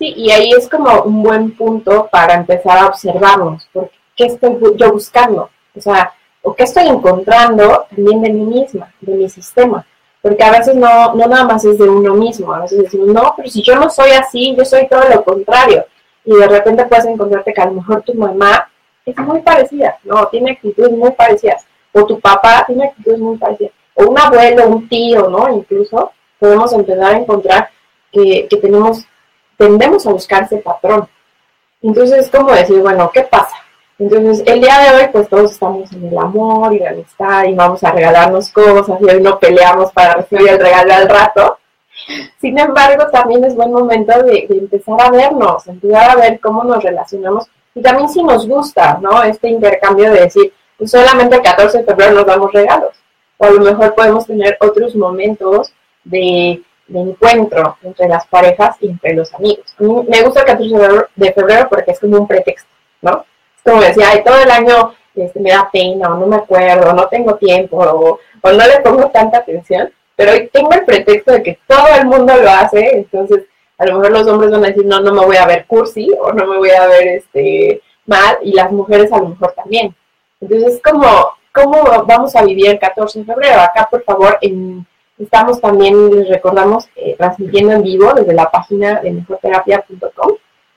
Sí, 0.00 0.14
y 0.16 0.30
ahí 0.30 0.50
es 0.52 0.66
como 0.66 1.02
un 1.02 1.22
buen 1.22 1.54
punto 1.54 2.08
para 2.10 2.32
empezar 2.32 2.78
a 2.78 2.86
observarnos, 2.86 3.68
porque 3.70 3.92
¿qué 4.16 4.24
estoy 4.26 4.58
yo 4.76 4.92
buscando? 4.92 5.50
O 5.76 5.80
sea, 5.80 6.14
o 6.42 6.54
qué 6.54 6.62
estoy 6.64 6.88
encontrando 6.88 7.86
también 7.94 8.22
de 8.22 8.30
mí 8.30 8.46
misma, 8.46 8.90
de 9.02 9.12
mi 9.12 9.28
sistema. 9.28 9.86
Porque 10.22 10.44
a 10.44 10.50
veces 10.50 10.74
no, 10.74 11.14
no 11.14 11.26
nada 11.26 11.44
más 11.44 11.64
es 11.64 11.78
de 11.78 11.88
uno 11.88 12.14
mismo, 12.14 12.52
a 12.52 12.60
veces 12.60 12.82
decimos, 12.82 13.08
no, 13.08 13.32
pero 13.36 13.48
si 13.48 13.62
yo 13.62 13.74
no 13.76 13.88
soy 13.88 14.10
así, 14.10 14.54
yo 14.56 14.64
soy 14.64 14.86
todo 14.88 15.02
lo 15.08 15.24
contrario. 15.24 15.86
Y 16.24 16.36
de 16.36 16.46
repente 16.46 16.84
puedes 16.84 17.06
encontrarte 17.06 17.54
que 17.54 17.60
a 17.60 17.66
lo 17.66 17.72
mejor 17.72 18.02
tu 18.02 18.14
mamá 18.14 18.70
es 19.06 19.16
muy 19.16 19.40
parecida, 19.40 19.98
no, 20.04 20.26
tiene 20.26 20.52
actitudes 20.52 20.92
muy 20.92 21.10
parecidas. 21.12 21.66
O 21.92 22.04
tu 22.04 22.20
papá 22.20 22.64
tiene 22.66 22.84
actitudes 22.84 23.18
muy 23.18 23.38
parecidas. 23.38 23.72
O 23.94 24.04
un 24.04 24.18
abuelo, 24.18 24.68
un 24.68 24.88
tío, 24.88 25.28
¿no? 25.28 25.48
Incluso 25.54 26.12
podemos 26.38 26.72
empezar 26.72 27.14
a 27.14 27.18
encontrar 27.18 27.70
que, 28.12 28.46
que 28.48 28.56
tenemos 28.58 29.06
tendemos 29.60 30.06
a 30.06 30.12
buscar 30.12 30.44
ese 30.44 30.56
patrón. 30.56 31.06
Entonces 31.82 32.24
es 32.24 32.30
como 32.30 32.50
decir, 32.50 32.80
bueno, 32.80 33.10
¿qué 33.12 33.22
pasa? 33.22 33.56
Entonces 34.00 34.42
el 34.46 34.62
día 34.62 34.78
de 34.78 34.96
hoy 34.96 35.08
pues 35.12 35.28
todos 35.28 35.52
estamos 35.52 35.92
en 35.92 36.06
el 36.06 36.16
amor 36.16 36.72
y 36.72 36.78
la 36.78 36.88
amistad 36.88 37.44
y 37.44 37.54
vamos 37.54 37.84
a 37.84 37.92
regalarnos 37.92 38.50
cosas 38.50 38.98
y 38.98 39.04
hoy 39.04 39.20
no 39.20 39.38
peleamos 39.38 39.92
para 39.92 40.14
recibir 40.14 40.48
el 40.48 40.58
regalo 40.58 40.94
al 40.94 41.06
rato. 41.06 41.58
Sin 42.40 42.58
embargo, 42.58 43.08
también 43.12 43.44
es 43.44 43.54
buen 43.54 43.70
momento 43.70 44.22
de, 44.22 44.46
empezar 44.48 45.02
a 45.02 45.10
vernos, 45.10 45.66
empezar 45.66 46.12
a 46.12 46.16
ver 46.16 46.40
cómo 46.40 46.64
nos 46.64 46.82
relacionamos 46.82 47.46
y 47.74 47.82
también 47.82 48.08
si 48.08 48.22
nos 48.22 48.48
gusta, 48.48 48.98
¿no? 49.02 49.22
Este 49.22 49.50
intercambio 49.50 50.10
de 50.10 50.22
decir, 50.22 50.50
pues 50.78 50.90
solamente 50.90 51.36
el 51.36 51.42
14 51.42 51.78
de 51.78 51.84
febrero 51.84 52.12
nos 52.12 52.26
damos 52.26 52.50
regalos. 52.54 52.96
O 53.36 53.44
a 53.44 53.50
lo 53.50 53.60
mejor 53.60 53.94
podemos 53.94 54.26
tener 54.26 54.56
otros 54.60 54.96
momentos 54.96 55.74
de, 56.04 56.62
encuentro 56.88 57.76
entre 57.82 58.08
las 58.08 58.26
parejas 58.28 58.76
y 58.80 58.88
entre 58.88 59.12
los 59.12 59.32
amigos. 59.34 59.66
A 59.78 59.82
mí 59.82 60.06
me 60.08 60.22
gusta 60.22 60.40
el 60.40 60.46
14 60.46 60.74
de 60.74 60.80
febrero, 60.80 61.08
de 61.14 61.32
febrero 61.34 61.68
porque 61.68 61.90
es 61.90 62.00
como 62.00 62.16
un 62.16 62.26
pretexto, 62.26 62.70
¿no? 63.02 63.26
Como 63.64 63.80
decir, 63.80 64.02
ay, 64.04 64.22
todo 64.24 64.40
el 64.40 64.50
año 64.50 64.94
este, 65.14 65.40
me 65.40 65.50
da 65.50 65.68
pena, 65.72 66.08
o 66.08 66.18
no 66.18 66.26
me 66.26 66.36
acuerdo, 66.36 66.90
o 66.90 66.92
no 66.92 67.06
tengo 67.08 67.34
tiempo, 67.36 67.76
o, 67.78 68.18
no 68.42 68.66
le 68.66 68.80
pongo 68.82 69.10
tanta 69.10 69.38
atención, 69.38 69.92
pero 70.16 70.32
hoy 70.32 70.48
tengo 70.52 70.72
el 70.72 70.84
pretexto 70.84 71.32
de 71.32 71.42
que 71.42 71.58
todo 71.66 71.86
el 71.98 72.06
mundo 72.06 72.34
lo 72.36 72.50
hace, 72.50 72.96
entonces 72.96 73.44
a 73.78 73.86
lo 73.86 73.98
mejor 73.98 74.12
los 74.12 74.26
hombres 74.26 74.50
van 74.50 74.64
a 74.64 74.68
decir, 74.68 74.84
no, 74.86 75.00
no 75.00 75.12
me 75.12 75.24
voy 75.24 75.36
a 75.36 75.46
ver 75.46 75.66
cursi, 75.66 76.10
o 76.20 76.32
no 76.32 76.46
me 76.46 76.58
voy 76.58 76.70
a 76.70 76.86
ver 76.86 77.08
este 77.08 77.82
mal, 78.06 78.38
y 78.42 78.52
las 78.52 78.70
mujeres 78.72 79.12
a 79.12 79.18
lo 79.18 79.28
mejor 79.30 79.52
también. 79.52 79.94
Entonces, 80.40 80.80
¿cómo, 80.82 81.06
cómo 81.52 82.04
vamos 82.06 82.36
a 82.36 82.44
vivir 82.44 82.68
el 82.68 82.78
14 82.78 83.20
de 83.20 83.24
febrero? 83.24 83.60
Acá, 83.60 83.88
por 83.90 84.02
favor, 84.04 84.38
en, 84.42 84.86
estamos 85.18 85.60
también, 85.60 86.14
les 86.14 86.28
recordamos, 86.28 86.88
eh, 86.96 87.14
transmitiendo 87.16 87.72
en 87.72 87.82
vivo 87.82 88.12
desde 88.14 88.34
la 88.34 88.50
página 88.50 89.00
de 89.00 89.12
mejorterapia.com, 89.12 90.32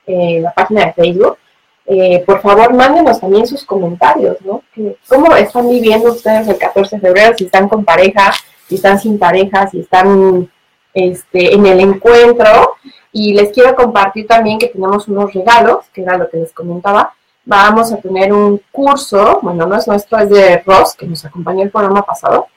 eh, 0.06 0.40
la 0.40 0.52
página 0.52 0.86
de 0.86 0.92
Facebook. 0.94 1.38
Eh, 1.86 2.22
por 2.24 2.40
favor, 2.40 2.72
mándenos 2.72 3.20
también 3.20 3.46
sus 3.46 3.64
comentarios, 3.64 4.38
¿no? 4.42 4.62
¿Cómo 5.08 5.34
están 5.36 5.68
viviendo 5.68 6.12
ustedes 6.12 6.48
el 6.48 6.56
14 6.56 6.96
de 6.96 7.02
febrero? 7.02 7.36
Si 7.36 7.44
están 7.44 7.68
con 7.68 7.84
pareja, 7.84 8.32
si 8.68 8.76
están 8.76 8.98
sin 8.98 9.18
pareja, 9.18 9.68
si 9.68 9.80
están 9.80 10.50
este, 10.94 11.54
en 11.54 11.66
el 11.66 11.80
encuentro. 11.80 12.76
Y 13.12 13.34
les 13.34 13.52
quiero 13.52 13.76
compartir 13.76 14.26
también 14.26 14.58
que 14.58 14.68
tenemos 14.68 15.06
unos 15.08 15.32
regalos, 15.32 15.84
que 15.92 16.02
era 16.02 16.16
lo 16.16 16.28
que 16.28 16.38
les 16.38 16.52
comentaba. 16.52 17.12
Vamos 17.44 17.92
a 17.92 17.98
tener 17.98 18.32
un 18.32 18.60
curso, 18.72 19.40
bueno, 19.42 19.66
no 19.66 19.76
es 19.76 19.86
nuestro, 19.86 20.18
es 20.18 20.30
de 20.30 20.62
Ross, 20.66 20.94
que 20.96 21.06
nos 21.06 21.24
acompañó 21.24 21.62
el 21.62 21.70
programa 21.70 22.02
pasado. 22.02 22.48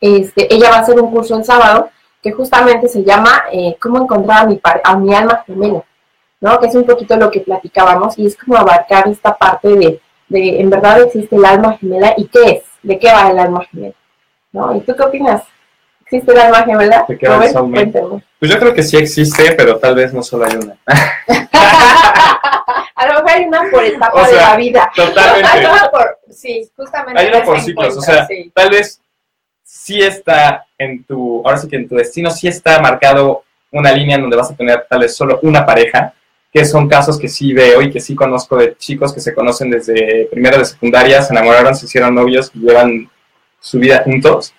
Este, 0.00 0.54
ella 0.54 0.70
va 0.70 0.76
a 0.76 0.80
hacer 0.80 1.00
un 1.00 1.10
curso 1.10 1.36
el 1.36 1.44
sábado 1.44 1.88
que 2.22 2.32
justamente 2.32 2.88
se 2.88 3.02
llama 3.02 3.44
eh, 3.50 3.76
¿Cómo 3.80 4.02
encontrar 4.02 4.42
a 4.42 4.46
mi, 4.46 4.60
a 4.84 4.96
mi 4.96 5.14
alma 5.14 5.42
gemela? 5.46 5.82
¿No? 6.44 6.60
Que 6.60 6.66
es 6.66 6.74
un 6.74 6.84
poquito 6.84 7.16
lo 7.16 7.30
que 7.30 7.40
platicábamos 7.40 8.18
y 8.18 8.26
es 8.26 8.36
como 8.36 8.58
abarcar 8.58 9.08
esta 9.08 9.34
parte 9.34 9.68
de, 9.68 9.98
de 10.28 10.60
en 10.60 10.68
verdad 10.68 11.00
existe 11.00 11.36
el 11.36 11.44
alma 11.46 11.78
gemela 11.78 12.12
y 12.18 12.26
qué 12.26 12.44
es, 12.44 12.62
de 12.82 12.98
qué 12.98 13.10
va 13.10 13.30
el 13.30 13.38
alma 13.38 13.64
gemela, 13.64 13.94
¿no? 14.52 14.76
¿Y 14.76 14.80
tú 14.80 14.94
qué 14.94 15.02
opinas? 15.04 15.42
¿Existe 16.02 16.32
el 16.32 16.38
alma 16.38 16.62
gemela? 16.64 17.06
¿De 17.08 17.16
qué 17.16 17.28
va 17.28 17.36
el 17.36 17.40
Robert, 17.40 17.54
soulmate? 17.54 17.92
cuéntame. 17.92 18.24
Pues 18.38 18.52
yo 18.52 18.58
creo 18.58 18.74
que 18.74 18.82
sí 18.82 18.98
existe, 18.98 19.52
pero 19.52 19.78
tal 19.78 19.94
vez 19.94 20.12
no 20.12 20.22
solo 20.22 20.44
hay 20.44 20.56
una. 20.56 20.76
A 22.94 23.06
lo 23.06 23.14
mejor 23.14 23.30
hay 23.30 23.44
una 23.44 23.62
por 23.70 23.82
etapa 23.82 24.22
O 24.22 24.26
de 24.26 24.36
la 24.36 24.56
vida. 24.56 24.92
Hay 24.94 25.06
Totalmente. 25.06 25.66
una 25.66 25.90
por, 25.90 26.18
sí, 26.28 26.70
justamente. 26.76 27.22
Hay 27.22 27.28
una 27.28 27.42
por 27.42 27.58
ciclos, 27.58 27.86
o 27.86 27.90
encuentro, 28.00 28.02
sea, 28.02 28.26
sí. 28.26 28.52
tal 28.54 28.68
vez 28.68 29.00
sí 29.62 30.02
está 30.02 30.66
en 30.76 31.04
tu, 31.04 31.42
ahora 31.42 31.56
sí 31.56 31.68
que 31.68 31.76
en 31.76 31.88
tu 31.88 31.96
destino 31.96 32.30
sí 32.30 32.48
está 32.48 32.78
marcado 32.80 33.44
una 33.72 33.92
línea 33.92 34.16
en 34.16 34.22
donde 34.22 34.36
vas 34.36 34.50
a 34.50 34.54
tener 34.54 34.86
tal 34.88 35.00
vez 35.00 35.16
solo 35.16 35.40
una 35.42 35.64
pareja, 35.64 36.12
que 36.54 36.64
son 36.64 36.88
casos 36.88 37.18
que 37.18 37.28
sí 37.28 37.52
veo 37.52 37.82
y 37.82 37.90
que 37.90 37.98
sí 37.98 38.14
conozco 38.14 38.56
de 38.56 38.76
chicos 38.76 39.12
que 39.12 39.18
se 39.18 39.34
conocen 39.34 39.70
desde 39.70 40.28
primero 40.30 40.56
de 40.56 40.64
secundaria, 40.64 41.20
se 41.20 41.32
enamoraron, 41.32 41.74
se 41.74 41.86
hicieron 41.86 42.14
novios 42.14 42.52
y 42.54 42.60
llevan 42.60 43.10
su 43.58 43.80
vida 43.80 44.02
juntos. 44.04 44.54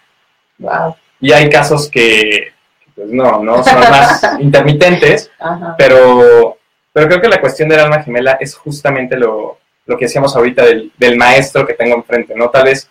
Wow. 0.58 0.98
Y 1.22 1.32
hay 1.32 1.50
casos 1.50 1.90
que, 1.90 2.52
pues 2.94 3.08
no, 3.08 3.42
no, 3.42 3.64
son 3.64 3.80
más 3.80 4.22
intermitentes, 4.42 5.32
Ajá. 5.40 5.74
pero, 5.78 6.58
pero 6.92 7.08
creo 7.08 7.22
que 7.22 7.30
la 7.30 7.40
cuestión 7.40 7.70
del 7.70 7.80
alma 7.80 8.04
gemela 8.04 8.38
es 8.42 8.56
justamente 8.56 9.16
lo, 9.16 9.58
lo 9.86 9.98
que 9.98 10.04
decíamos 10.04 10.36
ahorita 10.36 10.66
del, 10.66 10.92
del 10.98 11.16
maestro 11.16 11.66
que 11.66 11.76
tengo 11.76 11.96
enfrente, 11.96 12.36
¿no? 12.36 12.50
Tal 12.50 12.66
vez 12.66 12.90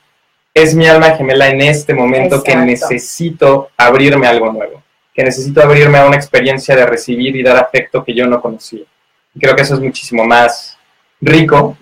es 0.55 0.75
mi 0.75 0.87
alma 0.87 1.11
gemela 1.11 1.51
en 1.51 1.61
este 1.61 1.93
momento 1.93 2.43
que 2.43 2.57
necesito 2.57 3.69
abrirme 3.77 4.27
a 4.27 4.31
algo 4.31 4.51
nuevo, 4.51 4.83
que 5.13 5.25
necesito 5.25 5.61
abrirme 5.61 5.99
a 5.99 6.07
una 6.07 6.17
experiencia 6.17 6.75
de 6.75 6.87
recibir 6.87 7.37
y 7.37 7.43
dar 7.43 7.59
afecto 7.59 8.03
que 8.03 8.15
yo 8.15 8.27
no 8.27 8.41
conocía. 8.41 8.85
Y 9.35 9.41
creo 9.41 9.57
que 9.57 9.63
eso 9.63 9.75
es 9.75 9.81
muchísimo 9.81 10.25
más 10.25 10.79
rico 11.21 11.77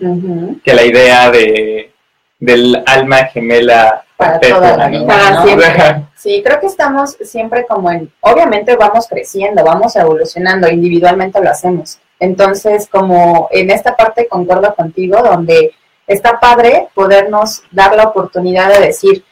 que 0.63 0.73
la 0.73 0.83
idea 0.83 1.29
de, 1.29 1.91
del 2.39 2.81
alma 2.85 3.25
gemela 3.25 4.05
Para 4.17 4.39
perpetua, 4.39 4.59
toda 4.59 4.77
la 4.77 4.89
¿no? 4.89 4.99
vida, 4.99 5.07
Para 5.07 5.31
¿no? 5.31 5.43
siempre. 5.45 6.05
Sí, 6.15 6.41
creo 6.43 6.59
que 6.59 6.67
estamos 6.67 7.17
siempre 7.21 7.65
como 7.67 7.91
en, 7.91 8.11
obviamente 8.21 8.75
vamos 8.75 9.07
creciendo, 9.07 9.63
vamos 9.63 9.95
evolucionando, 9.95 10.69
individualmente 10.69 11.41
lo 11.41 11.49
hacemos. 11.49 11.99
Entonces, 12.19 12.87
como 12.89 13.49
en 13.51 13.69
esta 13.69 13.95
parte 13.95 14.27
concuerdo 14.27 14.73
contigo, 14.75 15.21
donde 15.21 15.71
está 16.07 16.39
padre 16.39 16.87
podernos 16.93 17.63
dar 17.71 17.95
la 17.95 18.03
oportunidad 18.03 18.69
de 18.69 18.85
decir, 18.85 19.23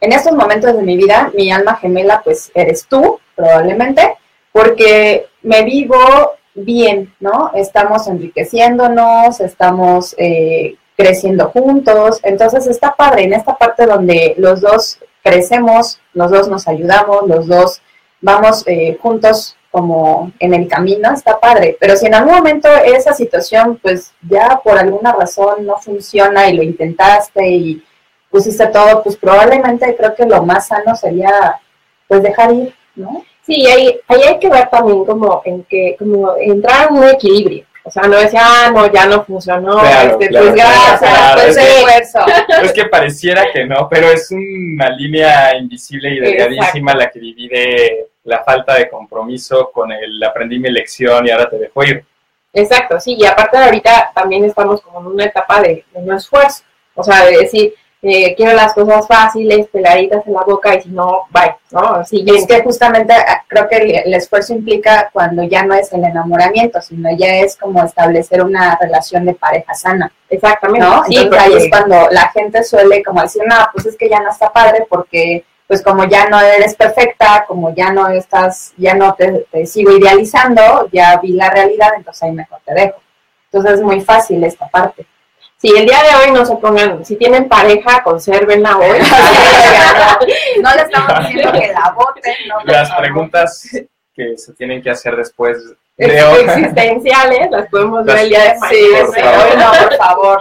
en 0.00 0.12
estos 0.12 0.32
momentos 0.32 0.76
de 0.76 0.82
mi 0.82 0.96
vida, 0.96 1.30
mi 1.34 1.50
alma 1.50 1.76
gemela, 1.76 2.20
pues 2.22 2.50
eres 2.54 2.86
tú, 2.86 3.18
probablemente, 3.34 4.16
porque 4.52 5.26
me 5.42 5.62
vivo 5.62 6.32
bien, 6.56 7.12
¿no? 7.20 7.50
Estamos 7.54 8.08
enriqueciéndonos, 8.08 9.40
estamos 9.40 10.14
eh, 10.18 10.76
creciendo 10.96 11.50
juntos, 11.50 12.20
entonces 12.22 12.66
está 12.66 12.94
padre 12.94 13.24
en 13.24 13.34
esta 13.34 13.56
parte 13.56 13.86
donde 13.86 14.34
los 14.38 14.60
dos 14.60 14.98
crecemos, 15.22 16.00
los 16.14 16.30
dos 16.30 16.48
nos 16.48 16.66
ayudamos, 16.66 17.28
los 17.28 17.46
dos 17.46 17.82
vamos 18.20 18.64
eh, 18.66 18.98
juntos 19.00 19.56
como 19.70 20.32
en 20.38 20.54
el 20.54 20.68
camino, 20.68 21.12
está 21.12 21.38
padre, 21.38 21.76
pero 21.78 21.96
si 21.96 22.06
en 22.06 22.14
algún 22.14 22.34
momento 22.34 22.68
esa 22.68 23.12
situación 23.12 23.78
pues 23.82 24.14
ya 24.26 24.58
por 24.64 24.78
alguna 24.78 25.12
razón 25.12 25.66
no 25.66 25.76
funciona 25.76 26.48
y 26.48 26.56
lo 26.56 26.62
intentaste 26.62 27.46
y 27.46 27.84
pusiste 28.30 28.66
todo, 28.68 29.02
pues 29.02 29.16
probablemente 29.16 29.94
creo 29.94 30.14
que 30.14 30.24
lo 30.24 30.42
más 30.42 30.68
sano 30.68 30.96
sería 30.96 31.60
pues 32.08 32.22
dejar 32.22 32.54
ir, 32.54 32.74
¿no? 32.94 33.22
Sí, 33.46 33.64
ahí, 33.66 33.98
ahí 34.08 34.20
hay 34.22 34.38
que 34.40 34.48
ver 34.48 34.68
también 34.68 35.04
como 35.04 35.40
en 35.44 35.62
que, 35.64 35.94
como 35.98 36.36
entrar 36.36 36.88
en 36.90 36.96
un 36.96 37.04
equilibrio. 37.08 37.64
O 37.84 37.90
sea, 37.90 38.02
no 38.02 38.16
decir, 38.16 38.40
ah, 38.42 38.72
no, 38.74 38.90
ya 38.92 39.06
no 39.06 39.24
funcionó, 39.24 39.78
Claro, 39.78 40.10
este, 40.10 40.26
claro, 40.28 40.46
pues 40.46 40.54
claro, 40.60 40.70
gracias, 40.88 41.10
claro, 41.12 41.40
pues 41.40 41.56
es 41.56 41.56
que- 41.56 41.70
sí. 41.70 41.76
esfuerzo. 41.78 42.64
Es 42.64 42.72
que 42.72 42.84
pareciera 42.86 43.44
que 43.52 43.64
no, 43.64 43.88
pero 43.88 44.08
es 44.10 44.28
una 44.32 44.90
línea 44.90 45.56
invisible 45.56 46.10
y 46.10 46.18
delgadísima 46.18 46.94
la 46.94 47.08
que 47.08 47.20
divide 47.20 48.08
la 48.24 48.42
falta 48.42 48.74
de 48.74 48.90
compromiso 48.90 49.70
con 49.72 49.92
el 49.92 50.20
aprendí 50.24 50.58
mi 50.58 50.68
lección 50.68 51.24
y 51.28 51.30
ahora 51.30 51.48
te 51.48 51.58
dejo 51.58 51.84
ir. 51.84 52.04
Exacto, 52.52 52.98
sí, 52.98 53.14
y 53.16 53.24
aparte 53.24 53.56
de 53.58 53.64
ahorita 53.66 54.10
también 54.12 54.44
estamos 54.44 54.80
como 54.80 54.98
en 55.00 55.06
una 55.06 55.24
etapa 55.26 55.60
de, 55.60 55.84
de 55.92 56.00
no 56.02 56.16
esfuerzo. 56.16 56.64
O 56.96 57.04
sea, 57.04 57.24
de 57.26 57.36
decir, 57.38 57.74
eh, 58.08 58.34
quiero 58.36 58.54
las 58.54 58.72
cosas 58.72 59.06
fáciles, 59.08 59.66
peladitas 59.66 60.24
en 60.26 60.34
la 60.34 60.42
boca 60.42 60.74
y 60.76 60.82
si 60.82 60.90
no, 60.90 61.26
bye, 61.30 61.56
¿no? 61.72 62.02
Es 62.02 62.46
que 62.46 62.62
justamente 62.62 63.12
ah, 63.12 63.42
creo 63.48 63.68
que 63.68 63.76
el, 63.78 63.90
el 63.96 64.14
esfuerzo 64.14 64.52
implica 64.52 65.10
cuando 65.12 65.42
ya 65.42 65.64
no 65.64 65.74
es 65.74 65.92
el 65.92 66.04
enamoramiento, 66.04 66.80
sino 66.80 67.10
ya 67.16 67.38
es 67.38 67.56
como 67.56 67.82
establecer 67.82 68.44
una 68.44 68.78
relación 68.80 69.24
de 69.24 69.34
pareja 69.34 69.74
sana, 69.74 70.12
exactamente. 70.28 70.86
¿no? 70.86 71.04
Sí, 71.04 71.16
Entonces 71.16 71.42
ahí 71.42 71.54
es 71.54 71.68
cuando 71.68 72.08
la 72.12 72.28
gente 72.28 72.62
suele 72.62 73.02
como 73.02 73.22
decir, 73.22 73.42
no, 73.44 73.56
pues 73.72 73.86
es 73.86 73.96
que 73.96 74.08
ya 74.08 74.20
no 74.20 74.30
está 74.30 74.52
padre 74.52 74.86
porque 74.88 75.44
pues 75.66 75.82
como 75.82 76.04
ya 76.04 76.28
no 76.28 76.40
eres 76.40 76.76
perfecta, 76.76 77.44
como 77.48 77.74
ya 77.74 77.92
no 77.92 78.08
estás, 78.08 78.72
ya 78.76 78.94
no 78.94 79.14
te, 79.14 79.46
te 79.50 79.66
sigo 79.66 79.90
idealizando, 79.90 80.88
ya 80.92 81.18
vi 81.18 81.32
la 81.32 81.50
realidad, 81.50 81.88
entonces 81.96 82.22
ahí 82.22 82.30
mejor 82.30 82.60
te 82.64 82.72
dejo. 82.72 83.00
Entonces 83.50 83.80
es 83.80 83.82
muy 83.82 84.00
fácil 84.00 84.44
esta 84.44 84.68
parte. 84.68 85.06
Sí, 85.58 85.72
el 85.74 85.86
día 85.86 85.98
de 86.02 86.26
hoy 86.26 86.32
no 86.34 86.44
se 86.44 86.54
pongan, 86.56 87.04
si 87.04 87.16
tienen 87.16 87.48
pareja, 87.48 88.02
consérvenla 88.02 88.76
hoy. 88.76 88.98
no 90.62 90.74
le 90.74 90.82
estamos 90.82 91.18
diciendo 91.20 91.52
que 91.52 91.72
la 91.72 91.94
voten, 91.96 92.34
no. 92.48 92.56
Las 92.64 92.92
preguntas 92.94 93.68
que 94.14 94.36
se 94.36 94.52
tienen 94.54 94.82
que 94.82 94.90
hacer 94.90 95.16
después 95.16 95.56
de 95.96 96.22
hoy. 96.22 96.40
existenciales, 96.44 97.50
las 97.50 97.68
podemos 97.70 98.04
ver 98.04 98.18
el 98.18 98.28
día 98.28 98.42
de 98.44 98.54
Sí, 98.68 98.86
mañana. 98.90 99.12
sí, 99.14 99.20
favor. 99.20 99.46
hoy 99.50 99.56
no, 99.56 99.88
por 99.88 99.96
favor. 99.96 100.38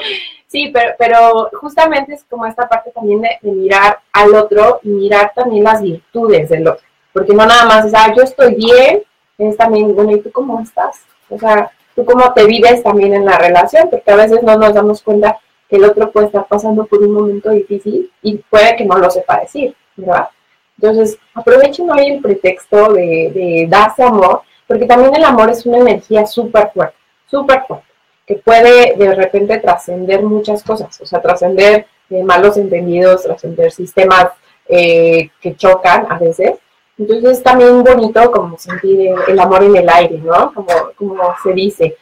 Sí, 0.48 0.72
pero, 0.74 0.92
pero 0.98 1.50
justamente 1.60 2.14
es 2.14 2.24
como 2.30 2.46
esta 2.46 2.68
parte 2.68 2.92
también 2.92 3.22
de, 3.22 3.38
de 3.42 3.52
mirar 3.52 4.00
al 4.14 4.36
otro 4.36 4.80
y 4.84 4.90
mirar 4.90 5.32
también 5.36 5.64
las 5.64 5.82
virtudes 5.82 6.50
del 6.50 6.68
otro. 6.68 6.86
Porque 7.14 7.34
no 7.34 7.46
nada 7.46 7.66
más 7.66 7.86
es, 7.86 7.94
ah, 7.94 8.14
yo 8.16 8.24
estoy 8.24 8.56
bien, 8.56 9.02
es 9.38 9.58
también, 9.58 9.96
bueno, 9.96 10.12
¿y 10.12 10.22
tú 10.22 10.32
cómo 10.32 10.60
estás? 10.62 10.98
O 11.30 11.38
sea, 11.40 11.72
tú 11.96 12.06
cómo 12.06 12.34
te 12.34 12.46
vives 12.46 12.84
también 12.84 13.14
en 13.14 13.26
la 13.26 13.38
relación, 13.38 13.90
porque 13.90 14.12
a 14.12 14.16
veces 14.16 14.44
no 14.44 14.58
nos 14.58 14.74
damos 14.74 15.02
cuenta 15.02 15.40
que 15.70 15.78
el 15.78 15.86
otro 15.86 16.12
puede 16.12 16.28
estar 16.28 16.46
pasando 16.48 16.86
por 16.86 17.02
un 17.02 17.12
momento 17.12 17.50
difícil 17.50 18.12
y 18.22 18.38
puede 18.38 18.76
que 18.76 18.86
no 18.86 18.98
lo 18.98 19.10
sepa 19.10 19.40
decir, 19.40 19.76
¿verdad? 19.96 20.30
Entonces, 20.78 21.18
aprovechen 21.34 21.90
hoy 21.90 22.08
el 22.08 22.22
pretexto 22.22 22.94
de, 22.94 23.32
de 23.34 23.68
darse 23.70 24.04
amor, 24.04 24.42
porque 24.68 24.86
también 24.86 25.16
el 25.16 25.24
amor 25.24 25.50
es 25.50 25.66
una 25.66 25.78
energía 25.80 26.26
súper 26.26 26.72
fuerte, 26.74 26.98
súper 27.26 27.64
fuerte 27.66 27.96
que 28.26 28.36
puede 28.36 28.96
de 28.96 29.14
repente 29.14 29.60
trascender 29.60 30.24
muchas 30.24 30.64
cosas, 30.64 31.00
o 31.00 31.06
sea, 31.06 31.22
trascender 31.22 31.88
eh, 32.10 32.24
malos 32.24 32.58
entendidos, 32.58 33.24
trascender 33.24 33.72
sistemas 33.72 34.30
eh, 34.68 35.30
que 35.40 35.56
chocan 35.56 36.08
a 36.10 36.18
veces. 36.18 36.54
Entonces 36.98 37.38
es 37.38 37.44
también 37.44 37.84
bonito 37.84 38.32
como 38.32 38.58
sentir 38.58 39.14
el, 39.28 39.40
amor 39.40 39.64
en 39.64 39.76
el 39.76 39.90
aire, 39.90 40.18
¿no? 40.20 40.54
Como, 40.54 40.68
como 40.96 41.36
se 41.44 41.54
dice. 41.54 41.98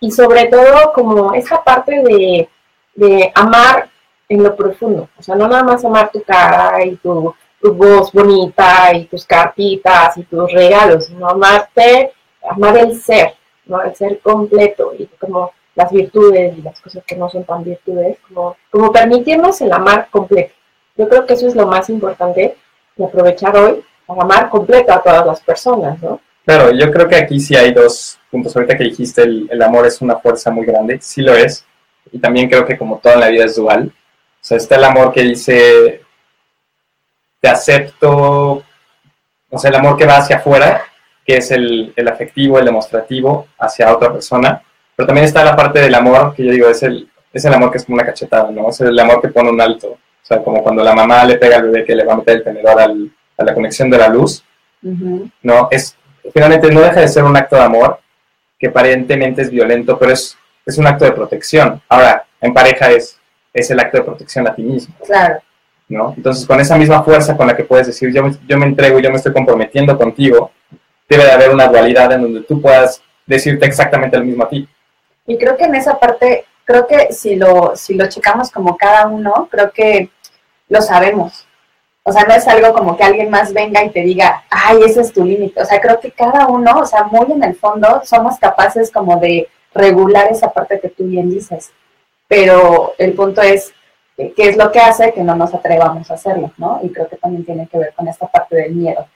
Y 0.00 0.10
sobre 0.10 0.46
todo 0.46 0.92
como 0.92 1.32
esta 1.34 1.62
parte 1.62 2.02
de, 2.02 2.48
de 2.94 3.32
amar 3.34 3.88
en 4.28 4.42
lo 4.42 4.56
profundo, 4.56 5.08
o 5.18 5.22
sea, 5.22 5.34
no 5.34 5.46
nada 5.46 5.62
más 5.62 5.84
amar 5.84 6.10
tu 6.10 6.22
cara 6.22 6.84
y 6.84 6.96
tu, 6.96 7.34
tu 7.60 7.72
voz 7.74 8.12
bonita 8.12 8.92
y 8.94 9.04
tus 9.04 9.24
cartitas 9.24 10.16
y 10.16 10.24
tus 10.24 10.50
regalos, 10.52 11.06
sino 11.06 11.28
amarte, 11.28 12.12
amar 12.48 12.78
el 12.78 13.00
ser, 13.00 13.34
¿no? 13.66 13.80
El 13.82 13.94
ser 13.94 14.20
completo 14.20 14.92
y 14.98 15.06
como 15.20 15.52
las 15.74 15.90
virtudes 15.92 16.58
y 16.58 16.62
las 16.62 16.80
cosas 16.80 17.04
que 17.04 17.16
no 17.16 17.28
son 17.28 17.44
tan 17.44 17.62
virtudes, 17.62 18.18
como, 18.26 18.56
como 18.70 18.90
permitirnos 18.90 19.60
el 19.60 19.72
amar 19.72 20.08
completo. 20.10 20.52
Yo 20.96 21.08
creo 21.08 21.26
que 21.26 21.34
eso 21.34 21.46
es 21.46 21.54
lo 21.54 21.66
más 21.66 21.88
importante 21.88 22.56
de 22.96 23.04
aprovechar 23.04 23.56
hoy 23.56 23.84
amar 24.20 24.50
completo 24.50 24.92
a 24.92 25.02
todas 25.02 25.26
las 25.26 25.40
personas, 25.40 26.00
¿no? 26.02 26.20
Claro, 26.44 26.72
yo 26.72 26.90
creo 26.90 27.08
que 27.08 27.16
aquí 27.16 27.38
sí 27.38 27.54
hay 27.54 27.72
dos 27.72 28.18
puntos. 28.30 28.54
Ahorita 28.56 28.76
que 28.76 28.84
dijiste, 28.84 29.22
el, 29.22 29.62
amor 29.62 29.86
es 29.86 30.00
una 30.02 30.16
fuerza 30.16 30.50
muy 30.50 30.66
grande, 30.66 30.98
sí 31.00 31.22
lo 31.22 31.34
es. 31.34 31.64
Y 32.10 32.18
también 32.18 32.48
creo 32.48 32.66
que 32.66 32.76
como 32.76 32.98
todo 32.98 33.14
en 33.14 33.20
la 33.20 33.28
vida 33.28 33.44
es 33.44 33.56
dual. 33.56 33.92
O 33.92 34.44
sea, 34.44 34.56
está 34.56 34.74
el 34.76 34.84
amor 34.84 35.12
que 35.12 35.22
dice, 35.22 36.02
te 37.40 37.48
acepto, 37.48 38.62
o 39.50 39.58
sea, 39.58 39.70
el 39.70 39.76
amor 39.76 39.96
que 39.96 40.06
va 40.06 40.16
hacia 40.16 40.36
afuera, 40.36 40.82
que 41.24 41.36
es 41.36 41.50
el, 41.52 41.92
el 41.94 42.08
afectivo, 42.08 42.58
el 42.58 42.64
demostrativo 42.64 43.46
hacia 43.58 43.94
otra 43.94 44.12
persona. 44.12 44.62
Pero 44.96 45.06
también 45.06 45.26
está 45.26 45.44
la 45.44 45.54
parte 45.54 45.80
del 45.80 45.94
amor, 45.94 46.34
que 46.34 46.44
yo 46.44 46.50
digo, 46.52 46.68
es 46.68 46.82
el, 46.82 47.08
es 47.32 47.44
el 47.44 47.54
amor 47.54 47.70
que 47.70 47.78
es 47.78 47.84
como 47.84 47.94
una 47.96 48.06
cachetada, 48.06 48.50
¿no? 48.50 48.68
Es 48.68 48.80
el 48.80 48.98
amor 48.98 49.20
que 49.22 49.28
pone 49.28 49.50
un 49.50 49.60
alto. 49.60 49.88
O 49.88 49.98
sea, 50.24 50.42
como 50.42 50.62
cuando 50.62 50.82
la 50.82 50.94
mamá 50.94 51.24
le 51.24 51.36
pega 51.38 51.56
al 51.56 51.64
bebé 51.70 51.84
que 51.84 51.94
le 51.94 52.04
va 52.04 52.14
a 52.14 52.16
meter 52.16 52.38
el 52.38 52.44
tenedor 52.44 52.80
al- 52.80 53.10
a 53.36 53.44
la 53.44 53.54
conexión 53.54 53.90
de 53.90 53.98
la 53.98 54.08
luz. 54.08 54.44
¿no? 55.42 55.68
Es, 55.70 55.96
finalmente 56.32 56.70
no 56.70 56.80
deja 56.80 57.00
de 57.00 57.08
ser 57.08 57.24
un 57.24 57.36
acto 57.36 57.56
de 57.56 57.62
amor 57.62 58.00
que 58.58 58.68
aparentemente 58.68 59.42
es 59.42 59.50
violento, 59.50 59.98
pero 59.98 60.12
es, 60.12 60.36
es 60.66 60.78
un 60.78 60.86
acto 60.86 61.04
de 61.04 61.12
protección. 61.12 61.80
Ahora, 61.88 62.24
en 62.40 62.52
pareja 62.52 62.90
es, 62.90 63.18
es 63.52 63.70
el 63.70 63.80
acto 63.80 63.98
de 63.98 64.04
protección 64.04 64.46
a 64.48 64.54
ti 64.54 64.62
mismo, 64.62 64.94
Claro. 65.04 65.40
¿no? 65.88 66.14
Entonces, 66.16 66.46
con 66.46 66.58
esa 66.60 66.76
misma 66.76 67.02
fuerza 67.02 67.36
con 67.36 67.46
la 67.46 67.56
que 67.56 67.64
puedes 67.64 67.86
decir, 67.86 68.12
yo, 68.12 68.22
me- 68.22 68.36
yo 68.48 68.56
me 68.58 68.66
entrego, 68.66 68.98
yo 68.98 69.10
me 69.10 69.16
estoy 69.16 69.32
comprometiendo 69.32 69.96
contigo, 69.98 70.50
debe 71.08 71.24
de 71.24 71.32
haber 71.32 71.50
una 71.50 71.66
dualidad 71.68 72.12
en 72.12 72.22
donde 72.22 72.40
tú 72.42 72.60
puedas 72.62 73.02
decirte 73.26 73.66
exactamente 73.66 74.16
lo 74.16 74.24
mismo 74.24 74.44
a 74.44 74.48
ti. 74.48 74.66
Y 75.26 75.36
creo 75.38 75.56
que 75.56 75.64
en 75.64 75.74
esa 75.74 75.98
parte, 75.98 76.44
creo 76.64 76.86
que 76.86 77.12
si 77.12 77.36
lo, 77.36 77.76
si 77.76 77.94
lo 77.94 78.08
checamos 78.08 78.50
como 78.50 78.76
cada 78.76 79.06
uno, 79.06 79.48
creo 79.50 79.70
que 79.70 80.08
lo 80.68 80.80
sabemos. 80.80 81.46
O 82.04 82.12
sea, 82.12 82.24
no 82.24 82.34
es 82.34 82.46
algo 82.48 82.72
como 82.72 82.96
que 82.96 83.04
alguien 83.04 83.30
más 83.30 83.52
venga 83.52 83.84
y 83.84 83.90
te 83.90 84.00
diga, 84.00 84.44
ay, 84.50 84.80
ese 84.84 85.02
es 85.02 85.12
tu 85.12 85.24
límite. 85.24 85.62
O 85.62 85.64
sea, 85.64 85.80
creo 85.80 86.00
que 86.00 86.10
cada 86.10 86.48
uno, 86.48 86.80
o 86.80 86.86
sea, 86.86 87.04
muy 87.04 87.30
en 87.30 87.44
el 87.44 87.54
fondo, 87.54 88.02
somos 88.04 88.38
capaces 88.38 88.90
como 88.90 89.18
de 89.18 89.48
regular 89.72 90.28
esa 90.30 90.52
parte 90.52 90.80
que 90.80 90.88
tú 90.88 91.04
bien 91.04 91.30
dices. 91.30 91.70
Pero 92.26 92.94
el 92.98 93.12
punto 93.12 93.40
es, 93.40 93.72
eh, 94.16 94.32
¿qué 94.36 94.48
es 94.48 94.56
lo 94.56 94.72
que 94.72 94.80
hace 94.80 95.12
que 95.12 95.22
no 95.22 95.36
nos 95.36 95.54
atrevamos 95.54 96.10
a 96.10 96.14
hacerlo? 96.14 96.52
¿no? 96.56 96.80
Y 96.82 96.90
creo 96.90 97.08
que 97.08 97.16
también 97.16 97.44
tiene 97.44 97.68
que 97.68 97.78
ver 97.78 97.92
con 97.94 98.08
esta 98.08 98.26
parte 98.26 98.56
del 98.56 98.74
miedo. 98.74 99.06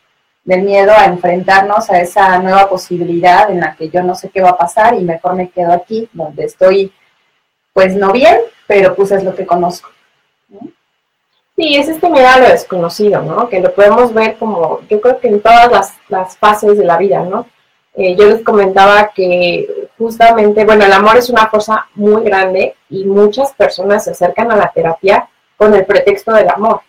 Del 0.45 0.63
miedo 0.63 0.93
a 0.93 1.07
enfrentarnos 1.07 1.91
a 1.91 2.01
esa 2.01 2.39
nueva 2.39 2.69
posibilidad 2.69 3.51
en 3.51 3.61
la 3.61 3.75
que 3.75 3.89
yo 3.89 4.03
no 4.05 4.15
sé 4.15 4.31
qué 4.31 4.41
va 4.41 4.51
a 4.51 4.59
pasar 4.59 4.95
y 4.95 5.03
mejor 5.03 5.35
me 5.35 5.51
quedo 5.51 5.73
aquí, 5.73 6.09
donde 6.13 6.45
estoy, 6.45 6.93
pues 7.73 7.97
no 7.97 8.13
bien, 8.13 8.39
pero 8.69 8.95
pues 8.95 9.11
es 9.11 9.25
lo 9.25 9.35
que 9.35 9.45
conozco. 9.45 9.89
Sí, 11.57 11.75
es 11.75 11.89
este 11.89 12.11
miedo 12.11 12.29
a 12.29 12.39
lo 12.39 12.49
desconocido, 12.49 13.23
¿no? 13.23 13.49
Que 13.49 13.61
lo 13.61 13.75
podemos 13.75 14.13
ver 14.13 14.37
como, 14.37 14.81
yo 14.91 15.01
creo 15.01 15.19
que 15.19 15.29
en 15.29 15.41
todas 15.41 15.73
las, 15.73 15.95
las 16.09 16.37
fases 16.37 16.77
de 16.77 16.85
la 16.85 16.99
vida, 16.99 17.21
¿no? 17.23 17.47
Eh, 17.95 18.15
yo 18.15 18.27
les 18.27 18.45
comentaba 18.45 19.11
que 19.15 19.89
justamente, 19.97 20.67
bueno, 20.67 20.85
el 20.85 20.93
amor 20.93 21.17
es 21.17 21.31
una 21.31 21.49
cosa 21.49 21.89
muy 21.95 22.23
grande 22.25 22.77
y 22.91 23.05
muchas 23.07 23.55
personas 23.55 24.05
se 24.05 24.11
acercan 24.11 24.53
a 24.53 24.57
la 24.57 24.71
terapia 24.71 25.31
con 25.57 25.75
el 25.75 25.87
pretexto 25.87 26.35
del 26.35 26.51
amor. 26.51 26.83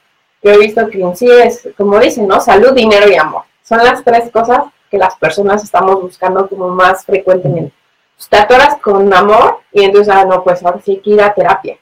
Yo 0.43 0.51
he 0.51 0.57
visto 0.57 0.85
que 0.89 1.01
en 1.01 1.15
sí 1.15 1.31
es, 1.31 1.69
como 1.77 1.97
dicen, 1.97 2.27
¿no? 2.27 2.41
Salud, 2.41 2.73
dinero 2.73 3.09
y 3.09 3.15
amor. 3.15 3.43
Son 3.63 3.77
las 3.77 4.03
tres 4.03 4.29
cosas 4.31 4.65
que 4.91 4.97
las 4.97 5.15
personas 5.15 5.63
estamos 5.63 6.01
buscando 6.01 6.47
como 6.49 6.67
más 6.69 7.05
frecuentemente. 7.05 7.73
Pues 8.17 8.27
te 8.27 8.37
atoras 8.37 8.77
con 8.79 9.13
amor 9.13 9.59
y 9.71 9.85
entonces, 9.85 10.13
ah, 10.13 10.25
no, 10.25 10.43
pues 10.43 10.61
ahora 10.63 10.81
sí 10.83 10.91
hay 10.91 10.97
que 10.97 11.11
ir 11.11 11.21
a 11.21 11.33
terapia. 11.33 11.77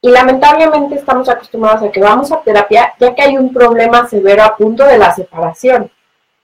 Y 0.00 0.10
lamentablemente 0.10 0.94
estamos 0.94 1.28
acostumbrados 1.28 1.82
a 1.82 1.90
que 1.90 2.00
vamos 2.00 2.30
a 2.30 2.40
terapia 2.42 2.94
ya 3.00 3.14
que 3.14 3.22
hay 3.22 3.36
un 3.36 3.52
problema 3.52 4.08
severo 4.08 4.44
a 4.44 4.56
punto 4.56 4.84
de 4.84 4.96
la 4.96 5.12
separación, 5.14 5.90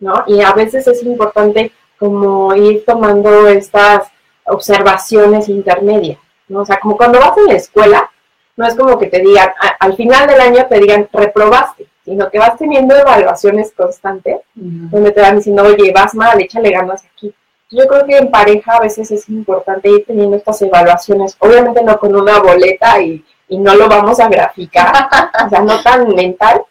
¿no? 0.01 0.25
Y 0.27 0.41
a 0.43 0.53
veces 0.53 0.87
es 0.89 1.03
importante 1.05 1.71
como 1.99 2.55
ir 2.57 2.85
tomando 2.85 3.47
estas 3.47 4.09
observaciones 4.47 5.49
intermedias, 5.49 6.19
¿no? 6.49 6.61
O 6.61 6.65
sea, 6.67 6.79
como 6.81 6.97
cuando 6.97 7.21
vas 7.21 7.37
en 7.39 7.47
la 7.47 7.55
escuela, 7.55 8.11
no 8.57 8.67
es 8.67 8.75
como 8.75 8.99
que 8.99 9.07
te 9.07 9.21
digan, 9.21 9.51
a- 9.61 9.77
al 9.81 9.95
final 9.97 10.27
del 10.27 10.41
año 10.41 10.67
te 10.69 10.81
digan, 10.81 11.09
reprobaste, 11.13 11.87
sino 12.05 12.31
que 12.31 12.39
vas 12.39 12.57
teniendo 12.59 12.97
evaluaciones 12.97 13.73
constantes 13.77 14.39
donde 14.55 15.13
te 15.13 15.21
van 15.21 15.37
diciendo, 15.37 15.63
oye, 15.65 15.93
vas 15.93 16.15
mal, 16.15 16.41
échale 16.41 16.71
ganas 16.71 17.05
aquí. 17.05 17.33
Yo 17.71 17.87
creo 17.87 18.05
que 18.05 18.17
en 18.19 18.31
pareja 18.31 18.77
a 18.77 18.81
veces 18.81 19.11
es 19.11 19.29
importante 19.29 19.89
ir 19.89 20.05
teniendo 20.07 20.37
estas 20.37 20.61
evaluaciones, 20.63 21.37
obviamente 21.39 21.83
no 21.83 21.99
con 21.99 22.15
una 22.15 22.39
boleta 22.41 23.01
y, 23.01 23.25
y 23.49 23.59
no 23.59 23.75
lo 23.75 23.89
vamos 23.89 24.21
a 24.21 24.29
graficar, 24.29 25.09
o 25.47 25.49
sea, 25.49 25.61
no 25.61 25.81
tan 25.83 26.09
mental, 26.15 26.63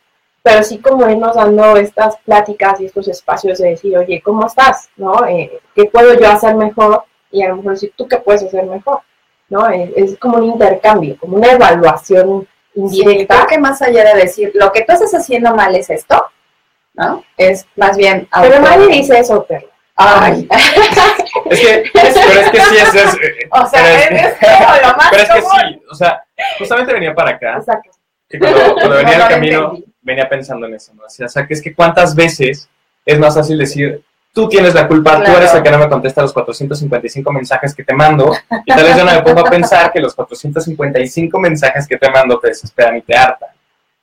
pero 0.41 0.63
sí 0.63 0.79
como 0.79 1.09
irnos 1.09 1.35
dando 1.35 1.77
estas 1.77 2.17
pláticas 2.25 2.81
y 2.81 2.85
estos 2.85 3.07
espacios 3.07 3.59
de 3.59 3.69
decir, 3.69 3.97
oye, 3.97 4.21
¿cómo 4.21 4.45
estás? 4.47 4.89
¿No? 4.97 5.25
Eh, 5.25 5.61
¿Qué 5.75 5.85
puedo 5.85 6.13
yo 6.19 6.29
hacer 6.29 6.55
mejor? 6.55 7.03
Y 7.31 7.43
a 7.43 7.49
lo 7.49 7.57
mejor 7.57 7.73
decir, 7.73 7.93
¿tú 7.95 8.07
qué 8.07 8.17
puedes 8.17 8.43
hacer 8.43 8.65
mejor? 8.65 8.99
¿No? 9.49 9.67
Es, 9.69 9.89
es 9.95 10.19
como 10.19 10.37
un 10.37 10.45
intercambio, 10.45 11.17
como 11.19 11.37
una 11.37 11.51
evaluación 11.51 12.47
Sí, 12.73 12.79
indirecta. 12.79 13.35
creo 13.35 13.47
que 13.47 13.57
más 13.59 13.81
allá 13.83 14.03
de 14.03 14.21
decir, 14.21 14.51
lo 14.55 14.71
que 14.71 14.81
tú 14.81 14.93
estás 14.93 15.13
haciendo 15.13 15.53
mal 15.55 15.75
es 15.75 15.91
esto, 15.91 16.25
¿no? 16.95 17.23
Es 17.37 17.67
más 17.75 17.95
bien... 17.95 18.27
pero 18.41 18.59
nadie 18.59 18.87
dice 18.87 19.19
eso, 19.19 19.43
Perla. 19.45 19.69
Ay, 19.95 20.47
Es 21.49 21.59
que, 21.59 21.83
pero 21.93 22.07
es 22.07 22.49
que 22.51 22.59
sí, 22.61 22.75
es, 22.77 22.95
es- 22.95 23.17
o 23.51 23.67
sea, 23.67 23.83
pero 23.83 24.15
es 24.15 24.25
es, 24.33 24.39
que- 24.39 24.47
lo 24.87 24.95
más 24.97 25.07
pero 25.11 25.23
es 25.23 25.29
que 25.29 25.41
común. 25.41 25.59
sí, 25.69 25.81
o 25.91 25.95
sea, 25.95 26.23
justamente 26.57 26.93
venía 26.93 27.13
para 27.15 27.31
acá 27.31 27.55
Exacto. 27.57 27.91
que 28.29 28.39
cuando, 28.39 28.73
cuando 28.75 28.95
venía 28.97 29.17
No 29.17 29.23
el 29.25 29.29
camino, 29.29 29.63
entendí. 29.69 29.93
venía 30.01 30.29
pensando 30.29 30.65
en 30.67 30.73
eso, 30.75 30.93
¿no? 30.93 31.03
O 31.05 31.09
sea, 31.09 31.25
o 31.25 31.29
sea, 31.29 31.45
que 31.47 31.53
es 31.53 31.61
que 31.61 31.73
cuántas 31.73 32.15
veces 32.15 32.69
es 33.05 33.19
más 33.19 33.35
fácil 33.35 33.57
decir, 33.57 34.01
tú 34.33 34.47
tienes 34.49 34.73
la 34.73 34.87
culpa, 34.87 35.23
tú 35.23 35.31
eres 35.31 35.53
el 35.53 35.61
que 35.61 35.69
no 35.71 35.77
me 35.77 35.89
contesta 35.89 36.21
los 36.21 36.33
455 36.33 37.31
mensajes 37.31 37.75
que 37.75 37.83
te 37.83 37.93
mando, 37.93 38.33
y 38.65 38.73
tal 38.73 38.83
vez 38.83 38.97
yo 38.97 39.03
no 39.05 39.11
me 39.13 39.21
pongo 39.21 39.41
a 39.41 39.49
pensar 39.49 39.91
que 39.91 39.99
los 39.99 40.15
455 40.15 41.39
mensajes 41.39 41.87
que 41.87 41.97
te 41.97 42.09
mando 42.09 42.39
te 42.39 42.47
desesperan 42.47 42.97
y 42.97 43.01
te 43.01 43.15
hartan, 43.15 43.49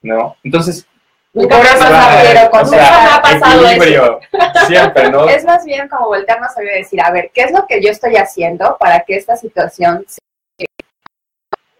¿no? 0.02 0.36
Entonces, 0.44 0.86
Nunca 1.32 1.58
me 1.58 1.68
ha 1.68 1.72
pasado, 1.74 1.94
a- 1.94 2.20
quiero 2.22 2.46
o 2.46 2.50
contestar. 2.50 2.80
sea, 2.80 3.02
me 3.04 3.10
ha 3.10 3.22
pasado 3.22 3.60
eso. 3.66 3.70
equilibrio, 3.70 4.20
siempre, 4.66 5.10
¿no? 5.10 5.28
Es 5.28 5.44
más 5.44 5.64
bien 5.64 5.88
como 5.88 6.06
voltearnos 6.06 6.50
a 6.56 6.60
decir, 6.60 7.00
a 7.00 7.10
ver, 7.12 7.30
¿qué 7.32 7.42
es 7.42 7.52
lo 7.52 7.66
que 7.66 7.80
yo 7.80 7.90
estoy 7.90 8.16
haciendo 8.16 8.76
para 8.78 9.00
que 9.00 9.16
esta 9.16 9.36
situación 9.36 10.04
se... 10.08 10.18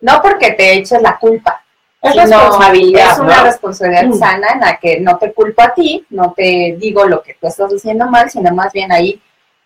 No 0.01 0.23
porque 0.23 0.53
te 0.53 0.75
eches 0.75 1.03
la 1.03 1.19
culpa, 1.19 1.63
Es 2.01 2.15
responsabilidad. 2.17 3.13
Es 3.13 3.19
una 3.19 3.43
responsabilidad 3.45 4.05
Mm. 4.07 4.15
sana 4.19 4.49
en 4.55 4.61
la 4.61 4.77
que 4.79 5.01
no 5.01 5.19
te 5.19 5.33
culpo 5.35 5.63
a 5.63 5.75
ti, 5.75 6.07
no 6.11 6.33
te 6.33 6.77
digo 6.79 7.05
lo 7.07 7.23
que 7.23 7.35
tú 7.35 7.47
estás 7.49 7.71
haciendo 7.73 8.07
mal, 8.07 8.31
sino 8.31 8.55
más 8.55 8.73
bien 8.73 8.91
ahí 8.93 9.21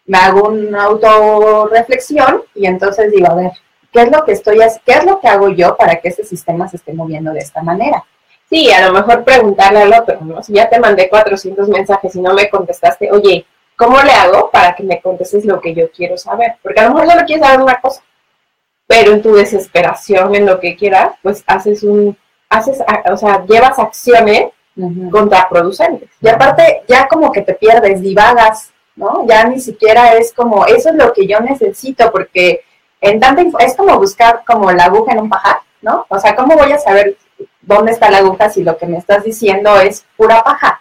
me 0.07 0.19
hago 0.19 0.49
una 0.49 0.85
autorreflexión 0.85 2.43
y 2.55 2.67
entonces 2.67 3.11
digo, 3.13 3.31
a 3.31 3.35
ver, 3.35 3.53
¿qué 3.93 4.03
es 4.03 4.11
lo 4.11 4.25
que 4.25 4.33
estoy 4.33 4.59
qué 4.85 4.93
es 4.95 5.05
lo 5.05 5.21
que 5.21 5.29
hago 5.29 5.51
yo 5.51 5.77
para 5.77 6.01
que 6.01 6.09
este 6.09 6.25
sistema 6.25 6.69
se 6.69 6.77
esté 6.79 6.93
moviendo 6.93 7.33
de 7.33 7.39
esta 7.41 7.63
manera? 7.63 8.03
Sí, 8.55 8.71
a 8.71 8.87
lo 8.87 8.93
mejor 8.93 9.25
preguntarle 9.25 9.83
al 9.83 9.93
otro, 9.93 10.17
¿no? 10.21 10.41
Si 10.41 10.53
ya 10.53 10.71
te 10.71 10.79
mandé 10.79 11.09
400 11.09 11.69
mensajes 11.69 12.15
y 12.15 12.21
no 12.21 12.35
me 12.35 12.49
contestaste, 12.49 13.11
oye, 13.11 13.45
¿cómo 13.75 14.01
le 14.01 14.13
hago 14.13 14.49
para 14.53 14.77
que 14.77 14.85
me 14.85 15.01
contestes 15.01 15.45
lo 15.45 15.61
que 15.61 15.75
yo 15.75 15.91
quiero 15.91 16.17
saber? 16.17 16.55
Porque 16.63 16.79
a 16.79 16.85
lo 16.85 16.95
mejor 16.95 17.11
solo 17.11 17.27
quieres 17.27 17.45
saber 17.45 17.63
una 17.63 17.81
cosa, 17.81 18.03
pero 18.87 19.11
en 19.11 19.23
tu 19.23 19.35
desesperación, 19.35 20.37
en 20.37 20.47
lo 20.47 20.61
que 20.61 20.77
quieras, 20.77 21.17
pues 21.21 21.43
haces 21.49 21.83
un, 21.83 22.17
haces, 22.49 22.79
o 23.11 23.17
sea, 23.17 23.45
llevas 23.45 23.77
acciones 23.81 24.51
contraproducentes. 25.11 26.11
Y 26.21 26.29
aparte, 26.29 26.85
ya 26.87 27.09
como 27.09 27.33
que 27.33 27.43
te 27.43 27.55
pierdes, 27.55 28.03
divagas, 28.03 28.71
¿no? 28.95 29.27
Ya 29.27 29.49
ni 29.49 29.59
siquiera 29.59 30.15
es 30.15 30.33
como, 30.33 30.65
eso 30.67 30.91
es 30.91 30.95
lo 30.95 31.13
que 31.13 31.27
yo 31.27 31.41
necesito, 31.41 32.13
porque 32.13 32.61
en 33.01 33.19
tanta 33.19 33.43
es 33.65 33.75
como 33.75 33.99
buscar 33.99 34.45
como 34.47 34.71
la 34.71 34.85
aguja 34.85 35.11
en 35.11 35.23
un 35.23 35.29
pajar, 35.29 35.57
¿no? 35.83 36.07
O 36.09 36.21
sea, 36.21 36.37
¿cómo 36.37 36.57
voy 36.57 36.71
a 36.71 36.79
saber 36.79 37.17
dónde 37.63 37.93
está 37.93 38.11
la 38.11 38.19
aguja 38.19 38.51
si 38.51 38.63
lo 38.63 38.77
que 38.77 38.87
me 38.87 38.99
estás 38.99 39.25
diciendo 39.25 39.79
es 39.81 40.05
pura 40.17 40.43
paja? 40.43 40.81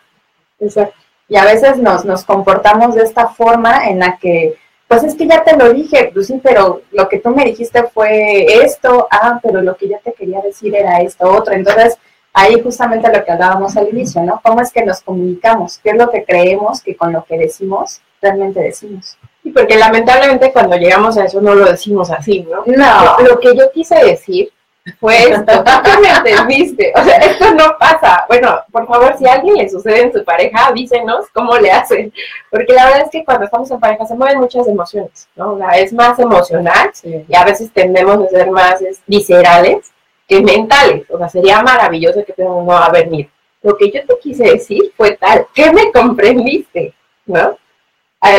Exacto. 0.59 0.95
Y 1.29 1.37
a 1.37 1.45
veces 1.45 1.77
nos, 1.77 2.05
nos 2.05 2.25
comportamos 2.25 2.95
de 2.95 3.03
esta 3.03 3.29
forma 3.29 3.89
en 3.89 3.99
la 3.99 4.17
que, 4.17 4.55
pues 4.87 5.03
es 5.03 5.15
que 5.15 5.27
ya 5.27 5.43
te 5.43 5.55
lo 5.57 5.73
dije, 5.73 6.11
pues 6.13 6.27
sí, 6.27 6.39
pero 6.43 6.81
lo 6.91 7.09
que 7.09 7.19
tú 7.19 7.29
me 7.29 7.45
dijiste 7.45 7.83
fue 7.83 8.45
esto, 8.63 9.07
ah, 9.09 9.39
pero 9.41 9.61
lo 9.61 9.75
que 9.75 9.89
yo 9.89 9.97
te 10.03 10.13
quería 10.13 10.41
decir 10.41 10.75
era 10.75 10.97
esto, 10.97 11.29
otro. 11.31 11.53
Entonces, 11.53 11.97
ahí 12.33 12.61
justamente 12.61 13.11
lo 13.11 13.23
que 13.23 13.31
hablábamos 13.31 13.77
al 13.77 13.89
inicio, 13.89 14.21
¿no? 14.23 14.41
¿Cómo 14.43 14.61
es 14.61 14.71
que 14.71 14.83
nos 14.83 15.01
comunicamos? 15.01 15.79
¿Qué 15.83 15.91
es 15.91 15.97
lo 15.97 16.09
que 16.09 16.25
creemos 16.25 16.81
que 16.81 16.95
con 16.95 17.13
lo 17.13 17.23
que 17.23 17.37
decimos 17.37 18.01
realmente 18.21 18.59
decimos? 18.59 19.17
Y 19.43 19.51
porque 19.51 19.77
lamentablemente 19.77 20.51
cuando 20.51 20.75
llegamos 20.75 21.17
a 21.17 21.25
eso 21.25 21.41
no 21.41 21.53
lo 21.53 21.65
decimos 21.65 22.09
así, 22.11 22.41
¿no? 22.41 22.63
No. 22.65 23.17
Lo 23.27 23.39
que 23.39 23.55
yo 23.55 23.71
quise 23.71 23.95
decir 24.03 24.51
fue 24.99 25.15
esto, 25.31 25.63
¿tú 25.63 26.01
me 26.01 26.09
entendiste? 26.09 26.91
O 26.95 27.03
sea, 27.03 27.17
esto 27.17 27.53
no 27.53 27.77
pasa. 27.79 28.25
Bueno, 28.27 28.59
por 28.71 28.85
favor, 28.85 29.15
si 29.17 29.25
a 29.25 29.33
alguien 29.33 29.55
le 29.55 29.69
sucede 29.69 30.01
en 30.01 30.13
su 30.13 30.23
pareja, 30.25 30.67
avísenos 30.67 31.27
cómo 31.33 31.57
le 31.57 31.71
hacen. 31.71 32.11
Porque 32.51 32.73
la 32.73 32.85
verdad 32.85 33.03
es 33.03 33.09
que 33.09 33.23
cuando 33.23 33.45
estamos 33.45 33.71
en 33.71 33.79
pareja 33.79 34.05
se 34.05 34.15
mueven 34.15 34.39
muchas 34.39 34.67
emociones, 34.67 35.29
¿no? 35.35 35.53
O 35.53 35.57
sea, 35.57 35.69
es 35.79 35.93
más 35.93 36.19
emocional 36.19 36.91
y 37.03 37.35
a 37.35 37.45
veces 37.45 37.71
tendemos 37.71 38.25
a 38.25 38.29
ser 38.29 38.51
más 38.51 38.81
es, 38.81 39.01
viscerales 39.07 39.91
que 40.27 40.41
mentales. 40.41 41.05
O 41.09 41.17
sea, 41.17 41.29
sería 41.29 41.61
maravilloso 41.61 42.23
que 42.25 42.33
tengamos, 42.33 42.65
no, 42.65 42.77
a 42.77 42.89
ver, 42.89 43.09
mira, 43.09 43.29
lo 43.61 43.77
que 43.77 43.89
yo 43.89 44.05
te 44.05 44.19
quise 44.21 44.43
decir 44.43 44.91
fue 44.97 45.15
tal, 45.15 45.47
que 45.53 45.71
me 45.71 45.91
comprendiste, 45.93 46.93
¿no? 47.25 47.57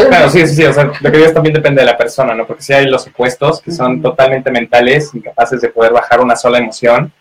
Claro, 0.09 0.31
sí, 0.31 0.47
sí, 0.47 0.55
sí. 0.57 0.65
O 0.65 0.73
sea, 0.73 0.85
lo 0.85 0.93
que 0.93 1.11
digo 1.11 1.27
es 1.27 1.35
también 1.35 1.55
depende 1.55 1.83
de 1.83 1.87
la 1.87 1.97
persona, 1.97 2.35
¿no? 2.35 2.47
Porque 2.47 2.63
sí 2.63 2.73
hay 2.73 2.87
los 2.87 3.07
opuestos 3.07 3.61
que 3.61 3.71
son 3.71 4.01
totalmente 4.01 4.51
mentales, 4.51 5.15
incapaces 5.15 5.61
de 5.61 5.69
poder 5.69 5.93
bajar 5.93 6.21
una 6.21 6.37
sola 6.37 6.59
emoción. 6.59 7.13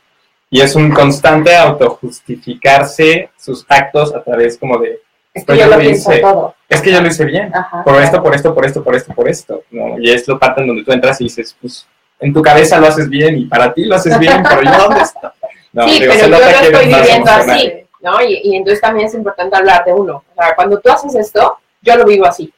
Y 0.50 0.62
es 0.62 0.76
un 0.76 0.92
constante 0.92 1.56
autojustificarse 1.56 3.30
sus 3.38 3.66
actos 3.68 4.14
a 4.16 4.24
través 4.24 4.58
como 4.58 4.78
de, 4.78 5.02
Es 5.34 5.44
que 5.44 5.46
Pues 5.48 5.60
yo 5.60 5.66
lo 5.68 5.82
hice. 5.82 6.20
todo. 6.20 6.56
es 6.70 6.82
que 6.82 6.92
yo 6.92 7.02
lo 7.02 7.08
hice 7.08 7.26
bien. 7.26 7.52
Ajá. 7.56 7.84
Por 7.84 8.02
esto, 8.02 8.22
por 8.22 8.36
esto, 8.36 8.54
por 8.54 8.66
esto, 8.66 8.84
por 8.84 8.96
esto, 8.96 9.14
por 9.14 9.28
esto. 9.28 9.64
¿no? 9.72 10.00
Y 10.00 10.12
es 10.12 10.28
lo 10.28 10.38
parte 10.40 10.62
en 10.62 10.68
donde 10.68 10.84
tú 10.84 10.92
entras 10.92 11.20
y 11.22 11.26
dices, 11.26 11.56
pues, 11.60 11.88
en 12.20 12.32
tu 12.34 12.42
cabeza 12.42 12.80
lo 12.80 12.88
haces 12.88 13.10
bien 13.10 13.38
y 13.38 13.46
para 13.46 13.74
ti 13.74 13.86
lo 13.86 13.96
haces 13.96 14.18
bien, 14.20 14.44
pero 14.48 14.62
yo 14.64 14.78
dónde 14.78 15.02
está. 15.02 15.34
No, 15.74 15.90
sí, 15.90 16.02
digo, 16.02 16.14
pero 16.16 16.28
yo 16.28 16.30
lo 16.30 16.38
estoy 16.38 16.86
viviendo 16.86 17.32
así, 17.32 17.74
¿no? 18.02 18.22
Y, 18.22 18.42
y 18.44 18.56
entonces 18.58 18.80
también 18.80 19.08
es 19.08 19.16
importante 19.16 19.56
hablar 19.58 19.84
de 19.84 19.92
uno. 19.92 20.24
O 20.32 20.36
sea, 20.40 20.54
cuando 20.54 20.80
tú 20.80 20.92
haces 20.92 21.16
esto, 21.16 21.58
yo 21.84 21.96
lo 21.96 22.06
vivo 22.06 22.26
así. 22.26 22.52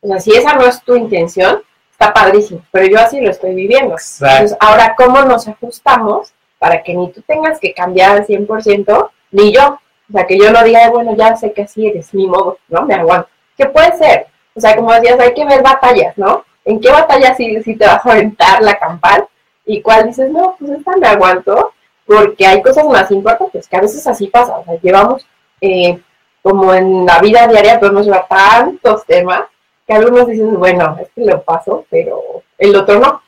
O 0.00 0.08
sea, 0.08 0.18
si 0.18 0.34
esa 0.34 0.54
no 0.54 0.66
es 0.66 0.82
tu 0.82 0.96
intención, 0.96 1.62
está 1.92 2.12
padrísimo, 2.12 2.62
pero 2.72 2.86
yo 2.86 2.98
así 2.98 3.20
lo 3.20 3.30
estoy 3.30 3.54
viviendo. 3.54 3.94
Exacto. 3.94 4.34
Entonces, 4.34 4.58
ahora, 4.60 4.94
¿cómo 4.96 5.22
nos 5.22 5.46
ajustamos 5.46 6.32
para 6.58 6.82
que 6.82 6.94
ni 6.94 7.12
tú 7.12 7.22
tengas 7.22 7.60
que 7.60 7.72
cambiar 7.72 8.16
al 8.16 8.26
100%, 8.26 9.10
ni 9.30 9.52
yo? 9.52 9.78
O 10.08 10.12
sea, 10.12 10.26
que 10.26 10.36
yo 10.36 10.50
no 10.50 10.64
diga, 10.64 10.90
bueno, 10.90 11.14
ya 11.16 11.36
sé 11.36 11.52
que 11.52 11.62
así 11.62 11.86
eres, 11.86 12.12
ni 12.12 12.26
modo, 12.26 12.58
¿no? 12.68 12.82
Me 12.82 12.94
aguanto. 12.94 13.28
¿Qué 13.56 13.66
puede 13.66 13.96
ser? 13.96 14.26
O 14.54 14.60
sea, 14.60 14.74
como 14.74 14.92
decías, 14.92 15.18
hay 15.20 15.32
que 15.32 15.44
ver 15.44 15.62
batallas, 15.62 16.18
¿no? 16.18 16.44
¿En 16.64 16.80
qué 16.80 16.90
batalla 16.90 17.34
sí, 17.34 17.62
sí 17.62 17.76
te 17.76 17.86
vas 17.86 18.04
a 18.04 18.12
aventar 18.12 18.62
la 18.62 18.78
campal? 18.78 19.26
¿Y 19.64 19.80
cuál 19.80 20.06
dices, 20.06 20.30
no, 20.30 20.56
pues 20.58 20.72
esta 20.72 20.96
me 20.96 21.06
aguanto? 21.06 21.72
Porque 22.06 22.46
hay 22.46 22.60
cosas 22.62 22.84
más 22.86 23.10
importantes, 23.10 23.68
que 23.68 23.76
a 23.76 23.80
veces 23.80 24.06
así 24.06 24.26
pasa. 24.26 24.58
O 24.58 24.64
sea, 24.64 24.80
llevamos, 24.80 25.26
eh, 25.60 26.00
como 26.42 26.74
en 26.74 27.06
la 27.06 27.18
vida 27.20 27.46
diaria, 27.46 27.78
podemos 27.80 28.04
llevar 28.04 28.26
tantos 28.28 29.04
temas 29.06 29.42
que 29.86 29.94
algunos 29.94 30.26
dicen, 30.26 30.58
bueno, 30.58 30.96
este 31.00 31.24
lo 31.24 31.42
paso, 31.42 31.84
pero 31.90 32.20
el 32.58 32.74
otro 32.76 32.98
no. 32.98 33.22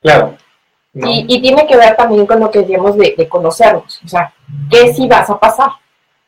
Claro. 0.00 0.36
No. 0.92 1.08
Y, 1.08 1.24
y 1.28 1.40
tiene 1.40 1.66
que 1.66 1.76
ver 1.76 1.96
también 1.96 2.26
con 2.26 2.40
lo 2.40 2.50
que 2.50 2.60
decíamos 2.60 2.96
de, 2.96 3.14
de 3.16 3.28
conocernos. 3.28 4.00
O 4.04 4.08
sea, 4.08 4.32
¿qué 4.70 4.92
sí 4.92 5.06
vas 5.06 5.30
a 5.30 5.38
pasar? 5.38 5.70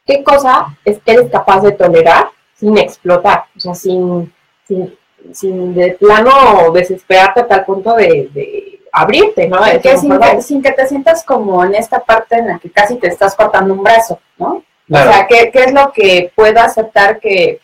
¿Qué 0.07 0.23
cosa 0.23 0.67
es 0.85 1.01
que 1.01 1.13
eres 1.13 1.31
capaz 1.31 1.61
de 1.63 1.73
tolerar 1.73 2.27
sin 2.55 2.77
explotar? 2.79 3.45
O 3.57 3.61
sea, 3.61 3.75
sin, 3.75 4.33
sin, 4.67 4.97
sin 5.33 5.75
de 5.75 5.93
plano 5.93 6.71
desesperarte 6.73 7.41
a 7.41 7.47
tal 7.49 7.65
punto 7.65 7.95
de, 7.95 8.29
de 8.33 8.81
abrirte, 8.93 9.49
¿no? 9.49 9.65
De 9.65 9.81
Que 9.81 9.91
decir, 9.91 9.99
sin, 9.99 10.09
mejor 10.11 10.23
que, 10.23 10.29
vamos. 10.31 10.47
sin 10.47 10.63
que 10.63 10.73
te 10.73 10.87
sientas 10.87 11.25
como 11.25 11.65
en 11.65 11.75
esta 11.75 12.01
parte 12.01 12.37
en 12.37 12.49
la 12.49 12.59
que 12.59 12.71
casi 12.71 12.97
te 12.97 13.09
estás 13.09 13.35
cortando 13.35 13.75
un 13.75 13.83
brazo, 13.83 14.21
¿no? 14.39 14.63
Claro. 14.93 15.11
O 15.11 15.13
sea, 15.15 15.27
¿qué, 15.27 15.51
¿qué 15.51 15.65
es 15.65 15.73
lo 15.73 15.93
que 15.93 16.31
puedo 16.35 16.61
aceptar 16.61 17.19
que 17.19 17.61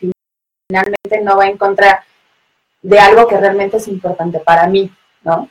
finalmente 0.67 1.21
no 1.23 1.37
va 1.37 1.47
en 1.47 1.57
contra 1.57 2.03
de 2.81 2.99
algo 2.99 3.27
que 3.27 3.37
realmente 3.37 3.77
es 3.77 3.87
importante 3.87 4.39
para 4.39 4.65
mí, 4.67 4.91
¿no? 5.23 5.49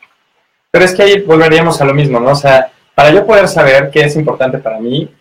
Pero 0.70 0.84
es 0.84 0.94
que 0.94 1.02
ahí 1.02 1.20
volveríamos 1.22 1.80
a 1.80 1.84
lo 1.84 1.94
mismo, 1.94 2.20
¿no? 2.20 2.30
O 2.32 2.36
sea, 2.36 2.70
para 2.94 3.10
yo 3.10 3.26
poder 3.26 3.48
saber 3.48 3.90
qué 3.90 4.00
es 4.02 4.16
importante 4.16 4.58
para 4.58 4.78
mí, 4.80 5.14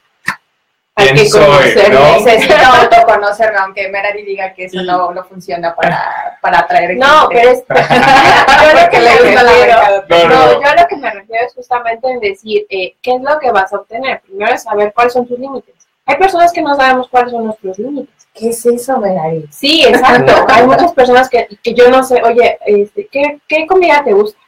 Hay 0.96 1.06
quién 1.10 1.16
que 1.18 1.26
soy, 1.30 1.46
conocerme. 1.46 1.96
¿no? 1.96 2.12
Necesito 2.20 2.56
autoconocerme, 2.56 3.58
aunque 3.60 3.88
Merari 3.90 4.24
diga 4.24 4.54
que 4.54 4.66
eso 4.66 4.82
no, 4.82 5.12
no 5.12 5.24
funciona 5.26 5.76
para, 5.76 6.38
para 6.42 6.60
atraer 6.60 6.98
No, 6.98 7.28
pero 7.32 7.52
es... 7.52 7.64
yo 7.70 8.82
lo 8.82 8.90
que 8.90 9.00
le 9.00 9.10
me 9.10 9.18
refiero- 9.20 9.44
mercadotecnia. 9.46 10.28
No, 10.28 10.30
no, 10.30 10.46
No, 10.46 10.54
no. 10.54 10.62
yo 10.64 10.82
lo 10.82 10.88
que 10.88 10.96
me 10.98 11.12
refiero 11.12 11.46
es 11.46 11.54
justamente 11.54 12.10
en 12.10 12.20
decir, 12.20 12.66
eh, 12.70 12.96
¿qué 13.02 13.16
es 13.16 13.22
lo 13.22 13.38
que 13.40 13.52
vas 13.52 13.72
a 13.72 13.78
obtener? 13.78 14.22
Primero 14.22 14.54
es 14.54 14.64
saber 14.64 14.92
cuáles 14.94 15.14
son 15.14 15.28
tus 15.28 15.38
límites. 15.38 15.76
Hay 16.08 16.16
personas 16.16 16.54
que 16.54 16.62
no 16.62 16.74
sabemos 16.76 17.10
cuáles 17.10 17.32
son 17.32 17.46
nuestros 17.46 17.78
límites. 17.78 18.28
¿Qué 18.34 18.50
es 18.50 18.66
eso, 18.66 18.98
Merari? 18.98 19.46
Sí, 19.52 19.84
exacto. 19.86 20.34
Hay 20.48 20.66
muchas 20.66 20.94
personas 20.94 21.30
que, 21.30 21.48
que 21.62 21.74
yo 21.74 21.90
no 21.90 22.02
sé, 22.02 22.22
oye, 22.24 22.58
este, 22.66 23.08
¿qué, 23.12 23.40
¿qué 23.48 23.68
comida 23.68 24.04
te 24.06 24.14
gusta? 24.14 24.40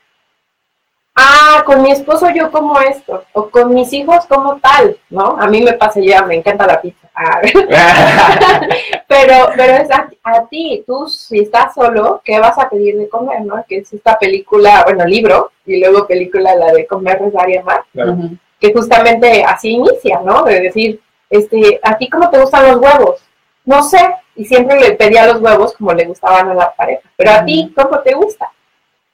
Ah, 1.16 1.64
con 1.66 1.82
mi 1.82 1.92
esposo 1.92 2.30
yo 2.34 2.50
como 2.50 2.80
esto, 2.80 3.26
o 3.34 3.50
con 3.50 3.74
mis 3.74 3.92
hijos 3.92 4.26
como 4.28 4.58
tal, 4.60 4.98
¿no? 5.10 5.36
A 5.38 5.48
mí 5.48 5.62
me 5.62 5.74
pasa 5.74 6.00
ya, 6.00 6.22
me 6.24 6.36
encanta 6.36 6.66
la 6.66 6.82
pizza. 6.82 7.08
Ah, 7.22 7.42
pero, 9.10 9.50
pero 9.54 9.74
es 9.74 9.92
a, 9.92 10.10
a 10.24 10.46
ti, 10.48 10.86
tú 10.88 11.06
si 11.10 11.40
estás 11.40 11.74
solo, 11.74 12.22
¿qué 12.24 12.40
vas 12.40 12.58
a 12.58 12.70
pedir 12.70 12.98
de 12.98 13.10
comer, 13.10 13.42
no? 13.42 13.62
Que 13.68 13.80
es 13.80 13.92
esta 13.92 14.18
película, 14.18 14.86
bueno, 14.86 15.04
libro, 15.04 15.52
y 15.66 15.82
luego 15.82 16.08
película, 16.08 16.56
la 16.56 16.72
de 16.72 16.88
comer, 16.88 17.20
rezar 17.20 17.50
y 17.50 17.58
amar, 17.58 17.84
Claro. 17.92 18.16
Que 18.58 18.72
justamente 18.72 19.44
así 19.44 19.72
inicia, 19.72 20.22
¿no? 20.24 20.44
De 20.44 20.62
decir, 20.62 21.02
este, 21.30 21.80
¿a 21.84 21.98
ti 21.98 22.10
cómo 22.10 22.30
te 22.30 22.40
gustan 22.40 22.68
los 22.68 22.78
huevos? 22.78 23.22
No 23.66 23.84
sé, 23.84 24.16
y 24.36 24.46
siempre 24.46 24.80
le 24.80 24.92
pedía 24.94 25.28
los 25.28 25.42
huevos 25.42 25.74
como 25.74 25.94
le 25.94 26.06
gustaban 26.06 26.50
a 26.50 26.54
la 26.54 26.74
pareja, 26.74 27.02
pero 27.16 27.32
a 27.32 27.46
ti, 27.46 27.72
¿cómo 27.76 28.00
te 28.00 28.14
gusta? 28.14 28.52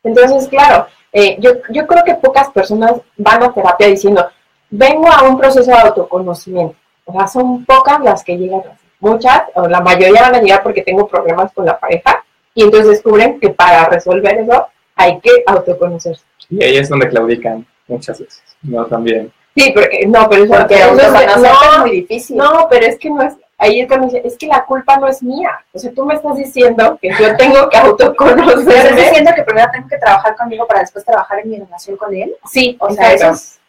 Entonces, 0.03 0.47
claro, 0.47 0.87
eh, 1.11 1.37
yo, 1.39 1.51
yo 1.71 1.87
creo 1.87 2.03
que 2.03 2.15
pocas 2.15 2.49
personas 2.49 2.93
van 3.17 3.43
a 3.43 3.53
terapia 3.53 3.87
diciendo, 3.87 4.27
vengo 4.69 5.11
a 5.11 5.23
un 5.23 5.37
proceso 5.37 5.71
de 5.71 5.77
autoconocimiento. 5.77 6.75
O 7.05 7.13
sea, 7.13 7.27
son 7.27 7.65
pocas 7.65 7.99
las 8.01 8.23
que 8.23 8.37
llegan 8.37 8.61
así. 8.61 8.85
Muchas, 8.99 9.43
o 9.55 9.67
la 9.67 9.81
mayoría 9.81 10.21
van 10.21 10.35
a 10.35 10.41
llegar 10.41 10.63
porque 10.63 10.81
tengo 10.81 11.07
problemas 11.07 11.51
con 11.53 11.65
la 11.65 11.79
pareja, 11.79 12.23
y 12.53 12.63
entonces 12.63 12.89
descubren 12.89 13.39
que 13.39 13.49
para 13.49 13.85
resolver 13.89 14.37
eso 14.37 14.67
hay 14.95 15.19
que 15.19 15.43
autoconocerse. 15.45 16.23
Y 16.49 16.63
ahí 16.63 16.77
es 16.77 16.89
donde 16.89 17.09
claudican 17.09 17.65
muchas 17.87 18.19
veces. 18.19 18.41
No, 18.61 18.85
también. 18.85 19.31
Sí, 19.55 19.71
porque, 19.73 20.05
no, 20.07 20.27
pero 20.29 20.43
eso, 20.43 20.53
Porque 20.53 20.75
eso 20.75 20.95
es- 20.99 21.41
no, 21.41 21.79
muy 21.81 21.91
difícil. 21.91 22.35
No, 22.37 22.67
pero 22.69 22.85
es 22.87 22.99
que 22.99 23.09
no 23.09 23.21
es, 23.23 23.33
ahí 23.57 23.79
es 23.79 23.87
cuando 23.87 24.07
dice, 24.07 24.21
es 24.25 24.37
que 24.37 24.47
la 24.47 24.65
culpa 24.65 24.97
no 24.97 25.07
es 25.07 25.23
mía. 25.23 25.49
O 25.73 25.79
sea, 25.79 25.91
tú 25.93 26.05
me 26.05 26.13
estás 26.15 26.35
diciendo 26.35 26.97
que 27.01 27.09
yo 27.09 27.37
tengo 27.37 27.69
que 27.69 27.77
¿Me 27.77 27.83
estás 27.83 27.85
autoconocerme. 27.85 29.01
diciendo 29.01 29.31
que 29.35 29.43
primero 29.43 29.67
tengo 29.71 29.87
que 29.87 29.97
trabajar 29.97 30.35
conmigo 30.35 30.67
para 30.67 30.81
después 30.81 31.05
trabajar 31.05 31.39
en 31.39 31.49
mi 31.51 31.59
relación 31.59 31.95
con 31.95 32.13
él? 32.13 32.35
Sí, 32.51 32.75
O 32.79 32.89
sea, 32.91 33.13
eso 33.13 33.29
es... 33.31 33.59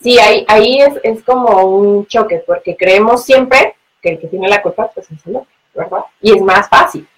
Sí, 0.00 0.18
ahí, 0.20 0.44
ahí 0.48 0.80
es, 0.80 0.94
es 1.02 1.24
como 1.24 1.64
un 1.64 2.06
choque, 2.06 2.44
porque 2.46 2.76
creemos 2.76 3.24
siempre 3.24 3.74
que 4.00 4.10
el 4.10 4.20
que 4.20 4.28
tiene 4.28 4.48
la 4.48 4.62
culpa 4.62 4.88
pues 4.94 5.10
es 5.10 5.26
el 5.26 5.36
otro, 5.36 5.48
¿verdad? 5.74 6.04
Y 6.20 6.36
es 6.36 6.40
más 6.42 6.68
fácil. 6.68 7.08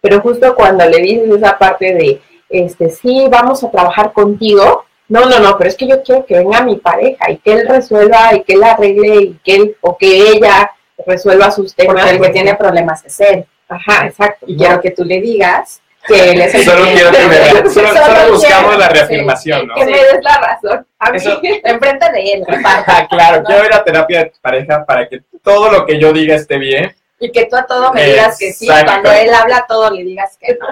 Pero 0.00 0.20
justo 0.22 0.54
cuando 0.54 0.86
le 0.86 0.98
dices 1.02 1.28
esa 1.36 1.58
parte 1.58 1.92
de, 1.92 2.22
este, 2.48 2.88
sí, 2.88 3.26
vamos 3.30 3.62
a 3.62 3.70
trabajar 3.70 4.12
contigo, 4.14 4.84
no, 5.10 5.26
no, 5.26 5.38
no, 5.40 5.58
pero 5.58 5.68
es 5.68 5.76
que 5.76 5.86
yo 5.86 6.02
quiero 6.02 6.24
que 6.24 6.38
venga 6.38 6.62
mi 6.62 6.76
pareja 6.76 7.30
y 7.30 7.36
que 7.36 7.52
él 7.52 7.68
resuelva 7.68 8.34
y 8.34 8.42
que 8.44 8.54
él 8.54 8.64
arregle 8.64 9.14
y 9.16 9.40
que 9.44 9.54
él 9.56 9.76
o 9.82 9.96
que 9.98 10.06
ella 10.30 10.70
resuelva 11.06 11.50
sus 11.50 11.74
temas. 11.74 11.94
Porque 11.96 12.10
el 12.10 12.16
que 12.16 12.18
porque- 12.18 12.32
tiene 12.32 12.54
problemas 12.54 13.04
es 13.04 13.20
él. 13.20 13.44
Ajá, 13.68 14.06
exacto. 14.06 14.46
Y 14.48 14.54
¿no? 14.54 14.58
quiero 14.58 14.80
que 14.80 14.90
tú 14.92 15.04
le 15.04 15.20
digas 15.20 15.80
que 16.06 16.30
él 16.30 16.40
es 16.40 16.54
el 16.54 16.64
Solo, 16.64 16.84
que- 16.86 16.92
quiero 16.94 17.10
que 17.10 17.26
me- 17.26 17.70
solo, 17.70 17.70
Solo 17.70 17.88
solo 17.88 18.32
buscamos 18.32 18.40
quiero- 18.40 18.78
la 18.78 18.88
reafirmación, 18.88 19.66
¿no? 19.68 19.74
que 19.74 19.84
me 19.84 19.92
des 19.92 20.18
la 20.22 20.38
razón. 20.38 20.86
A 20.98 21.10
mí, 21.10 21.16
Eso- 21.18 21.40
Enfrente 21.64 22.10
de 22.12 22.32
él. 22.32 22.44
Ah, 22.64 23.06
claro, 23.10 23.42
quiero 23.44 23.64
ir 23.66 23.74
a 23.74 23.84
terapia 23.84 24.18
de 24.24 24.32
pareja 24.40 24.84
para 24.86 25.08
que 25.08 25.20
todo 25.42 25.70
lo 25.70 25.84
que 25.86 25.98
yo 26.00 26.12
diga 26.12 26.34
esté 26.36 26.56
bien, 26.58 26.94
Y 27.18 27.30
que 27.32 27.44
tú 27.46 27.56
a 27.56 27.66
todo 27.66 27.92
me 27.92 28.04
digas 28.06 28.38
que 28.38 28.52
sí. 28.52 28.66
Cuando 28.66 29.10
él 29.12 29.32
habla 29.34 29.58
a 29.58 29.66
todo 29.66 29.90
le 29.90 30.04
digas 30.04 30.38
que 30.40 30.56
no. 30.60 30.66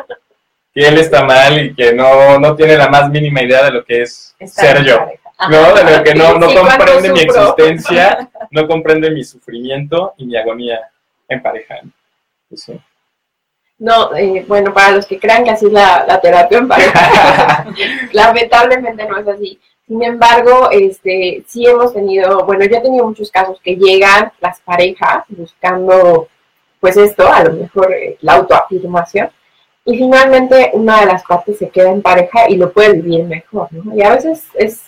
Él 0.85 0.99
está 0.99 1.25
mal 1.25 1.59
y 1.59 1.75
que 1.75 1.93
no, 1.93 2.39
no 2.39 2.55
tiene 2.55 2.77
la 2.77 2.89
más 2.89 3.11
mínima 3.11 3.43
idea 3.43 3.65
de 3.65 3.73
lo 3.73 3.85
que 3.85 4.03
es 4.03 4.35
ser 4.47 4.85
yo. 4.85 5.07
Ajá. 5.37 5.51
¿no? 5.51 5.75
De 5.75 5.97
lo 5.97 6.05
que 6.05 6.15
no, 6.15 6.39
no 6.39 6.49
Sí, 6.49 6.57
comprende 6.57 7.13
mi 7.13 7.21
existencia, 7.21 8.31
no 8.51 8.67
comprende 8.67 9.11
mi 9.11 9.25
sufrimiento 9.25 10.15
y 10.17 10.27
mi 10.27 10.37
agonía 10.37 10.81
en 11.29 11.43
pareja. 11.43 11.77
Sí. 12.55 12.81
No, 13.79 14.15
eh, 14.17 14.45
bueno, 14.49 14.75
para 14.75 14.91
los 14.91 15.07
que 15.07 15.21
crean 15.21 15.45
que 15.45 15.51
así 15.51 15.67
es 15.67 15.73
la, 15.73 16.05
la 16.07 16.21
terapia 16.21 16.59
en 16.59 16.67
pareja, 16.67 17.67
lamentablemente 18.13 19.07
no 19.07 19.19
es 19.19 19.29
así. 19.29 19.61
Sin 19.87 20.03
embargo, 20.03 20.69
este, 20.71 21.45
sí 21.47 21.65
hemos 21.65 21.95
tenido, 21.95 22.45
bueno, 22.45 22.65
yo 22.67 22.77
he 22.77 22.81
tenido 22.81 23.07
muchos 23.07 23.31
casos 23.31 23.59
que 23.63 23.77
llegan 23.77 24.33
las 24.41 24.61
parejas 24.61 25.25
buscando, 25.29 26.29
pues 26.81 26.97
esto, 26.97 27.33
a 27.33 27.45
lo 27.45 27.55
mejor 27.55 27.93
eh, 27.95 28.19
la 28.21 28.35
autoafirmación, 28.35 29.31
y 29.91 29.97
finalmente 29.97 30.71
una 30.75 31.01
de 31.01 31.07
las 31.07 31.23
partes 31.25 31.57
se 31.59 31.71
queda 31.71 31.91
en 31.91 32.03
pareja 32.03 32.41
y 32.49 32.57
lo 32.57 32.71
puede 32.73 32.93
vivir 33.01 33.25
mejor, 33.25 33.69
¿no? 33.73 33.95
Y 33.97 34.03
a 34.03 34.11
veces 34.15 34.45
es, 34.55 34.83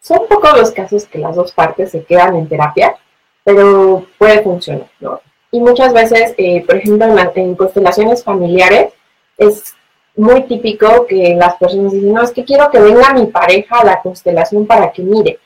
son 0.00 0.26
pocos 0.28 0.58
los 0.58 0.70
casos 0.72 1.06
que 1.06 1.18
las 1.18 1.36
dos 1.36 1.52
partes 1.52 1.92
se 1.92 2.02
quedan 2.04 2.34
en 2.34 2.48
terapia, 2.48 2.96
pero 3.44 4.04
puede 4.18 4.42
funcionar, 4.42 4.88
¿no? 4.98 5.20
Y 5.52 5.60
muchas 5.60 5.92
veces, 5.92 6.34
eh, 6.38 6.64
por 6.66 6.74
ejemplo, 6.76 7.06
en, 7.06 7.30
en 7.36 7.54
constelaciones 7.54 8.24
familiares, 8.24 8.92
es 9.38 9.74
muy 10.16 10.42
típico 10.42 11.06
que 11.06 11.36
las 11.36 11.54
personas 11.56 11.92
dicen, 11.92 12.12
no, 12.12 12.22
es 12.22 12.32
que 12.32 12.44
quiero 12.44 12.68
que 12.70 12.80
venga 12.80 13.12
mi 13.14 13.26
pareja 13.26 13.78
a 13.80 13.84
la 13.84 14.00
constelación 14.02 14.66
para 14.66 14.90
que 14.90 15.02
mire. 15.02 15.38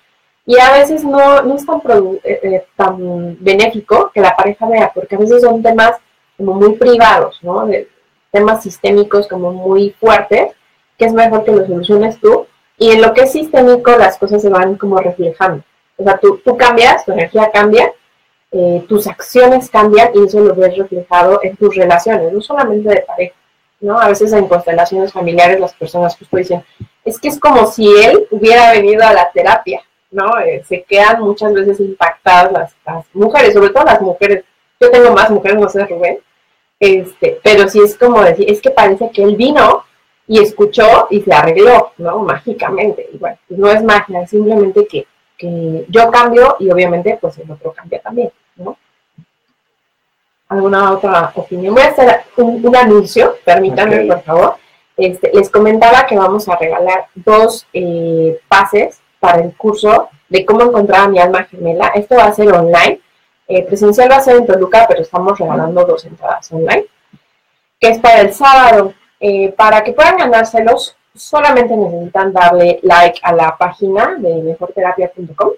Y 0.47 0.59
a 0.59 0.73
veces 0.73 1.05
no, 1.05 1.43
no 1.43 1.55
es 1.55 1.67
tan, 1.67 1.81
eh, 2.25 2.41
eh, 2.43 2.65
tan 2.77 3.37
benéfico 3.41 4.11
que 4.15 4.21
la 4.23 4.35
pareja 4.35 4.67
vea, 4.69 4.91
porque 4.95 5.17
a 5.17 5.19
veces 5.19 5.43
son 5.43 5.63
temas 5.63 5.97
como 6.39 6.55
muy 6.55 6.73
privados, 6.77 7.39
¿no? 7.43 7.67
De- 7.67 7.87
temas 8.31 8.63
sistémicos 8.63 9.29
como 9.29 9.53
muy 9.53 9.91
fuertes, 9.99 10.53
que 10.99 11.07
es 11.07 11.13
mejor 11.13 11.45
que 11.45 11.53
los 11.53 11.67
soluciones 11.67 12.19
tú. 12.21 12.47
Y 12.79 12.93
en 12.93 13.03
lo 13.03 13.13
que 13.13 13.23
es 13.23 13.33
sistémico, 13.33 13.97
las 13.97 14.19
cosas 14.19 14.41
se 14.43 14.49
van 14.49 14.77
como 14.77 14.99
reflejando. 14.99 15.63
O 15.97 16.03
sea, 16.03 16.19
tú, 16.19 16.41
tú 16.45 16.57
cambias, 16.57 17.05
tu 17.05 17.13
energía 17.13 17.51
cambia, 17.53 17.93
eh, 18.53 18.85
tus 18.89 19.07
acciones 19.07 19.71
cambian 19.71 20.11
y 20.15 20.25
eso 20.25 20.41
lo 20.41 20.55
ves 20.55 20.77
reflejado 20.77 21.41
en 21.43 21.57
tus 21.57 21.77
relaciones, 21.77 22.33
no 22.33 22.41
solamente 22.41 22.89
de 22.89 23.03
pareja, 23.03 23.35
¿no? 23.81 24.01
A 24.01 24.09
veces 24.09 24.33
en 24.33 24.49
constelaciones 24.49 25.13
familiares 25.13 25.61
las 25.61 25.75
personas 25.75 26.17
justo 26.17 26.37
dicen, 26.37 26.65
es 27.05 27.21
que 27.21 27.29
es 27.29 27.39
como 27.39 27.67
si 27.67 27.87
él 27.87 28.27
hubiera 28.31 28.73
venido 28.73 29.05
a 29.05 29.13
la 29.13 29.31
terapia, 29.31 29.83
¿no? 30.11 30.39
Eh, 30.41 30.65
se 30.67 30.83
quedan 30.83 31.21
muchas 31.21 31.55
veces 31.55 31.79
impactadas 31.81 32.51
las, 32.51 32.77
las 32.85 33.05
mujeres, 33.13 33.55
sobre 33.55 33.71
todo 33.71 33.85
las 33.85 34.01
mujeres. 34.01 34.45
Yo 34.81 34.91
tengo 34.91 35.13
más 35.13 35.31
mujeres, 35.31 35.59
no 35.61 35.69
sé, 35.69 35.85
Rubén, 35.85 36.19
este, 36.81 37.39
pero 37.45 37.69
sí 37.69 37.81
es 37.81 37.97
como 37.97 38.23
decir, 38.23 38.51
es 38.51 38.61
que 38.63 38.71
parece 38.71 39.11
que 39.11 39.23
él 39.23 39.37
vino 39.37 39.85
y 40.27 40.41
escuchó 40.41 41.07
y 41.11 41.21
se 41.21 41.33
arregló, 41.33 41.93
¿no? 41.99 42.21
Mágicamente. 42.21 43.11
Bueno, 43.19 43.37
pues 43.47 43.61
no 43.61 43.71
es 43.71 43.85
magia, 43.85 44.23
es 44.23 44.31
simplemente 44.31 44.87
que, 44.87 45.07
que 45.37 45.85
yo 45.89 46.11
cambio 46.11 46.57
y 46.59 46.71
obviamente 46.71 47.19
pues 47.21 47.37
el 47.39 47.51
otro 47.51 47.73
cambia 47.73 48.01
también, 48.01 48.31
¿no? 48.57 48.79
¿Alguna 50.49 50.93
otra 50.93 51.33
opinión? 51.35 51.75
Voy 51.75 51.83
a 51.83 51.89
hacer 51.89 52.23
un, 52.37 52.65
un 52.67 52.77
anuncio, 52.77 53.37
permítanme 53.45 54.07
por 54.07 54.23
favor. 54.23 54.55
Este, 54.97 55.31
les 55.33 55.51
comentaba 55.51 56.07
que 56.07 56.17
vamos 56.17 56.49
a 56.49 56.57
regalar 56.57 57.07
dos 57.15 57.67
eh, 57.73 58.39
pases 58.49 59.01
para 59.19 59.43
el 59.43 59.55
curso 59.55 60.09
de 60.29 60.45
cómo 60.45 60.63
encontrar 60.63 61.03
a 61.03 61.09
mi 61.09 61.19
alma 61.19 61.45
gemela. 61.45 61.89
Esto 61.95 62.17
va 62.17 62.25
a 62.25 62.33
ser 62.33 62.53
online. 62.53 63.01
Eh, 63.53 63.65
presencial 63.65 64.09
va 64.09 64.17
a 64.17 64.21
ser 64.21 64.37
en 64.37 64.47
Toluca, 64.47 64.87
pero 64.89 65.03
estamos 65.03 65.37
regalando 65.37 65.85
dos 65.85 66.05
entradas 66.05 66.53
online, 66.53 66.87
que 67.81 67.89
es 67.89 67.99
para 67.99 68.21
el 68.21 68.33
sábado. 68.33 68.95
Eh, 69.19 69.53
para 69.57 69.83
que 69.83 69.93
puedan 69.93 70.19
ganárselos, 70.19 70.97
solamente 71.17 71.77
necesitan 71.77 72.33
darle 72.33 72.79
like 72.85 73.19
a 73.25 73.33
la 73.33 73.57
página 73.59 74.15
de 74.19 74.35
mejorterapia.com 74.35 75.51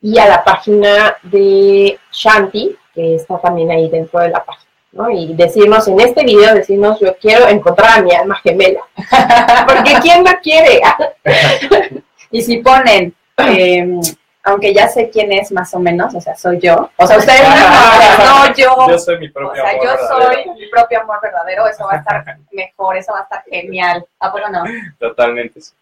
y 0.00 0.18
a 0.18 0.26
la 0.26 0.42
página 0.42 1.16
de 1.22 1.96
Shanti, 2.10 2.76
que 2.92 3.14
está 3.14 3.38
también 3.38 3.70
ahí 3.70 3.88
dentro 3.88 4.18
de 4.18 4.30
la 4.30 4.44
página. 4.44 4.70
¿no? 4.90 5.10
Y 5.10 5.32
decirnos 5.32 5.86
en 5.86 6.00
este 6.00 6.24
video, 6.24 6.56
decirnos 6.56 6.98
yo 6.98 7.16
quiero 7.18 7.46
encontrar 7.46 8.00
a 8.00 8.02
mi 8.02 8.12
alma 8.12 8.34
gemela. 8.42 8.80
Porque 9.68 9.94
¿quién 10.02 10.24
no 10.24 10.32
quiere? 10.42 10.80
Y 12.32 12.42
si 12.42 12.56
ponen, 12.58 13.14
eh, 13.38 14.00
aunque 14.44 14.72
ya 14.74 14.88
sé 14.88 15.10
quién 15.10 15.32
es 15.32 15.50
más 15.52 15.72
o 15.74 15.78
menos, 15.80 16.14
o 16.14 16.20
sea, 16.20 16.36
soy 16.36 16.58
yo. 16.60 16.90
O 16.96 17.06
sea, 17.06 17.16
ustedes 17.18 17.40
no, 17.48 18.46
no 18.48 18.54
yo. 18.54 18.74
Yo 18.88 18.98
soy 18.98 19.18
mi 19.18 19.28
O 19.28 19.32
propio 19.32 19.62
sea, 19.62 19.70
amor 19.72 19.84
yo 19.84 19.90
verdadero. 19.90 20.32
soy 20.44 20.50
mi 20.54 20.66
propio 20.68 21.00
amor 21.00 21.18
verdadero, 21.22 21.66
eso 21.66 21.84
va 21.86 21.92
a 21.94 21.96
estar 21.96 22.24
mejor, 22.52 22.96
eso 22.96 23.12
va 23.12 23.20
a 23.20 23.22
estar 23.22 23.44
genial. 23.50 24.04
¿A 24.20 24.30
poco 24.32 24.48
no? 24.50 24.64
Totalmente. 24.98 25.60
sí. 25.60 25.72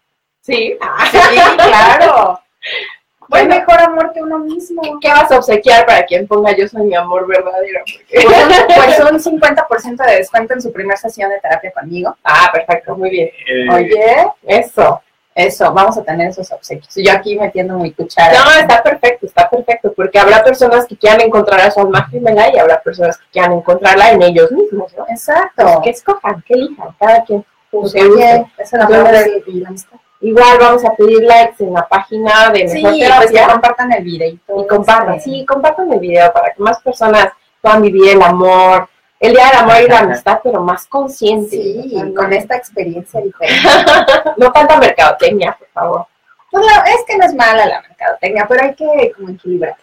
Sí. 0.41 0.77
Sí, 1.11 1.17
claro. 1.57 2.39
¿Qué 2.61 3.27
Bueno. 3.29 3.55
mejor 3.55 3.79
amor 3.81 4.11
que 4.13 4.21
uno 4.21 4.39
mismo? 4.39 4.81
¿Qué 5.01 5.07
vas 5.07 5.31
a 5.31 5.37
obsequiar 5.37 5.85
para 5.85 6.05
quien 6.05 6.27
ponga 6.27 6.51
yo 6.55 6.67
soy 6.67 6.81
mi 6.83 6.95
amor 6.95 7.25
verdadero? 7.25 7.79
Porque- 7.85 8.27
Pues 8.75 8.99
un 8.99 9.19
50% 9.41 10.05
de 10.05 10.15
descuento 10.17 10.53
en 10.53 10.61
su 10.61 10.71
primera 10.73 10.97
sesión 10.97 11.29
de 11.29 11.39
terapia 11.39 11.71
conmigo. 11.71 12.15
Ah, 12.25 12.49
perfecto, 12.53 12.95
muy 12.95 13.09
bien. 13.09 13.29
Eh, 13.47 13.69
Oye, 13.73 14.27
Eso. 14.45 15.01
Eso, 15.35 15.71
vamos 15.73 15.97
a 15.97 16.03
tener 16.03 16.29
esos 16.29 16.51
obsequios. 16.51 16.93
Yo 16.95 17.11
aquí 17.11 17.37
metiendo 17.37 17.77
mi 17.77 17.91
cuchara. 17.91 18.37
No, 18.37 18.51
está 18.59 18.83
perfecto, 18.83 19.25
está 19.25 19.49
perfecto, 19.49 19.93
porque 19.95 20.19
habrá 20.19 20.43
personas 20.43 20.85
que 20.85 20.97
quieran 20.97 21.21
encontrar 21.21 21.61
a 21.61 21.71
su 21.71 21.79
alma 21.79 22.07
gemela 22.09 22.53
y 22.53 22.57
habrá 22.57 22.81
personas 22.81 23.17
que 23.17 23.25
quieran 23.31 23.53
encontrarla 23.53 24.11
en 24.11 24.21
ellos 24.21 24.51
mismos, 24.51 24.93
¿no? 24.97 25.05
Exacto. 25.09 25.81
Que 25.83 25.89
escojan, 25.89 26.43
que 26.47 26.53
elijan, 26.53 26.89
cada 26.99 27.23
quien. 27.23 27.45
Pues, 27.71 27.93
que 27.93 28.01
es 28.01 28.73
la 28.73 29.67
amistad. 29.67 29.97
Igual 30.21 30.57
vamos 30.57 30.85
a 30.85 30.95
pedir 30.95 31.23
likes 31.23 31.61
en 31.63 31.73
la 31.73 31.85
página 31.85 32.49
de 32.51 32.67
Sí, 32.69 32.81
Mejor 32.81 32.91
pues 32.91 33.31
que 33.31 33.33
Terapia 33.33 33.47
compartan 33.51 33.91
el 33.91 34.03
videito. 34.05 34.63
y 34.63 34.67
compartan, 34.67 35.19
sí, 35.19 35.45
compartan 35.45 35.91
el 35.91 35.99
video 35.99 36.31
para 36.31 36.53
que 36.53 36.61
más 36.61 36.79
personas 36.81 37.27
puedan 37.59 37.81
vivir 37.81 38.11
el 38.11 38.21
amor, 38.21 38.87
el 39.27 39.33
día 39.33 39.47
del 39.47 39.57
amor 39.59 39.75
y 39.81 39.87
la 39.87 39.99
amistad, 39.99 40.39
pero 40.43 40.61
más 40.61 40.85
consciente. 40.87 41.49
Sí, 41.55 42.01
no- 42.03 42.13
con 42.13 42.31
esta 42.33 42.55
experiencia 42.57 43.21
diferente. 43.21 43.67
No 44.37 44.51
tanta 44.51 44.77
mercadotecnia, 44.77 45.55
por 45.57 45.67
favor. 45.69 46.05
Pues 46.51 46.65
no, 46.65 46.83
es 46.85 47.03
que 47.07 47.17
no 47.17 47.25
es 47.25 47.33
mala 47.33 47.65
la 47.65 47.81
mercadotecnia, 47.81 48.45
pero 48.47 48.63
hay 48.63 48.75
que 48.75 49.11
como 49.15 49.29
equilibrar. 49.29 49.75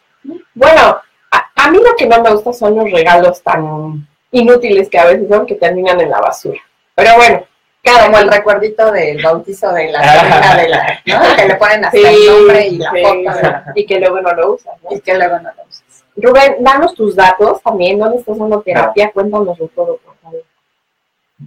Bueno, 0.54 1.00
a, 1.32 1.46
a 1.56 1.70
mí 1.70 1.78
lo 1.82 1.96
que 1.96 2.06
no 2.06 2.22
me 2.22 2.30
gusta 2.30 2.52
son 2.52 2.76
los 2.76 2.90
regalos 2.90 3.42
tan 3.42 4.06
inútiles 4.30 4.88
que 4.88 4.98
a 4.98 5.06
veces 5.06 5.28
son 5.28 5.46
que 5.46 5.54
terminan 5.56 6.00
en 6.00 6.10
la 6.10 6.20
basura. 6.20 6.60
Pero 6.94 7.16
bueno, 7.16 7.44
cada 7.82 8.04
Como 8.06 8.18
el 8.18 8.28
recuerdito 8.30 8.92
del 8.92 9.22
bautizo 9.22 9.72
de 9.72 9.90
la 9.90 10.02
sobrina 10.20 10.54
de 10.56 10.68
la, 10.68 11.00
¿no? 11.06 11.36
Que 11.36 11.46
le 11.48 11.54
ponen 11.54 11.84
hasta 11.86 11.96
Sí, 11.98 12.04
el 12.06 12.26
nombre 12.26 12.66
y 12.66 12.76
la 12.78 12.90
sí, 12.90 13.02
foto 13.02 13.62
y 13.74 13.86
que 13.86 13.98
luego 14.00 14.20
no 14.20 14.32
lo 14.34 14.52
usas. 14.54 14.74
¿no? 14.82 14.94
y 14.96 15.00
que 15.00 15.14
luego 15.14 15.36
no 15.38 15.50
lo 15.56 15.62
usas. 15.68 15.82
Rubén, 16.20 16.56
danos 16.60 16.94
tus 16.94 17.14
datos 17.16 17.62
también, 17.62 17.98
¿dónde 17.98 18.18
estás 18.18 18.38
dando 18.38 18.60
terapia? 18.60 19.10
Cuéntanoslo 19.12 19.68
todo, 19.74 19.96
por 19.98 20.16
favor. 20.18 20.42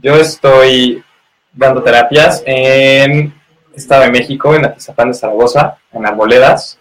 Yo 0.01 0.15
estoy 0.15 1.03
dando 1.51 1.84
terapias 1.84 2.41
en 2.45 3.34
Estado 3.76 4.03
de 4.03 4.11
México, 4.11 4.53
en 4.55 4.65
Atizapán 4.65 5.09
de 5.09 5.13
Zaragoza, 5.13 5.78
en 5.91 6.05
Arboledas, 6.05 6.80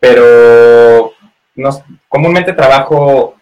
pero 0.00 1.12
comúnmente 2.08 2.52
trabajo 2.52 3.34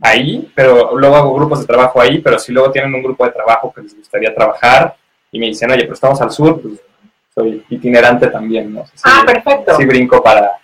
ahí, 0.00 0.50
pero 0.54 0.96
luego 0.98 1.16
hago 1.16 1.34
grupos 1.34 1.60
de 1.60 1.66
trabajo 1.66 2.00
ahí, 2.00 2.18
pero 2.18 2.38
si 2.38 2.52
luego 2.52 2.70
tienen 2.70 2.94
un 2.94 3.02
grupo 3.02 3.24
de 3.24 3.30
trabajo 3.32 3.72
que 3.72 3.82
les 3.82 3.96
gustaría 3.96 4.34
trabajar 4.34 4.96
y 5.30 5.38
me 5.38 5.46
dicen, 5.46 5.70
oye, 5.70 5.82
pero 5.82 5.94
estamos 5.94 6.20
al 6.20 6.30
sur, 6.30 6.60
pues 6.60 6.80
soy 7.34 7.64
itinerante 7.70 8.26
también, 8.26 8.74
¿no? 8.74 8.84
Sí, 8.86 8.92
Ah, 9.04 9.22
perfecto. 9.24 9.76
sí 9.76 9.84
brinco 9.86 10.22
para... 10.22 10.58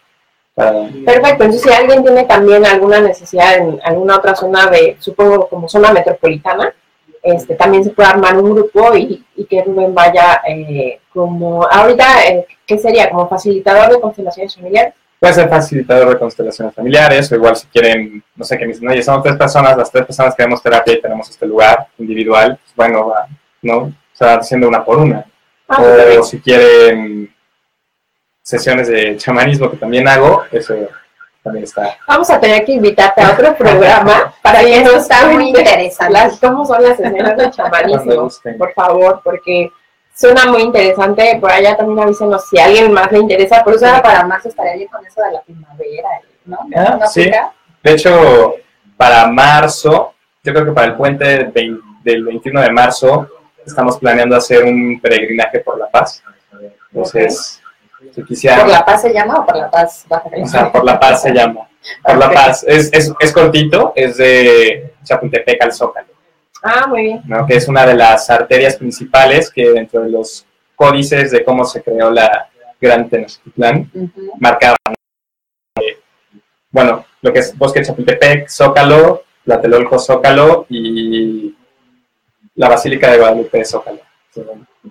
Perfecto, 0.59 1.45
entonces 1.45 1.63
si 1.63 1.71
alguien 1.71 2.03
tiene 2.03 2.25
también 2.25 2.67
alguna 2.67 3.01
necesidad 3.01 3.59
en 3.59 3.81
alguna 3.85 4.17
otra 4.17 4.35
zona 4.35 4.67
de, 4.67 4.97
supongo 4.99 5.49
como 5.49 5.69
zona 5.69 5.93
metropolitana, 5.93 6.75
este, 7.23 7.55
también 7.55 7.85
se 7.85 7.91
puede 7.91 8.09
armar 8.09 8.37
un 8.37 8.55
grupo 8.55 8.95
y, 8.97 9.25
y 9.37 9.45
que 9.45 9.63
Rubén 9.63 9.95
vaya 9.95 10.43
eh, 10.49 11.01
como, 11.13 11.65
ahorita, 11.65 12.27
eh, 12.27 12.47
¿qué 12.67 12.79
sería? 12.79 13.11
Como 13.11 13.29
facilitador 13.29 13.93
de 13.93 14.01
constelaciones 14.01 14.55
familiares. 14.55 14.95
Puede 15.21 15.35
ser 15.35 15.49
facilitador 15.49 16.11
de 16.11 16.19
constelaciones 16.19 16.75
familiares, 16.75 17.31
o 17.31 17.35
igual 17.35 17.57
si 17.57 17.67
quieren, 17.67 18.23
no 18.37 18.45
sé, 18.45 18.57
que 18.57 18.65
me 18.65 18.73
dicen, 18.73 18.89
oye, 18.89 19.03
somos 19.03 19.23
tres 19.23 19.37
personas, 19.37 19.77
las 19.77 19.91
tres 19.91 20.07
personas 20.07 20.35
que 20.35 20.45
vemos 20.45 20.63
terapia 20.63 20.95
y 20.95 21.01
tenemos 21.01 21.29
este 21.29 21.45
lugar 21.45 21.89
individual, 21.99 22.59
pues 22.63 22.75
bueno, 22.77 23.09
va, 23.09 23.27
¿no? 23.63 23.79
O 23.79 23.93
sea, 24.13 24.35
haciendo 24.35 24.69
una 24.69 24.85
por 24.85 24.99
una. 24.99 25.25
Ah, 25.69 25.83
o 26.19 26.23
si 26.23 26.41
quieren 26.41 27.31
sesiones 28.49 28.89
de 28.89 29.15
chamanismo 29.19 29.71
que 29.71 29.77
también 29.77 30.09
hago, 30.09 30.45
eso 30.51 30.75
también 31.43 31.65
está. 31.65 31.99
Vamos 32.07 32.31
a 32.31 32.41
tener 32.41 32.65
que 32.65 32.73
invitarte 32.73 33.21
a 33.21 33.33
otro 33.33 33.55
programa 33.55 34.33
para 34.43 34.61
que 34.61 34.83
nos 34.83 34.95
está 34.95 35.27
muy 35.27 35.49
interesante. 35.49 36.13
las- 36.15 36.39
cómo 36.41 36.65
son 36.65 36.83
las 36.83 36.97
sesiones 36.97 37.37
de 37.37 37.51
chamanismo, 37.51 38.29
por 38.57 38.73
favor, 38.73 39.21
porque 39.23 39.71
suena 40.15 40.47
muy 40.47 40.63
interesante. 40.63 41.37
Por 41.39 41.53
allá 41.53 41.77
también 41.77 42.01
avísenos 42.01 42.49
si 42.49 42.59
a 42.59 42.65
alguien 42.65 42.91
más 42.91 43.13
le 43.13 43.19
interesa, 43.19 43.63
Por 43.63 43.75
eso 43.75 43.87
ahora 43.87 44.03
para 44.03 44.25
marzo 44.25 44.49
estaría 44.49 44.77
bien 44.77 44.89
con 44.89 45.05
eso 45.07 45.21
de 45.23 45.33
la 45.33 45.43
primavera, 45.43 46.09
¿no? 46.47 46.59
Ah, 46.75 46.97
¿No 47.01 47.07
sí. 47.07 47.31
De 47.83 47.93
hecho, 47.93 48.55
para 48.97 49.27
marzo, 49.29 50.15
yo 50.43 50.53
creo 50.55 50.65
que 50.65 50.73
para 50.73 50.87
el 50.87 50.97
puente 50.97 51.25
del 51.53 51.81
del 52.03 52.25
21 52.25 52.63
de 52.63 52.71
marzo, 52.73 53.29
estamos 53.67 53.99
planeando 53.99 54.35
hacer 54.37 54.65
un 54.65 54.99
peregrinaje 55.03 55.59
por 55.61 55.79
la 55.79 55.91
paz. 55.91 56.23
Entonces, 56.91 57.61
si 58.13 58.49
¿Por 58.49 58.69
la 58.69 58.85
paz 58.85 59.03
se 59.03 59.13
llama 59.13 59.41
o 59.41 59.47
por 59.47 59.57
la 59.57 59.71
paz 59.71 60.05
baja 60.09 60.31
o 60.41 60.47
sea, 60.47 60.73
por 60.73 60.85
la 60.85 60.99
paz 61.01 61.23
se 61.23 61.33
llama. 61.33 61.69
Por 62.03 62.17
la 62.17 62.31
paz. 62.31 62.65
Es, 62.67 62.93
es, 62.93 63.13
es 63.19 63.33
cortito, 63.33 63.93
es 63.95 64.17
de 64.17 64.95
Chapultepec 65.03 65.63
al 65.63 65.73
Zócalo. 65.73 66.09
Ah, 66.63 66.87
muy 66.87 67.03
bien. 67.03 67.23
¿no? 67.25 67.47
que 67.47 67.57
es 67.57 67.69
una 67.69 67.87
de 67.87 67.95
las 67.95 68.31
arterias 68.31 68.77
principales 68.77 69.51
que 69.51 69.71
dentro 69.71 70.03
de 70.03 70.11
los 70.11 70.47
códices 70.75 71.31
de 71.31 71.45
cómo 71.45 71.65
se 71.65 71.83
creó 71.83 72.11
la 72.11 72.49
Gran 72.81 73.09
Tenochtitlán 73.09 73.91
marcaban, 74.39 74.77
eh, 75.81 75.99
bueno, 76.71 77.05
lo 77.21 77.33
que 77.33 77.41
es 77.41 77.57
Bosque 77.57 77.83
Chapultepec, 77.83 78.49
Zócalo, 78.49 79.25
Tlatelolco 79.45 79.99
Zócalo 79.99 80.67
y 80.69 81.57
la 82.55 82.69
Basílica 82.69 83.11
de 83.11 83.19
Guadalupe 83.19 83.65
Zócalo. 83.65 84.01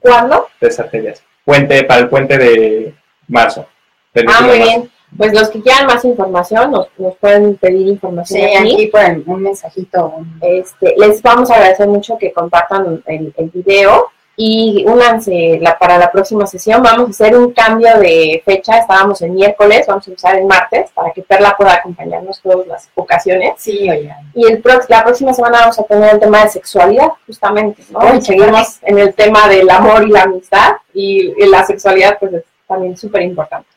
¿Cuándo? 0.01 0.47
Tres 0.60 0.80
arterias. 0.80 1.24
Puente, 1.47 1.85
para 1.85 2.01
el 2.01 2.09
puente 2.09 2.37
de 2.37 2.93
marzo. 3.29 3.65
Ah, 3.69 3.71
21 4.15 4.41
muy 4.41 4.59
marzo. 4.59 4.63
bien. 4.79 4.91
Pues 5.17 5.33
los 5.33 5.49
que 5.49 5.61
quieran 5.61 5.85
más 5.85 6.03
información 6.03 6.71
nos, 6.71 6.89
nos 6.97 7.15
pueden 7.15 7.55
pedir 7.55 7.87
información 7.87 8.41
Sí, 8.49 8.55
aquí. 8.57 8.73
aquí 8.73 8.87
por 8.87 9.01
un 9.33 9.41
mensajito. 9.43 10.13
Este, 10.41 10.95
les 10.97 11.21
vamos 11.21 11.49
a 11.49 11.55
agradecer 11.55 11.87
mucho 11.87 12.17
que 12.17 12.33
compartan 12.33 13.01
el, 13.05 13.33
el 13.37 13.49
video 13.51 14.11
y 14.39 14.85
únanse 14.88 15.57
la, 15.59 15.79
para 15.79 15.97
la 15.97 16.11
próxima 16.11 16.45
sesión. 16.45 16.83
Vamos 16.83 17.07
a 17.07 17.09
hacer 17.09 17.35
un 17.35 17.51
cambio 17.53 17.97
de 17.97 18.41
fecha. 18.45 18.77
Estábamos 18.77 19.19
en 19.23 19.33
miércoles, 19.33 19.88
vamos 19.88 20.07
a 20.07 20.11
empezar 20.11 20.35
en 20.38 20.45
martes 20.45 20.91
para 20.91 21.11
que 21.11 21.23
Perla 21.23 21.55
pueda 21.57 21.73
acompañarnos 21.73 22.39
todas 22.39 22.67
las 22.67 22.88
ocasiones. 22.93 23.53
Sí, 23.57 23.89
oigan. 23.89 24.31
Y 24.35 24.45
el 24.45 24.61
prox- 24.61 24.85
la 24.89 25.03
próxima 25.03 25.33
semana 25.33 25.61
vamos 25.61 25.79
a 25.79 25.83
tener 25.83 26.13
el 26.13 26.19
tema 26.19 26.43
de 26.43 26.49
sexualidad, 26.49 27.09
justamente. 27.25 27.81
¿no? 27.89 28.15
Y 28.15 28.21
seguimos 28.21 28.77
en 28.83 28.99
el 28.99 29.15
tema 29.15 29.47
del 29.49 29.67
amor 29.71 30.03
y 30.03 30.11
la 30.11 30.21
amistad 30.23 30.75
y, 30.93 31.33
y 31.35 31.47
la 31.47 31.65
sexualidad 31.65 32.17
pues 32.19 32.33
es 32.33 32.43
también 32.67 32.95
súper 32.95 33.23
importante. 33.23 33.67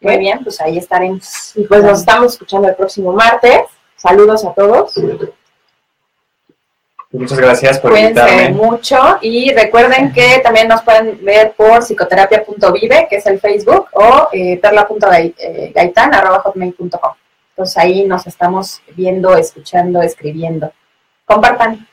Muy 0.00 0.18
bien, 0.18 0.42
pues 0.42 0.60
ahí 0.60 0.76
estaremos. 0.78 1.52
Y 1.54 1.64
pues 1.64 1.84
nos 1.84 2.00
estamos 2.00 2.32
escuchando 2.32 2.68
el 2.68 2.74
próximo 2.74 3.12
martes. 3.12 3.60
Saludos 3.96 4.44
a 4.44 4.52
todos. 4.54 4.94
Muchas 7.12 7.40
gracias 7.40 7.80
por 7.80 7.90
Cuídense 7.90 8.20
invitarme. 8.20 8.50
mucho 8.50 9.18
y 9.20 9.52
recuerden 9.52 10.12
que 10.12 10.38
también 10.44 10.68
nos 10.68 10.80
pueden 10.82 11.18
ver 11.24 11.54
por 11.56 11.82
psicoterapia.vive, 11.82 13.08
que 13.10 13.16
es 13.16 13.26
el 13.26 13.40
Facebook, 13.40 13.88
o 13.92 14.28
eh, 14.32 14.58
perla.gaitan.hotmail.com. 14.58 17.12
Entonces 17.50 17.76
ahí 17.76 18.04
nos 18.04 18.28
estamos 18.28 18.80
viendo, 18.94 19.36
escuchando, 19.36 20.00
escribiendo. 20.02 20.72
Compartan. 21.24 21.84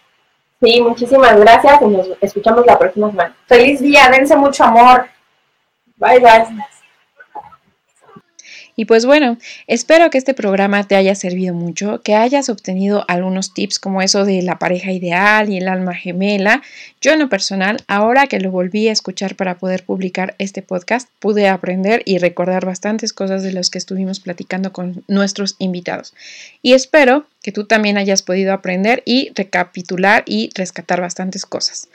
Sí, 0.61 0.82
muchísimas 0.82 1.39
gracias 1.39 1.82
y 1.82 1.86
nos 1.86 2.09
escuchamos 2.22 2.63
la 2.65 2.78
próxima 2.78 3.09
semana. 3.09 3.36
Feliz 3.47 3.80
día, 3.80 4.09
dense 4.11 4.36
mucho 4.36 4.63
amor. 4.63 5.07
Bye, 5.97 6.20
bye. 6.20 6.45
Y 8.80 8.86
pues 8.86 9.07
bueno, 9.07 9.39
espero 9.65 10.11
que 10.11 10.19
este 10.19 10.36
programa 10.36 10.84
te 10.84 10.95
haya 10.95 11.15
servido 11.15 11.55
mucho, 11.55 11.99
que 12.03 12.13
hayas 12.13 12.47
obtenido 12.47 13.05
algunos 13.07 13.51
tips 13.55 13.80
como 13.80 14.03
eso 14.03 14.23
de 14.23 14.43
la 14.43 14.59
pareja 14.59 14.91
ideal 14.91 15.49
y 15.49 15.57
el 15.57 15.67
alma 15.67 15.95
gemela. 15.95 16.61
Yo 17.01 17.11
en 17.11 17.17
lo 17.17 17.28
personal, 17.28 17.78
ahora 17.88 18.28
que 18.28 18.39
lo 18.39 18.51
volví 18.51 18.88
a 18.88 18.91
escuchar 18.91 19.36
para 19.36 19.57
poder 19.57 19.84
publicar 19.84 20.36
este 20.38 20.61
podcast, 20.61 21.09
pude 21.19 21.47
aprender 21.47 22.03
y 22.05 22.19
recordar 22.19 22.67
bastantes 22.67 23.13
cosas 23.13 23.41
de 23.41 23.51
las 23.51 23.71
que 23.71 23.80
estuvimos 23.80 24.19
platicando 24.19 24.71
con 24.71 25.03
nuestros 25.07 25.55
invitados. 25.57 26.13
Y 26.61 26.73
espero 26.73 27.25
que 27.41 27.51
tú 27.51 27.65
también 27.65 27.97
hayas 27.97 28.21
podido 28.21 28.53
aprender 28.53 29.01
y 29.05 29.32
recapitular 29.34 30.21
y 30.28 30.51
rescatar 30.53 31.01
bastantes 31.01 31.47
cosas. 31.47 31.89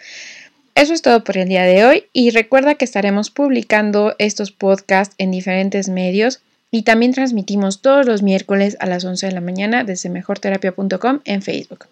Eso 0.74 0.94
es 0.94 1.02
todo 1.02 1.22
por 1.22 1.36
el 1.36 1.48
día 1.48 1.62
de 1.62 1.84
hoy 1.84 2.06
y 2.12 2.30
recuerda 2.30 2.74
que 2.74 2.84
estaremos 2.84 3.30
publicando 3.30 4.16
estos 4.18 4.50
podcasts 4.50 5.14
en 5.18 5.30
diferentes 5.30 5.88
medios 5.88 6.40
y 6.72 6.82
también 6.82 7.12
transmitimos 7.12 7.80
todos 7.82 8.06
los 8.06 8.22
miércoles 8.22 8.76
a 8.80 8.86
las 8.86 9.04
11 9.04 9.26
de 9.26 9.32
la 9.32 9.40
mañana 9.40 9.84
desde 9.84 10.08
mejorterapia.com 10.08 11.20
en 11.24 11.42
Facebook. 11.42 11.86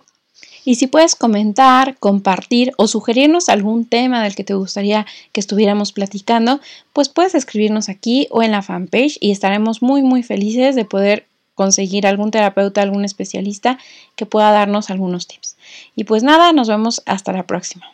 Y 0.64 0.74
si 0.74 0.86
puedes 0.86 1.14
comentar, 1.14 1.96
compartir 1.98 2.72
o 2.76 2.88
sugerirnos 2.88 3.48
algún 3.48 3.84
tema 3.84 4.22
del 4.22 4.34
que 4.34 4.44
te 4.44 4.54
gustaría 4.54 5.06
que 5.32 5.40
estuviéramos 5.40 5.92
platicando, 5.92 6.60
pues 6.92 7.08
puedes 7.08 7.34
escribirnos 7.34 7.88
aquí 7.88 8.26
o 8.30 8.42
en 8.42 8.52
la 8.52 8.62
fanpage 8.62 9.18
y 9.20 9.30
estaremos 9.30 9.82
muy 9.82 10.02
muy 10.02 10.22
felices 10.22 10.74
de 10.74 10.84
poder 10.84 11.26
conseguir 11.54 12.06
algún 12.06 12.30
terapeuta, 12.30 12.80
algún 12.80 13.04
especialista 13.04 13.78
que 14.16 14.24
pueda 14.24 14.50
darnos 14.50 14.88
algunos 14.88 15.26
tips. 15.26 15.56
Y 15.94 16.04
pues 16.04 16.22
nada, 16.22 16.52
nos 16.52 16.68
vemos 16.68 17.02
hasta 17.04 17.32
la 17.32 17.46
próxima. 17.46 17.86